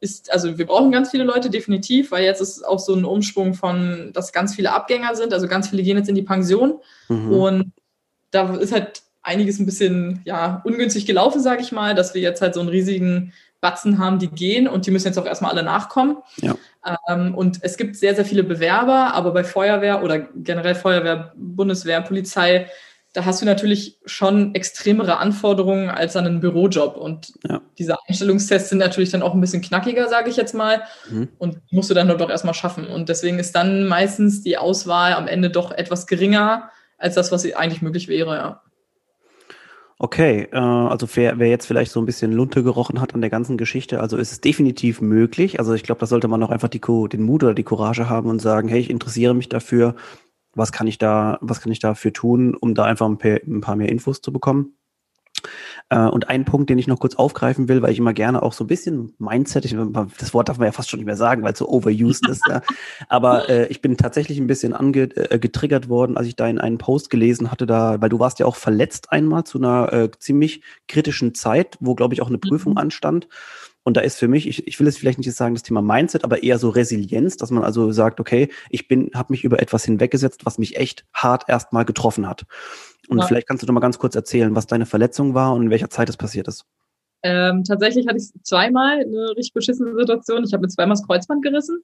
ist, 0.00 0.32
also 0.32 0.58
wir 0.58 0.66
brauchen 0.66 0.92
ganz 0.92 1.10
viele 1.10 1.24
Leute 1.24 1.50
definitiv, 1.50 2.10
weil 2.10 2.24
jetzt 2.24 2.40
ist 2.40 2.62
auch 2.62 2.78
so 2.78 2.94
ein 2.94 3.04
Umschwung 3.04 3.54
von, 3.54 4.10
dass 4.12 4.32
ganz 4.32 4.54
viele 4.54 4.72
Abgänger 4.72 5.14
sind, 5.14 5.32
also 5.32 5.48
ganz 5.48 5.68
viele 5.68 5.82
gehen 5.82 5.96
jetzt 5.96 6.08
in 6.08 6.14
die 6.14 6.22
Pension 6.22 6.80
mhm. 7.08 7.32
und 7.32 7.72
da 8.30 8.54
ist 8.56 8.72
halt 8.72 9.02
einiges 9.22 9.58
ein 9.58 9.66
bisschen 9.66 10.20
ja 10.24 10.60
ungünstig 10.64 11.06
gelaufen, 11.06 11.40
sage 11.40 11.62
ich 11.62 11.72
mal, 11.72 11.94
dass 11.94 12.14
wir 12.14 12.20
jetzt 12.20 12.42
halt 12.42 12.54
so 12.54 12.60
einen 12.60 12.68
riesigen 12.68 13.32
Batzen 13.60 13.98
haben, 13.98 14.18
die 14.18 14.28
gehen 14.28 14.68
und 14.68 14.86
die 14.86 14.90
müssen 14.90 15.06
jetzt 15.06 15.18
auch 15.18 15.26
erstmal 15.26 15.50
alle 15.50 15.62
nachkommen. 15.62 16.18
Ja. 16.36 16.56
Ähm, 17.08 17.34
und 17.34 17.58
es 17.62 17.76
gibt 17.76 17.96
sehr, 17.96 18.14
sehr 18.14 18.24
viele 18.24 18.44
Bewerber, 18.44 19.14
aber 19.14 19.32
bei 19.32 19.44
Feuerwehr 19.44 20.04
oder 20.04 20.18
generell 20.18 20.74
Feuerwehr, 20.74 21.32
Bundeswehr, 21.36 22.02
Polizei 22.02 22.68
da 23.16 23.24
hast 23.24 23.40
du 23.40 23.46
natürlich 23.46 23.98
schon 24.04 24.54
extremere 24.54 25.16
Anforderungen 25.16 25.88
als 25.88 26.16
an 26.16 26.26
einen 26.26 26.40
Bürojob. 26.40 26.98
Und 26.98 27.32
ja. 27.48 27.62
diese 27.78 27.96
Einstellungstests 28.06 28.68
sind 28.68 28.76
natürlich 28.76 29.08
dann 29.08 29.22
auch 29.22 29.32
ein 29.32 29.40
bisschen 29.40 29.62
knackiger, 29.62 30.06
sage 30.08 30.28
ich 30.28 30.36
jetzt 30.36 30.54
mal. 30.54 30.82
Mhm. 31.10 31.28
Und 31.38 31.62
musst 31.70 31.88
du 31.88 31.94
dann 31.94 32.08
doch 32.08 32.28
erstmal 32.28 32.52
schaffen. 32.52 32.86
Und 32.86 33.08
deswegen 33.08 33.38
ist 33.38 33.52
dann 33.52 33.86
meistens 33.86 34.42
die 34.42 34.58
Auswahl 34.58 35.14
am 35.14 35.28
Ende 35.28 35.48
doch 35.48 35.72
etwas 35.72 36.06
geringer 36.06 36.70
als 36.98 37.14
das, 37.14 37.32
was 37.32 37.50
eigentlich 37.54 37.80
möglich 37.80 38.06
wäre, 38.08 38.36
ja. 38.36 38.62
Okay, 39.98 40.46
äh, 40.52 40.58
also 40.58 41.08
wer, 41.14 41.38
wer 41.38 41.48
jetzt 41.48 41.64
vielleicht 41.64 41.90
so 41.90 42.00
ein 42.00 42.06
bisschen 42.06 42.30
Lunte 42.32 42.62
gerochen 42.62 43.00
hat 43.00 43.14
an 43.14 43.22
der 43.22 43.30
ganzen 43.30 43.56
Geschichte, 43.56 44.00
also 44.00 44.18
ist 44.18 44.30
es 44.30 44.42
definitiv 44.42 45.00
möglich. 45.00 45.58
Also 45.58 45.72
ich 45.72 45.84
glaube, 45.84 46.00
da 46.00 46.06
sollte 46.06 46.28
man 46.28 46.42
auch 46.42 46.50
einfach 46.50 46.68
die, 46.68 46.82
den 46.82 47.22
Mut 47.22 47.42
oder 47.42 47.54
die 47.54 47.62
Courage 47.62 48.10
haben 48.10 48.28
und 48.28 48.42
sagen, 48.42 48.68
hey, 48.68 48.78
ich 48.78 48.90
interessiere 48.90 49.32
mich 49.32 49.48
dafür, 49.48 49.94
was 50.56 50.72
kann 50.72 50.86
ich 50.86 50.98
da, 50.98 51.38
was 51.40 51.60
kann 51.60 51.70
ich 51.70 51.78
dafür 51.78 52.12
tun, 52.12 52.54
um 52.54 52.74
da 52.74 52.84
einfach 52.84 53.06
ein 53.06 53.18
paar, 53.18 53.38
ein 53.46 53.60
paar 53.60 53.76
mehr 53.76 53.88
Infos 53.88 54.20
zu 54.20 54.32
bekommen. 54.32 54.76
Äh, 55.88 56.06
und 56.06 56.28
ein 56.28 56.44
Punkt, 56.44 56.70
den 56.70 56.78
ich 56.78 56.86
noch 56.86 56.98
kurz 56.98 57.14
aufgreifen 57.14 57.68
will, 57.68 57.82
weil 57.82 57.92
ich 57.92 57.98
immer 57.98 58.12
gerne 58.12 58.42
auch 58.42 58.52
so 58.52 58.64
ein 58.64 58.66
bisschen 58.66 59.14
Mindset, 59.18 59.64
ich, 59.64 59.76
das 60.18 60.34
Wort 60.34 60.48
darf 60.48 60.58
man 60.58 60.66
ja 60.66 60.72
fast 60.72 60.90
schon 60.90 60.98
nicht 60.98 61.06
mehr 61.06 61.16
sagen, 61.16 61.42
weil 61.42 61.52
es 61.52 61.58
so 61.58 61.68
overused 61.68 62.26
ist, 62.28 62.42
ja. 62.48 62.62
aber 63.08 63.48
äh, 63.48 63.66
ich 63.68 63.82
bin 63.82 63.96
tatsächlich 63.96 64.38
ein 64.38 64.46
bisschen 64.46 64.72
angetriggert 64.72 65.86
äh, 65.86 65.88
worden, 65.88 66.16
als 66.16 66.26
ich 66.26 66.36
da 66.36 66.48
in 66.48 66.58
einen 66.58 66.78
Post 66.78 67.10
gelesen 67.10 67.50
hatte, 67.50 67.66
da, 67.66 68.00
weil 68.00 68.08
du 68.08 68.18
warst 68.18 68.38
ja 68.38 68.46
auch 68.46 68.56
verletzt 68.56 69.12
einmal 69.12 69.44
zu 69.44 69.58
einer 69.58 69.92
äh, 69.92 70.10
ziemlich 70.18 70.62
kritischen 70.88 71.34
Zeit, 71.34 71.76
wo, 71.80 71.94
glaube 71.94 72.14
ich, 72.14 72.22
auch 72.22 72.28
eine 72.28 72.38
Prüfung 72.38 72.72
mhm. 72.72 72.78
anstand. 72.78 73.28
Und 73.86 73.96
da 73.96 74.00
ist 74.00 74.18
für 74.18 74.26
mich, 74.26 74.48
ich, 74.48 74.66
ich 74.66 74.80
will 74.80 74.88
es 74.88 74.98
vielleicht 74.98 75.18
nicht 75.18 75.32
sagen, 75.32 75.54
das 75.54 75.62
Thema 75.62 75.80
Mindset, 75.80 76.24
aber 76.24 76.42
eher 76.42 76.58
so 76.58 76.70
Resilienz, 76.70 77.36
dass 77.36 77.52
man 77.52 77.62
also 77.62 77.92
sagt, 77.92 78.18
okay, 78.18 78.48
ich 78.68 78.88
bin, 78.88 79.12
habe 79.14 79.32
mich 79.32 79.44
über 79.44 79.62
etwas 79.62 79.84
hinweggesetzt, 79.84 80.44
was 80.44 80.58
mich 80.58 80.76
echt 80.76 81.04
hart 81.14 81.44
erstmal 81.48 81.84
getroffen 81.84 82.28
hat. 82.28 82.46
Und 83.08 83.18
ja. 83.18 83.26
vielleicht 83.26 83.46
kannst 83.46 83.62
du 83.62 83.66
doch 83.68 83.72
mal 83.72 83.78
ganz 83.78 84.00
kurz 84.00 84.16
erzählen, 84.16 84.56
was 84.56 84.66
deine 84.66 84.86
Verletzung 84.86 85.34
war 85.34 85.54
und 85.54 85.62
in 85.62 85.70
welcher 85.70 85.88
Zeit 85.88 86.08
es 86.08 86.16
passiert 86.16 86.48
ist. 86.48 86.64
Ähm, 87.22 87.62
tatsächlich 87.62 88.08
hatte 88.08 88.16
ich 88.16 88.32
zweimal 88.42 89.02
eine 89.02 89.36
richtig 89.36 89.52
beschissene 89.52 89.94
Situation. 89.94 90.42
Ich 90.42 90.52
habe 90.52 90.62
mir 90.62 90.68
zweimal 90.68 90.96
das 90.96 91.06
Kreuzband 91.06 91.44
gerissen. 91.44 91.80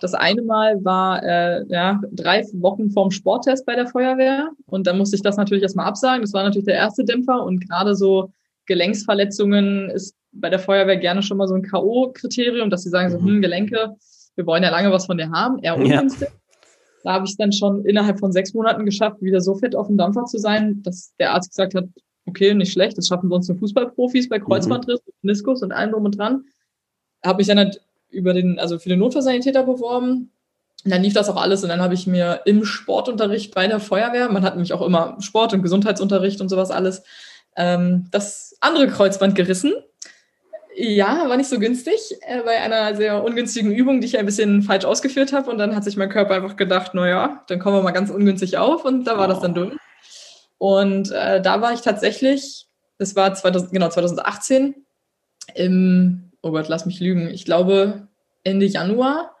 Das 0.00 0.14
eine 0.14 0.40
Mal 0.40 0.82
war 0.82 1.22
äh, 1.22 1.66
ja, 1.68 2.00
drei 2.12 2.46
Wochen 2.54 2.90
vorm 2.90 3.10
Sporttest 3.10 3.66
bei 3.66 3.74
der 3.74 3.88
Feuerwehr 3.88 4.48
und 4.64 4.86
dann 4.86 4.96
musste 4.96 5.16
ich 5.16 5.22
das 5.22 5.36
natürlich 5.36 5.62
erstmal 5.62 5.86
absagen. 5.86 6.22
Das 6.22 6.32
war 6.32 6.44
natürlich 6.44 6.64
der 6.64 6.76
erste 6.76 7.04
Dämpfer 7.04 7.44
und 7.44 7.68
gerade 7.68 7.94
so 7.94 8.32
Gelenksverletzungen 8.64 9.90
ist 9.90 10.14
bei 10.32 10.50
der 10.50 10.58
Feuerwehr 10.58 10.96
gerne 10.96 11.22
schon 11.22 11.36
mal 11.36 11.46
so 11.46 11.54
ein 11.54 11.62
K.O.-Kriterium, 11.62 12.70
dass 12.70 12.82
sie 12.82 12.90
sagen 12.90 13.10
so, 13.10 13.18
mhm. 13.18 13.28
hm, 13.28 13.42
Gelenke, 13.42 13.96
wir 14.34 14.46
wollen 14.46 14.62
ja 14.62 14.70
lange 14.70 14.90
was 14.90 15.06
von 15.06 15.18
dir 15.18 15.30
haben, 15.30 15.58
eher 15.58 15.76
ungünstig. 15.76 16.28
Ja. 16.28 16.34
Da 17.04 17.12
habe 17.14 17.26
ich 17.26 17.36
dann 17.36 17.52
schon 17.52 17.84
innerhalb 17.84 18.20
von 18.20 18.32
sechs 18.32 18.54
Monaten 18.54 18.86
geschafft, 18.86 19.20
wieder 19.20 19.40
so 19.40 19.54
fit 19.56 19.74
auf 19.74 19.88
dem 19.88 19.96
Dampfer 19.96 20.24
zu 20.24 20.38
sein, 20.38 20.82
dass 20.82 21.14
der 21.18 21.32
Arzt 21.32 21.50
gesagt 21.50 21.74
hat, 21.74 21.84
okay, 22.26 22.54
nicht 22.54 22.72
schlecht, 22.72 22.96
das 22.96 23.08
schaffen 23.08 23.28
wir 23.28 23.36
uns 23.36 23.48
nur 23.48 23.58
Fußballprofis 23.58 24.28
bei 24.28 24.38
Kreuzbandriss, 24.38 25.00
mhm. 25.04 25.12
Meniskus 25.22 25.62
und 25.62 25.72
allem 25.72 25.92
drum 25.92 26.04
und 26.04 26.16
dran. 26.16 26.44
Habe 27.24 27.42
ich 27.42 27.48
dann 27.48 27.58
halt 27.58 27.80
über 28.10 28.32
den, 28.34 28.58
also 28.58 28.78
für 28.78 28.88
den 28.88 29.00
Notfallsanitäter 29.00 29.64
beworben. 29.64 30.30
Und 30.84 30.90
dann 30.90 31.02
lief 31.02 31.14
das 31.14 31.28
auch 31.28 31.40
alles 31.40 31.62
und 31.62 31.68
dann 31.68 31.80
habe 31.80 31.94
ich 31.94 32.06
mir 32.06 32.40
im 32.44 32.64
Sportunterricht 32.64 33.54
bei 33.54 33.66
der 33.66 33.80
Feuerwehr, 33.80 34.30
man 34.30 34.42
hat 34.42 34.54
nämlich 34.54 34.72
auch 34.72 34.82
immer 34.82 35.16
Sport- 35.20 35.52
und 35.54 35.62
Gesundheitsunterricht 35.62 36.40
und 36.40 36.48
sowas 36.48 36.70
alles, 36.70 37.02
ähm, 37.56 38.06
das 38.10 38.56
andere 38.60 38.88
Kreuzband 38.88 39.34
gerissen 39.34 39.74
ja, 40.74 41.28
war 41.28 41.36
nicht 41.36 41.48
so 41.48 41.58
günstig 41.58 42.16
äh, 42.22 42.42
bei 42.42 42.60
einer 42.60 42.96
sehr 42.96 43.22
ungünstigen 43.22 43.72
Übung, 43.72 44.00
die 44.00 44.06
ich 44.06 44.18
ein 44.18 44.26
bisschen 44.26 44.62
falsch 44.62 44.84
ausgeführt 44.84 45.32
habe. 45.32 45.50
Und 45.50 45.58
dann 45.58 45.74
hat 45.74 45.84
sich 45.84 45.96
mein 45.96 46.08
Körper 46.08 46.34
einfach 46.34 46.56
gedacht, 46.56 46.94
naja, 46.94 47.42
dann 47.48 47.58
kommen 47.58 47.76
wir 47.76 47.82
mal 47.82 47.92
ganz 47.92 48.10
ungünstig 48.10 48.58
auf. 48.58 48.84
Und 48.84 49.04
da 49.04 49.18
war 49.18 49.26
oh. 49.26 49.32
das 49.32 49.40
dann 49.40 49.54
durch. 49.54 49.74
Und 50.58 51.10
äh, 51.10 51.40
da 51.42 51.60
war 51.60 51.72
ich 51.72 51.80
tatsächlich, 51.80 52.66
das 52.98 53.16
war 53.16 53.34
2000, 53.34 53.72
genau 53.72 53.88
2018, 53.88 54.76
im, 55.54 56.30
oh 56.40 56.52
Gott, 56.52 56.68
lass 56.68 56.86
mich 56.86 57.00
lügen, 57.00 57.28
ich 57.28 57.44
glaube 57.44 58.06
Ende 58.44 58.66
Januar 58.66 59.34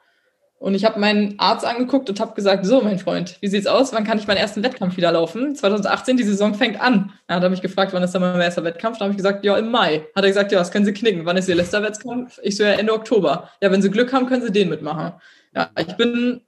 und 0.62 0.76
ich 0.76 0.84
habe 0.84 1.00
meinen 1.00 1.34
Arzt 1.38 1.66
angeguckt 1.66 2.08
und 2.08 2.20
habe 2.20 2.34
gesagt, 2.34 2.64
so 2.64 2.80
mein 2.82 3.00
Freund, 3.00 3.36
wie 3.40 3.48
sieht's 3.48 3.66
aus? 3.66 3.92
Wann 3.92 4.04
kann 4.04 4.18
ich 4.18 4.28
meinen 4.28 4.36
ersten 4.36 4.62
Wettkampf 4.62 4.96
wieder 4.96 5.10
laufen? 5.10 5.56
2018, 5.56 6.16
die 6.16 6.22
Saison 6.22 6.54
fängt 6.54 6.80
an. 6.80 7.12
Er 7.26 7.40
hat 7.40 7.50
mich 7.50 7.62
gefragt, 7.62 7.92
wann 7.92 8.02
ist 8.04 8.12
dann 8.12 8.22
mein 8.22 8.40
erster 8.40 8.62
Wettkampf? 8.62 8.98
Da 8.98 9.04
habe 9.04 9.10
ich 9.10 9.16
gesagt, 9.16 9.44
ja, 9.44 9.56
im 9.56 9.72
Mai. 9.72 10.06
Hat 10.14 10.22
er 10.22 10.28
gesagt, 10.28 10.52
ja, 10.52 10.60
das 10.60 10.70
können 10.70 10.84
Sie 10.84 10.92
knicken. 10.92 11.26
Wann 11.26 11.36
ist 11.36 11.48
Ihr 11.48 11.56
letzter 11.56 11.82
Wettkampf? 11.82 12.38
Ich 12.44 12.56
so, 12.56 12.62
ja, 12.62 12.74
Ende 12.74 12.92
Oktober. 12.92 13.50
Ja, 13.60 13.72
wenn 13.72 13.82
Sie 13.82 13.90
Glück 13.90 14.12
haben, 14.12 14.26
können 14.26 14.42
Sie 14.42 14.52
den 14.52 14.68
mitmachen. 14.68 15.14
Ja, 15.52 15.68
ich 15.76 15.96
bin 15.96 16.42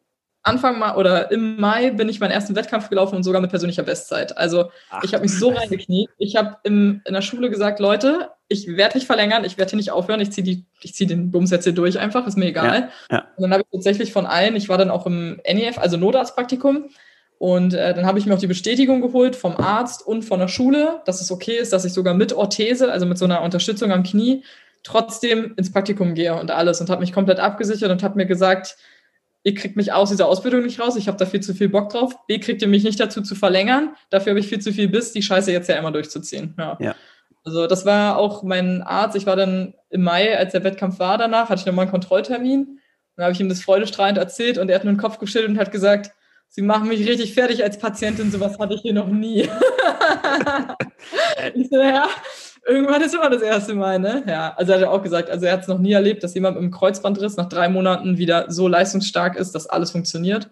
Anfang 0.44 0.78
Mai 0.78 0.94
oder 0.94 1.30
im 1.30 1.58
Mai 1.58 1.90
bin 1.90 2.08
ich 2.08 2.20
meinen 2.20 2.30
ersten 2.30 2.54
Wettkampf 2.54 2.90
gelaufen 2.90 3.16
und 3.16 3.22
sogar 3.22 3.40
mit 3.40 3.50
persönlicher 3.50 3.82
Bestzeit. 3.82 4.36
Also 4.36 4.70
Ach, 4.90 5.02
ich 5.02 5.14
habe 5.14 5.22
mich 5.22 5.36
so 5.36 5.48
reingekniet. 5.48 6.10
Ich 6.18 6.36
habe 6.36 6.58
in 6.64 7.02
der 7.08 7.22
Schule 7.22 7.50
gesagt, 7.50 7.80
Leute, 7.80 8.30
ich 8.48 8.76
werde 8.76 8.98
nicht 8.98 9.06
verlängern, 9.06 9.44
ich 9.44 9.58
werde 9.58 9.70
hier 9.70 9.78
nicht 9.78 9.90
aufhören, 9.90 10.20
ich 10.20 10.30
ziehe 10.30 10.64
zieh 10.80 11.06
den 11.06 11.30
Bums 11.30 11.50
jetzt 11.50 11.64
hier 11.64 11.72
durch 11.72 11.98
einfach, 11.98 12.26
ist 12.26 12.36
mir 12.36 12.46
egal. 12.46 12.90
Ja, 13.10 13.16
ja. 13.16 13.28
Und 13.36 13.42
dann 13.42 13.52
habe 13.52 13.62
ich 13.62 13.70
tatsächlich 13.72 14.12
von 14.12 14.26
allen, 14.26 14.54
ich 14.54 14.68
war 14.68 14.78
dann 14.78 14.90
auch 14.90 15.06
im 15.06 15.40
NEF, 15.46 15.78
also 15.78 15.96
Notarztpraktikum, 15.96 16.90
und 17.38 17.74
äh, 17.74 17.94
dann 17.94 18.06
habe 18.06 18.18
ich 18.18 18.26
mir 18.26 18.34
auch 18.34 18.38
die 18.38 18.46
Bestätigung 18.46 19.00
geholt 19.00 19.36
vom 19.36 19.56
Arzt 19.56 20.06
und 20.06 20.22
von 20.22 20.40
der 20.40 20.48
Schule, 20.48 21.02
dass 21.04 21.20
es 21.20 21.30
okay 21.30 21.58
ist, 21.58 21.72
dass 21.72 21.84
ich 21.84 21.92
sogar 21.92 22.14
mit 22.14 22.32
Orthese, 22.32 22.90
also 22.90 23.06
mit 23.06 23.18
so 23.18 23.24
einer 23.24 23.42
Unterstützung 23.42 23.92
am 23.92 24.02
Knie, 24.02 24.44
trotzdem 24.82 25.54
ins 25.56 25.72
Praktikum 25.72 26.14
gehe 26.14 26.38
und 26.38 26.50
alles 26.50 26.80
und 26.80 26.90
habe 26.90 27.00
mich 27.00 27.12
komplett 27.12 27.40
abgesichert 27.40 27.90
und 27.90 28.02
habe 28.02 28.16
mir 28.16 28.26
gesagt, 28.26 28.76
ihr 29.44 29.54
kriegt 29.54 29.76
mich 29.76 29.92
aus 29.92 30.10
dieser 30.10 30.26
Ausbildung 30.26 30.62
nicht 30.62 30.80
raus, 30.80 30.96
ich 30.96 31.06
habe 31.06 31.18
da 31.18 31.26
viel 31.26 31.40
zu 31.40 31.54
viel 31.54 31.68
Bock 31.68 31.90
drauf. 31.90 32.26
B, 32.26 32.38
kriegt 32.38 32.62
ihr 32.62 32.68
mich 32.68 32.82
nicht 32.82 32.98
dazu 32.98 33.22
zu 33.22 33.34
verlängern, 33.34 33.94
dafür 34.10 34.30
habe 34.30 34.40
ich 34.40 34.48
viel 34.48 34.58
zu 34.58 34.72
viel 34.72 34.88
Biss, 34.88 35.12
die 35.12 35.22
Scheiße 35.22 35.52
jetzt 35.52 35.68
ja 35.68 35.76
immer 35.76 35.92
durchzuziehen. 35.92 36.54
Ja. 36.58 36.76
ja. 36.80 36.94
Also 37.44 37.66
das 37.66 37.84
war 37.84 38.16
auch 38.16 38.42
mein 38.42 38.82
Arzt. 38.82 39.16
Ich 39.16 39.26
war 39.26 39.36
dann 39.36 39.74
im 39.90 40.02
Mai, 40.02 40.36
als 40.36 40.52
der 40.52 40.64
Wettkampf 40.64 40.98
war 40.98 41.18
danach, 41.18 41.50
hatte 41.50 41.60
ich 41.60 41.66
nochmal 41.66 41.84
einen 41.84 41.90
Kontrolltermin. 41.90 42.80
Dann 43.16 43.24
habe 43.24 43.34
ich 43.34 43.40
ihm 43.40 43.50
das 43.50 43.60
freudestrahlend 43.60 44.18
erzählt 44.18 44.56
und 44.56 44.70
er 44.70 44.76
hat 44.76 44.84
nur 44.84 44.94
den 44.94 44.98
Kopf 44.98 45.18
geschüttelt 45.18 45.50
und 45.50 45.58
hat 45.58 45.70
gesagt, 45.70 46.10
Sie 46.56 46.62
machen 46.62 46.88
mich 46.88 47.08
richtig 47.08 47.34
fertig 47.34 47.64
als 47.64 47.78
Patientin, 47.78 48.30
sowas 48.30 48.60
hatte 48.60 48.74
ich 48.74 48.82
hier 48.82 48.92
noch 48.92 49.08
nie. 49.08 49.40
ich 51.54 51.68
so, 51.68 51.80
ja, 51.80 52.08
irgendwann 52.66 53.02
ist 53.02 53.14
immer 53.14 53.30
das 53.30 53.42
erste 53.42 53.74
Mal, 53.74 53.98
ne? 53.98 54.24
Ja, 54.26 54.54
also 54.56 54.72
er 54.72 54.80
hat 54.80 54.88
auch 54.88 55.02
gesagt, 55.02 55.30
also 55.30 55.46
er 55.46 55.52
hat 55.52 55.62
es 55.62 55.68
noch 55.68 55.78
nie 55.78 55.92
erlebt, 55.92 56.22
dass 56.22 56.34
jemand 56.34 56.56
mit 56.56 56.62
einem 56.62 56.72
Kreuzbandriss 56.72 57.36
nach 57.36 57.48
drei 57.48 57.68
Monaten 57.68 58.18
wieder 58.18 58.50
so 58.50 58.68
leistungsstark 58.68 59.36
ist, 59.36 59.54
dass 59.54 59.66
alles 59.66 59.90
funktioniert. 59.90 60.50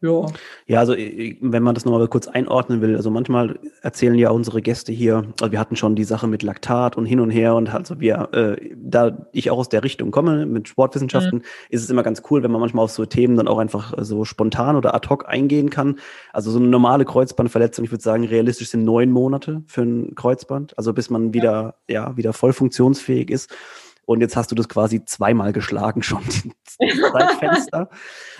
Ja. 0.00 0.26
Ja, 0.66 0.78
also 0.78 0.94
wenn 0.94 1.62
man 1.62 1.74
das 1.74 1.84
nochmal 1.84 2.06
kurz 2.06 2.28
einordnen 2.28 2.80
will, 2.80 2.94
also 2.94 3.10
manchmal 3.10 3.58
erzählen 3.82 4.14
ja 4.14 4.30
unsere 4.30 4.62
Gäste 4.62 4.92
hier, 4.92 5.24
also 5.40 5.50
wir 5.50 5.58
hatten 5.58 5.74
schon 5.74 5.96
die 5.96 6.04
Sache 6.04 6.28
mit 6.28 6.44
Laktat 6.44 6.96
und 6.96 7.04
hin 7.04 7.18
und 7.18 7.30
her 7.30 7.56
und 7.56 7.74
also 7.74 7.98
wir, 7.98 8.28
äh, 8.32 8.74
da 8.76 9.26
ich 9.32 9.50
auch 9.50 9.58
aus 9.58 9.68
der 9.68 9.82
Richtung 9.82 10.12
komme 10.12 10.46
mit 10.46 10.68
Sportwissenschaften, 10.68 11.38
mhm. 11.38 11.44
ist 11.70 11.82
es 11.82 11.90
immer 11.90 12.04
ganz 12.04 12.22
cool, 12.30 12.44
wenn 12.44 12.52
man 12.52 12.60
manchmal 12.60 12.84
auf 12.84 12.92
so 12.92 13.06
Themen 13.06 13.36
dann 13.36 13.48
auch 13.48 13.58
einfach 13.58 13.94
so 13.98 14.24
spontan 14.24 14.76
oder 14.76 14.94
ad 14.94 15.08
hoc 15.08 15.28
eingehen 15.28 15.68
kann. 15.68 15.98
Also 16.32 16.52
so 16.52 16.60
eine 16.60 16.68
normale 16.68 17.04
Kreuzbandverletzung, 17.04 17.84
ich 17.84 17.90
würde 17.90 18.04
sagen, 18.04 18.24
realistisch 18.24 18.70
sind 18.70 18.84
neun 18.84 19.10
Monate 19.10 19.64
für 19.66 19.82
ein 19.82 20.14
Kreuzband, 20.14 20.78
also 20.78 20.92
bis 20.92 21.10
man 21.10 21.34
wieder, 21.34 21.74
ja, 21.88 22.10
ja 22.10 22.16
wieder 22.16 22.32
voll 22.32 22.52
funktionsfähig 22.52 23.30
ist. 23.30 23.50
Und 24.08 24.22
jetzt 24.22 24.36
hast 24.36 24.50
du 24.50 24.54
das 24.54 24.70
quasi 24.70 25.04
zweimal 25.04 25.52
geschlagen 25.52 26.02
schon, 26.02 26.22
das 26.24 26.78
Fenster. 27.38 27.90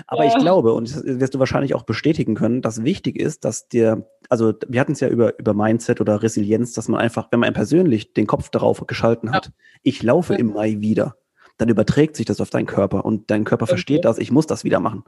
Aber 0.07 0.25
ja. 0.25 0.31
ich 0.31 0.39
glaube, 0.39 0.73
und 0.73 0.91
das 0.91 1.05
wirst 1.05 1.35
du 1.35 1.39
wahrscheinlich 1.39 1.75
auch 1.75 1.83
bestätigen 1.83 2.35
können, 2.35 2.63
dass 2.63 2.85
wichtig 2.85 3.21
ist, 3.21 3.45
dass 3.45 3.69
dir, 3.69 4.09
also 4.31 4.55
wir 4.67 4.81
hatten 4.81 4.93
es 4.93 5.01
ja 5.01 5.09
über, 5.09 5.39
über 5.39 5.53
Mindset 5.53 6.01
oder 6.01 6.23
Resilienz, 6.23 6.73
dass 6.73 6.89
man 6.89 6.99
einfach, 6.99 7.29
wenn 7.33 7.41
man 7.41 7.53
persönlich 7.53 8.15
den 8.15 8.27
Kopf 8.27 8.49
darauf 8.49 8.87
geschalten 8.87 9.31
hat, 9.31 9.47
ja. 9.47 9.53
ich 9.83 10.03
laufe 10.03 10.33
ja. 10.33 10.39
im 10.39 10.55
Mai 10.55 10.81
wieder, 10.81 11.17
dann 11.59 11.69
überträgt 11.69 12.17
sich 12.17 12.25
das 12.25 12.41
auf 12.41 12.49
deinen 12.49 12.67
Körper 12.67 13.05
und 13.05 13.31
dein 13.31 13.45
Körper 13.45 13.65
okay. 13.65 13.73
versteht 13.73 14.07
das, 14.07 14.17
ich 14.17 14.33
muss 14.33 14.47
das 14.47 14.65
wieder 14.65 14.81
machen. 14.81 15.05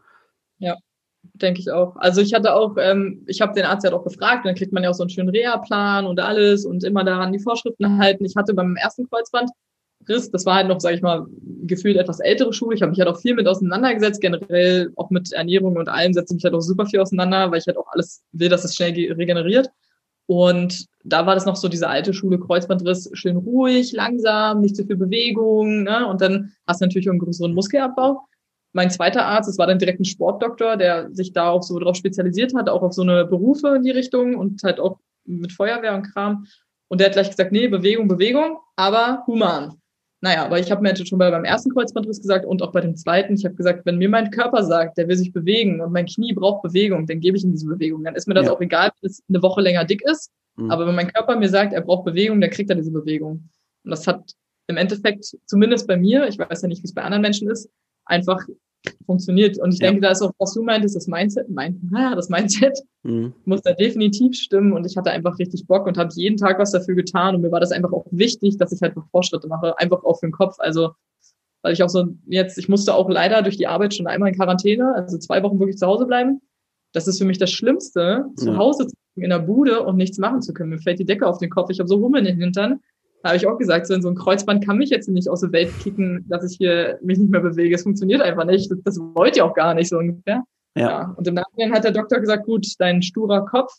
Ja, 0.59 0.77
denke 1.23 1.61
ich 1.61 1.71
auch. 1.71 1.97
Also 1.97 2.21
ich 2.21 2.35
hatte 2.35 2.55
auch, 2.55 2.77
ähm, 2.79 3.25
ich 3.27 3.41
habe 3.41 3.55
den 3.55 3.65
Arzt 3.65 3.87
ja 3.87 3.95
auch 3.95 4.05
gefragt, 4.05 4.45
dann 4.45 4.57
kriegt 4.57 4.75
man 4.75 4.83
ja 4.83 4.91
auch 4.91 4.95
so 4.95 5.05
einen 5.05 5.11
schönen 5.11 5.31
Reha-Plan 5.31 6.05
und 6.05 6.21
alles 6.21 6.67
und 6.67 6.85
immer 6.85 7.03
daran 7.03 7.33
die 7.33 7.39
Vorschriften 7.39 7.97
halten. 7.97 8.27
Ich 8.27 8.37
hatte 8.37 8.53
beim 8.53 8.77
ersten 8.77 9.07
Kreuzbandriss, 10.07 10.31
das 10.31 10.47
war 10.47 10.57
halt 10.57 10.69
noch, 10.69 10.81
sage 10.81 10.97
ich 10.97 11.03
mal, 11.03 11.27
gefühlt 11.63 11.97
etwas 11.97 12.21
ältere 12.21 12.53
Schule. 12.53 12.75
Ich 12.75 12.83
habe 12.83 12.91
mich 12.91 12.99
halt 12.99 13.09
auch 13.09 13.21
viel 13.21 13.35
mit 13.35 13.47
auseinandergesetzt, 13.47 14.21
generell 14.21 14.93
auch 14.97 15.11
mit 15.11 15.33
Ernährung 15.33 15.77
und 15.77 15.89
allem 15.89 16.13
setze 16.13 16.35
mich 16.35 16.45
halt 16.45 16.55
auch 16.55 16.61
super 16.61 16.87
viel 16.87 17.01
auseinander, 17.01 17.51
weil 17.51 17.59
ich 17.59 17.67
halt 17.67 17.77
auch 17.77 17.89
alles 17.93 18.23
will, 18.33 18.49
dass 18.49 18.65
es 18.65 18.75
schnell 18.75 18.93
regeneriert. 19.13 19.71
Und 20.27 20.87
da 21.05 21.27
war 21.27 21.35
das 21.35 21.47
noch 21.47 21.57
so 21.57 21.69
diese 21.69 21.89
alte 21.89 22.15
Schule, 22.15 22.39
Kreuzbandriss, 22.39 23.11
schön 23.15 23.37
ruhig, 23.37 23.93
langsam, 23.93 24.61
nicht 24.61 24.77
zu 24.77 24.87
viel 24.87 24.97
Bewegung. 24.97 25.83
Ne? 25.83 26.07
Und 26.07 26.21
dann 26.21 26.53
hast 26.67 26.81
du 26.81 26.85
natürlich 26.85 27.09
auch 27.09 27.13
einen 27.13 27.21
größeren 27.21 27.53
Muskelabbau 27.53 28.21
mein 28.73 28.91
zweiter 28.91 29.27
Arzt, 29.27 29.49
es 29.49 29.59
war 29.59 29.67
dann 29.67 29.79
direkt 29.79 30.01
ein 30.01 30.05
Sportdoktor, 30.05 30.77
der 30.77 31.11
sich 31.13 31.33
da 31.33 31.51
auch 31.51 31.63
so 31.63 31.79
drauf 31.79 31.97
spezialisiert 31.97 32.55
hat, 32.55 32.69
auch 32.69 32.83
auf 32.83 32.93
so 32.93 33.03
eine 33.03 33.25
Berufe 33.25 33.75
in 33.77 33.83
die 33.83 33.91
Richtung 33.91 34.37
und 34.37 34.63
halt 34.63 34.79
auch 34.79 34.99
mit 35.25 35.53
Feuerwehr 35.53 35.95
und 35.95 36.05
Kram. 36.13 36.47
Und 36.89 37.01
der 37.01 37.09
hat 37.09 37.15
gleich 37.15 37.31
gesagt, 37.31 37.53
nee, 37.53 37.69
Bewegung, 37.69 38.09
Bewegung, 38.09 38.59
aber 38.77 39.25
human. 39.27 39.81
Naja, 40.23 40.45
aber 40.45 40.59
ich 40.59 40.71
habe 40.71 40.83
mir 40.83 40.91
jetzt 40.91 41.09
schon 41.09 41.19
bei 41.19 41.31
beim 41.31 41.45
ersten 41.45 41.73
Kreuzbandriss 41.73 42.21
gesagt 42.21 42.45
und 42.45 42.61
auch 42.63 42.73
bei 42.73 42.83
dem 42.83 42.95
zweiten, 42.95 43.35
ich 43.35 43.45
habe 43.45 43.55
gesagt, 43.55 43.87
wenn 43.87 43.97
mir 43.97 44.09
mein 44.09 44.31
Körper 44.31 44.63
sagt, 44.65 44.99
der 44.99 45.09
will 45.09 45.17
sich 45.17 45.33
bewegen 45.33 45.81
und 45.81 45.93
mein 45.93 46.07
Knie 46.07 46.35
braucht 46.35 46.63
Bewegung, 46.63 47.07
dann 47.07 47.21
gebe 47.21 47.39
ich 47.39 47.45
ihm 47.45 47.53
diese 47.53 47.67
Bewegung. 47.67 48.05
Dann 48.05 48.15
ist 48.15 48.29
mir 48.29 48.35
das 48.35 48.47
ja. 48.47 48.53
auch 48.53 48.61
egal, 48.61 48.91
wenn 49.01 49.11
es 49.11 49.23
eine 49.29 49.43
Woche 49.43 49.63
länger 49.63 49.85
dick 49.85 50.03
ist. 50.05 50.31
Mhm. 50.57 50.71
Aber 50.71 50.87
wenn 50.87 50.95
mein 50.95 51.11
Körper 51.13 51.37
mir 51.37 51.49
sagt, 51.49 51.73
er 51.73 51.81
braucht 51.81 52.05
Bewegung, 52.05 52.41
dann 52.41 52.51
kriegt 52.51 52.69
er 52.69 52.77
diese 52.77 52.91
Bewegung. 52.91 53.49
Und 53.85 53.91
das 53.91 54.07
hat 54.07 54.33
im 54.67 54.77
Endeffekt, 54.77 55.37
zumindest 55.47 55.87
bei 55.89 55.97
mir, 55.97 56.29
ich 56.29 56.39
weiß 56.39 56.63
ja 56.63 56.69
nicht, 56.69 56.83
wie 56.83 56.87
es 56.87 56.95
bei 56.95 57.03
anderen 57.03 57.23
Menschen 57.23 57.49
ist, 57.49 57.71
einfach 58.05 58.47
funktioniert. 59.07 59.59
Und 59.59 59.75
ich 59.75 59.81
ja. 59.81 59.89
denke, 59.89 60.03
da 60.03 60.11
ist 60.11 60.23
auch, 60.23 60.33
was 60.39 60.55
du 60.55 60.63
meintest, 60.63 60.97
das 60.97 61.07
Mindset, 61.07 61.49
mein, 61.49 61.91
ah, 61.95 62.15
das 62.15 62.29
Mindset 62.29 62.79
mhm. 63.03 63.35
muss 63.45 63.63
da 63.63 63.73
definitiv 63.73 64.37
stimmen. 64.37 64.73
Und 64.73 64.87
ich 64.87 64.97
hatte 64.97 65.11
einfach 65.11 65.39
richtig 65.39 65.67
Bock 65.67 65.87
und 65.87 65.99
habe 65.99 66.11
jeden 66.15 66.37
Tag 66.37 66.59
was 66.59 66.73
dafür 66.73 66.95
getan. 66.95 67.35
Und 67.35 67.43
mir 67.43 67.53
war 67.53 67.61
das 67.61 67.73
einfach 67.73 67.93
auch 67.93 68.07
wichtig, 68.11 68.57
dass 68.59 68.73
ich 68.73 68.81
halt 68.81 68.97
noch 68.97 69.09
Fortschritte 69.11 69.49
mache, 69.49 69.79
einfach 69.79 70.05
auch 70.05 70.19
für 70.19 70.27
den 70.27 70.33
Kopf. 70.33 70.57
Also, 70.59 70.91
weil 71.63 71.73
ich 71.73 71.83
auch 71.83 71.89
so 71.89 72.07
jetzt, 72.27 72.59
ich 72.59 72.69
musste 72.69 72.95
auch 72.95 73.09
leider 73.09 73.43
durch 73.43 73.57
die 73.57 73.67
Arbeit 73.67 73.95
schon 73.95 74.07
einmal 74.07 74.31
in 74.31 74.37
Quarantäne, 74.37 74.95
also 74.95 75.19
zwei 75.19 75.43
Wochen 75.43 75.59
wirklich 75.59 75.77
zu 75.77 75.87
Hause 75.87 76.07
bleiben. 76.07 76.41
Das 76.93 77.07
ist 77.07 77.19
für 77.19 77.25
mich 77.25 77.39
das 77.39 77.53
Schlimmste, 77.53 78.25
zu 78.37 78.57
Hause 78.57 78.87
zu 78.87 78.95
in 79.17 79.31
der 79.31 79.39
Bude 79.39 79.83
und 79.83 79.97
nichts 79.97 80.19
machen 80.19 80.41
zu 80.43 80.53
können. 80.53 80.71
Mir 80.71 80.79
fällt 80.79 80.99
die 80.99 81.05
Decke 81.05 81.27
auf 81.27 81.39
den 81.39 81.51
Kopf, 81.51 81.71
ich 81.71 81.79
habe 81.79 81.89
so 81.89 82.01
Hummeln 82.01 82.27
in 82.27 82.37
den 82.37 82.43
Hintern 82.43 82.81
habe 83.25 83.37
ich 83.37 83.47
auch 83.47 83.59
gesagt, 83.59 83.87
so 83.87 83.95
in 83.95 84.03
so 84.03 84.09
ein 84.09 84.15
Kreuzband 84.15 84.65
kann 84.65 84.79
mich 84.79 84.91
jetzt 84.91 85.09
nicht 85.09 85.29
aus 85.29 85.41
der 85.41 85.53
Welt 85.53 85.79
kicken, 85.79 86.25
dass 86.29 86.51
ich 86.51 86.57
hier 86.57 86.99
mich 87.03 87.19
nicht 87.19 87.31
mehr 87.31 87.41
bewege. 87.41 87.75
Es 87.75 87.83
funktioniert 87.83 88.23
einfach 88.23 88.45
nicht. 88.45 88.71
Das, 88.71 88.79
das 88.83 88.99
wollt 88.99 89.37
ihr 89.37 89.45
auch 89.45 89.55
gar 89.55 89.75
nicht 89.75 89.89
so 89.89 89.99
ungefähr. 89.99 90.43
Ja. 90.77 90.89
ja. 90.89 91.15
Und 91.17 91.27
im 91.29 91.35
Nachhinein 91.35 91.73
hat 91.73 91.85
der 91.85 91.93
Doktor 91.93 92.21
gesagt, 92.21 92.47
gut, 92.47 92.67
dein 92.79 93.03
sturer 93.03 93.45
Kopf, 93.45 93.73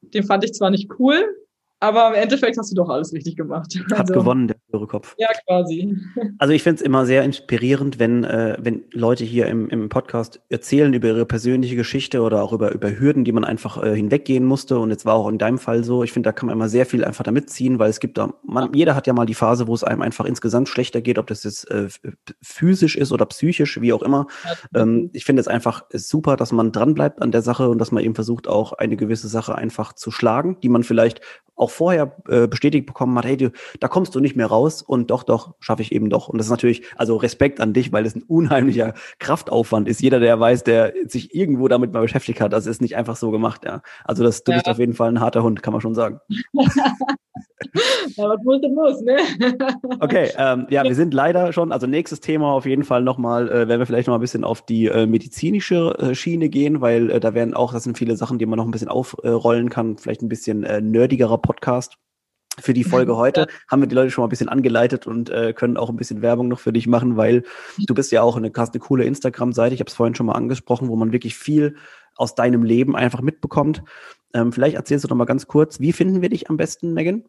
den 0.00 0.24
fand 0.24 0.44
ich 0.44 0.54
zwar 0.54 0.70
nicht 0.70 0.90
cool, 0.98 1.24
aber 1.80 2.08
im 2.08 2.14
Endeffekt 2.14 2.58
hast 2.58 2.70
du 2.72 2.74
doch 2.74 2.88
alles 2.88 3.12
richtig 3.12 3.36
gemacht. 3.36 3.78
Hat 3.92 4.00
also, 4.00 4.14
gewonnen, 4.14 4.48
der 4.48 4.56
höhere 4.72 4.86
Kopf. 4.86 5.14
Ja, 5.18 5.28
quasi. 5.46 5.96
Also 6.38 6.52
ich 6.52 6.62
finde 6.62 6.76
es 6.76 6.82
immer 6.82 7.06
sehr 7.06 7.22
inspirierend, 7.24 7.98
wenn, 7.98 8.24
äh, 8.24 8.56
wenn 8.60 8.84
Leute 8.92 9.24
hier 9.24 9.46
im, 9.46 9.68
im 9.68 9.88
Podcast 9.88 10.40
erzählen 10.48 10.92
über 10.92 11.08
ihre 11.08 11.26
persönliche 11.26 11.76
Geschichte 11.76 12.22
oder 12.22 12.42
auch 12.42 12.52
über, 12.52 12.72
über 12.72 12.98
Hürden, 12.98 13.24
die 13.24 13.32
man 13.32 13.44
einfach 13.44 13.82
äh, 13.82 13.94
hinweggehen 13.94 14.44
musste. 14.44 14.78
Und 14.78 14.90
jetzt 14.90 15.04
war 15.06 15.14
auch 15.14 15.28
in 15.28 15.38
deinem 15.38 15.58
Fall 15.58 15.84
so. 15.84 16.02
Ich 16.02 16.12
finde, 16.12 16.28
da 16.28 16.32
kann 16.32 16.46
man 16.46 16.56
immer 16.56 16.68
sehr 16.68 16.86
viel 16.86 17.04
einfach 17.04 17.24
damit 17.24 17.50
ziehen, 17.50 17.78
weil 17.78 17.90
es 17.90 18.00
gibt 18.00 18.18
da, 18.18 18.34
man, 18.42 18.72
jeder 18.72 18.94
hat 18.94 19.06
ja 19.06 19.12
mal 19.12 19.26
die 19.26 19.34
Phase, 19.34 19.68
wo 19.68 19.74
es 19.74 19.84
einem 19.84 20.02
einfach 20.02 20.24
insgesamt 20.24 20.68
schlechter 20.68 21.00
geht, 21.00 21.18
ob 21.18 21.28
das 21.28 21.44
jetzt 21.44 21.70
äh, 21.70 21.88
physisch 22.42 22.96
ist 22.96 23.12
oder 23.12 23.26
psychisch, 23.26 23.80
wie 23.80 23.92
auch 23.92 24.02
immer. 24.02 24.26
Ähm, 24.74 25.10
ich 25.12 25.24
finde 25.24 25.40
es 25.40 25.48
einfach 25.48 25.84
super, 25.92 26.36
dass 26.36 26.52
man 26.52 26.72
dranbleibt 26.72 27.22
an 27.22 27.30
der 27.30 27.42
Sache 27.42 27.68
und 27.68 27.78
dass 27.78 27.92
man 27.92 28.02
eben 28.02 28.14
versucht, 28.14 28.48
auch 28.48 28.72
eine 28.72 28.96
gewisse 28.96 29.28
Sache 29.28 29.54
einfach 29.54 29.92
zu 29.92 30.10
schlagen, 30.10 30.58
die 30.62 30.68
man 30.68 30.82
vielleicht 30.82 31.20
auch 31.58 31.70
vorher 31.70 32.16
äh, 32.28 32.46
bestätigt 32.46 32.86
bekommen 32.86 33.16
hat, 33.18 33.24
hey, 33.24 33.36
du, 33.36 33.50
da 33.80 33.88
kommst 33.88 34.14
du 34.14 34.20
nicht 34.20 34.36
mehr 34.36 34.46
raus 34.46 34.82
und 34.82 35.10
doch, 35.10 35.22
doch, 35.22 35.54
schaffe 35.60 35.82
ich 35.82 35.92
eben 35.92 36.08
doch. 36.10 36.28
Und 36.28 36.38
das 36.38 36.46
ist 36.46 36.50
natürlich, 36.50 36.82
also 36.96 37.16
Respekt 37.16 37.60
an 37.60 37.72
dich, 37.72 37.92
weil 37.92 38.06
es 38.06 38.14
ein 38.14 38.22
unheimlicher 38.22 38.94
Kraftaufwand 39.18 39.88
ist. 39.88 40.00
Jeder, 40.00 40.20
der 40.20 40.38
weiß, 40.38 40.64
der 40.64 40.94
sich 41.06 41.34
irgendwo 41.34 41.68
damit 41.68 41.92
mal 41.92 42.02
beschäftigt 42.02 42.40
hat, 42.40 42.52
das 42.52 42.66
ist 42.66 42.80
nicht 42.80 42.96
einfach 42.96 43.16
so 43.16 43.30
gemacht, 43.30 43.64
ja. 43.64 43.82
Also 44.04 44.22
das, 44.22 44.44
du 44.44 44.52
ja. 44.52 44.58
bist 44.58 44.68
auf 44.68 44.78
jeden 44.78 44.94
Fall 44.94 45.10
ein 45.10 45.20
harter 45.20 45.42
Hund, 45.42 45.62
kann 45.62 45.72
man 45.72 45.80
schon 45.80 45.94
sagen. 45.94 46.20
ja, 48.16 48.28
was 48.28 48.42
muss, 48.42 48.60
muss, 48.70 49.00
ne? 49.02 49.16
okay, 50.00 50.30
ähm, 50.36 50.66
ja, 50.70 50.84
wir 50.84 50.94
sind 50.94 51.12
leider 51.14 51.52
schon, 51.52 51.72
also 51.72 51.86
nächstes 51.86 52.20
Thema 52.20 52.52
auf 52.52 52.66
jeden 52.66 52.84
Fall 52.84 53.02
nochmal, 53.02 53.48
äh, 53.48 53.68
werden 53.68 53.80
wir 53.80 53.86
vielleicht 53.86 54.06
noch 54.06 54.12
mal 54.12 54.18
ein 54.18 54.22
bisschen 54.22 54.44
auf 54.44 54.62
die 54.62 54.86
äh, 54.86 55.06
medizinische 55.06 55.94
äh, 55.98 56.14
Schiene 56.14 56.48
gehen, 56.48 56.80
weil 56.80 57.10
äh, 57.10 57.20
da 57.20 57.34
werden 57.34 57.54
auch, 57.54 57.72
das 57.72 57.84
sind 57.84 57.98
viele 57.98 58.16
Sachen, 58.16 58.38
die 58.38 58.46
man 58.46 58.56
noch 58.56 58.64
ein 58.64 58.70
bisschen 58.70 58.88
aufrollen 58.88 59.70
kann, 59.70 59.98
vielleicht 59.98 60.22
ein 60.22 60.28
bisschen 60.28 60.64
äh, 60.64 60.80
nerdigerer 60.80 61.38
Podcast. 61.38 61.96
Für 62.60 62.74
die 62.74 62.84
Folge 62.84 63.16
heute 63.16 63.46
haben 63.68 63.82
wir 63.82 63.88
die 63.88 63.94
Leute 63.94 64.10
schon 64.10 64.22
mal 64.22 64.26
ein 64.26 64.30
bisschen 64.30 64.48
angeleitet 64.48 65.06
und 65.06 65.30
äh, 65.30 65.52
können 65.52 65.76
auch 65.76 65.90
ein 65.90 65.96
bisschen 65.96 66.22
Werbung 66.22 66.48
noch 66.48 66.60
für 66.60 66.72
dich 66.72 66.86
machen, 66.86 67.16
weil 67.16 67.44
du 67.78 67.94
bist 67.94 68.12
ja 68.12 68.22
auch 68.22 68.36
eine, 68.36 68.50
hast 68.56 68.74
eine 68.74 68.80
coole 68.80 69.04
Instagram-Seite, 69.04 69.74
ich 69.74 69.80
habe 69.80 69.88
es 69.88 69.94
vorhin 69.94 70.14
schon 70.14 70.26
mal 70.26 70.32
angesprochen, 70.32 70.88
wo 70.88 70.96
man 70.96 71.12
wirklich 71.12 71.36
viel 71.36 71.76
aus 72.16 72.34
deinem 72.34 72.64
Leben 72.64 72.96
einfach 72.96 73.20
mitbekommt. 73.20 73.82
Ähm, 74.34 74.52
vielleicht 74.52 74.76
erzählst 74.76 75.04
du 75.04 75.08
doch 75.08 75.16
mal 75.16 75.24
ganz 75.24 75.46
kurz, 75.46 75.80
wie 75.80 75.92
finden 75.92 76.20
wir 76.20 76.28
dich 76.28 76.50
am 76.50 76.56
besten, 76.56 76.92
Megan? 76.92 77.24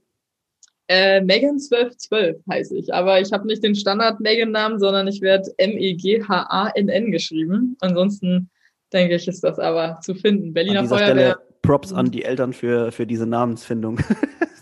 Äh, 0.89 1.21
Megan 1.21 1.60
1212 1.60 2.38
heiße 2.49 2.75
ich, 2.75 2.91
aber 2.91 3.21
ich 3.21 3.32
habe 3.32 3.45
nicht 3.45 3.63
den 3.63 3.75
Standard 3.75 4.19
Megan-Namen, 4.19 4.80
sondern 4.80 5.08
ich 5.08 5.21
werde 5.21 5.52
M-E-G-H-A-N-N 5.58 7.12
geschrieben. 7.12 7.78
Ansonsten 7.80 8.49
denke 8.91 9.15
ich, 9.15 9.28
ist 9.28 9.43
das 9.43 9.60
aber 9.60 9.99
zu 10.02 10.15
finden. 10.15 10.52
Berliner 10.52 10.86
Feuerwehr. 10.86 11.06
Stelle 11.06 11.36
Props 11.62 11.93
an 11.93 12.10
die 12.10 12.23
Eltern 12.23 12.54
für, 12.54 12.91
für 12.91 13.06
diese 13.06 13.28
Namensfindung. 13.28 13.99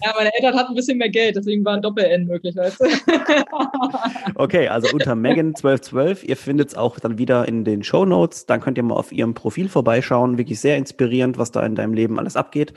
Ja, 0.03 0.13
meine 0.15 0.31
Eltern 0.35 0.55
hatten 0.55 0.73
ein 0.73 0.75
bisschen 0.75 0.99
mehr 0.99 1.09
Geld, 1.09 1.35
deswegen 1.35 1.65
war 1.65 1.73
ein 1.73 1.81
Doppel-N 1.81 2.27
möglich. 2.27 2.55
Weißt 2.55 2.79
du? 2.79 2.85
okay, 4.35 4.67
also 4.67 4.93
unter 4.93 5.13
Megan1212, 5.13 6.23
ihr 6.23 6.37
findet 6.37 6.69
es 6.69 6.75
auch 6.75 6.99
dann 6.99 7.17
wieder 7.17 7.47
in 7.47 7.63
den 7.63 7.83
Show 7.83 8.05
Notes. 8.05 8.45
Dann 8.45 8.61
könnt 8.61 8.77
ihr 8.77 8.83
mal 8.83 8.95
auf 8.95 9.11
ihrem 9.11 9.33
Profil 9.33 9.69
vorbeischauen. 9.69 10.37
Wirklich 10.37 10.59
sehr 10.59 10.77
inspirierend, 10.77 11.37
was 11.37 11.51
da 11.51 11.65
in 11.65 11.75
deinem 11.75 11.93
Leben 11.93 12.19
alles 12.19 12.35
abgeht. 12.35 12.73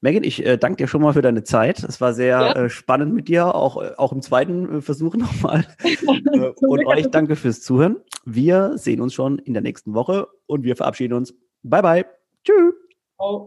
Megan, 0.00 0.24
ich 0.24 0.44
äh, 0.44 0.56
danke 0.56 0.84
dir 0.84 0.88
schon 0.88 1.02
mal 1.02 1.12
für 1.12 1.22
deine 1.22 1.44
Zeit. 1.44 1.82
Es 1.82 2.00
war 2.00 2.12
sehr 2.12 2.38
ja. 2.38 2.52
äh, 2.52 2.70
spannend 2.70 3.14
mit 3.14 3.28
dir, 3.28 3.54
auch, 3.54 3.82
äh, 3.82 3.92
auch 3.96 4.12
im 4.12 4.22
zweiten 4.22 4.78
äh, 4.78 4.80
Versuch 4.80 5.14
nochmal. 5.16 5.66
Äh, 6.06 6.52
und 6.66 6.86
euch 6.86 7.08
danke 7.10 7.36
fürs 7.36 7.62
Zuhören. 7.62 7.96
Wir 8.24 8.76
sehen 8.76 9.00
uns 9.00 9.14
schon 9.14 9.38
in 9.38 9.54
der 9.54 9.62
nächsten 9.62 9.94
Woche 9.94 10.28
und 10.46 10.64
wir 10.64 10.76
verabschieden 10.76 11.14
uns. 11.14 11.34
Bye, 11.62 11.82
bye. 11.82 12.04
Tschüss. 12.44 12.74
Oh. 13.18 13.44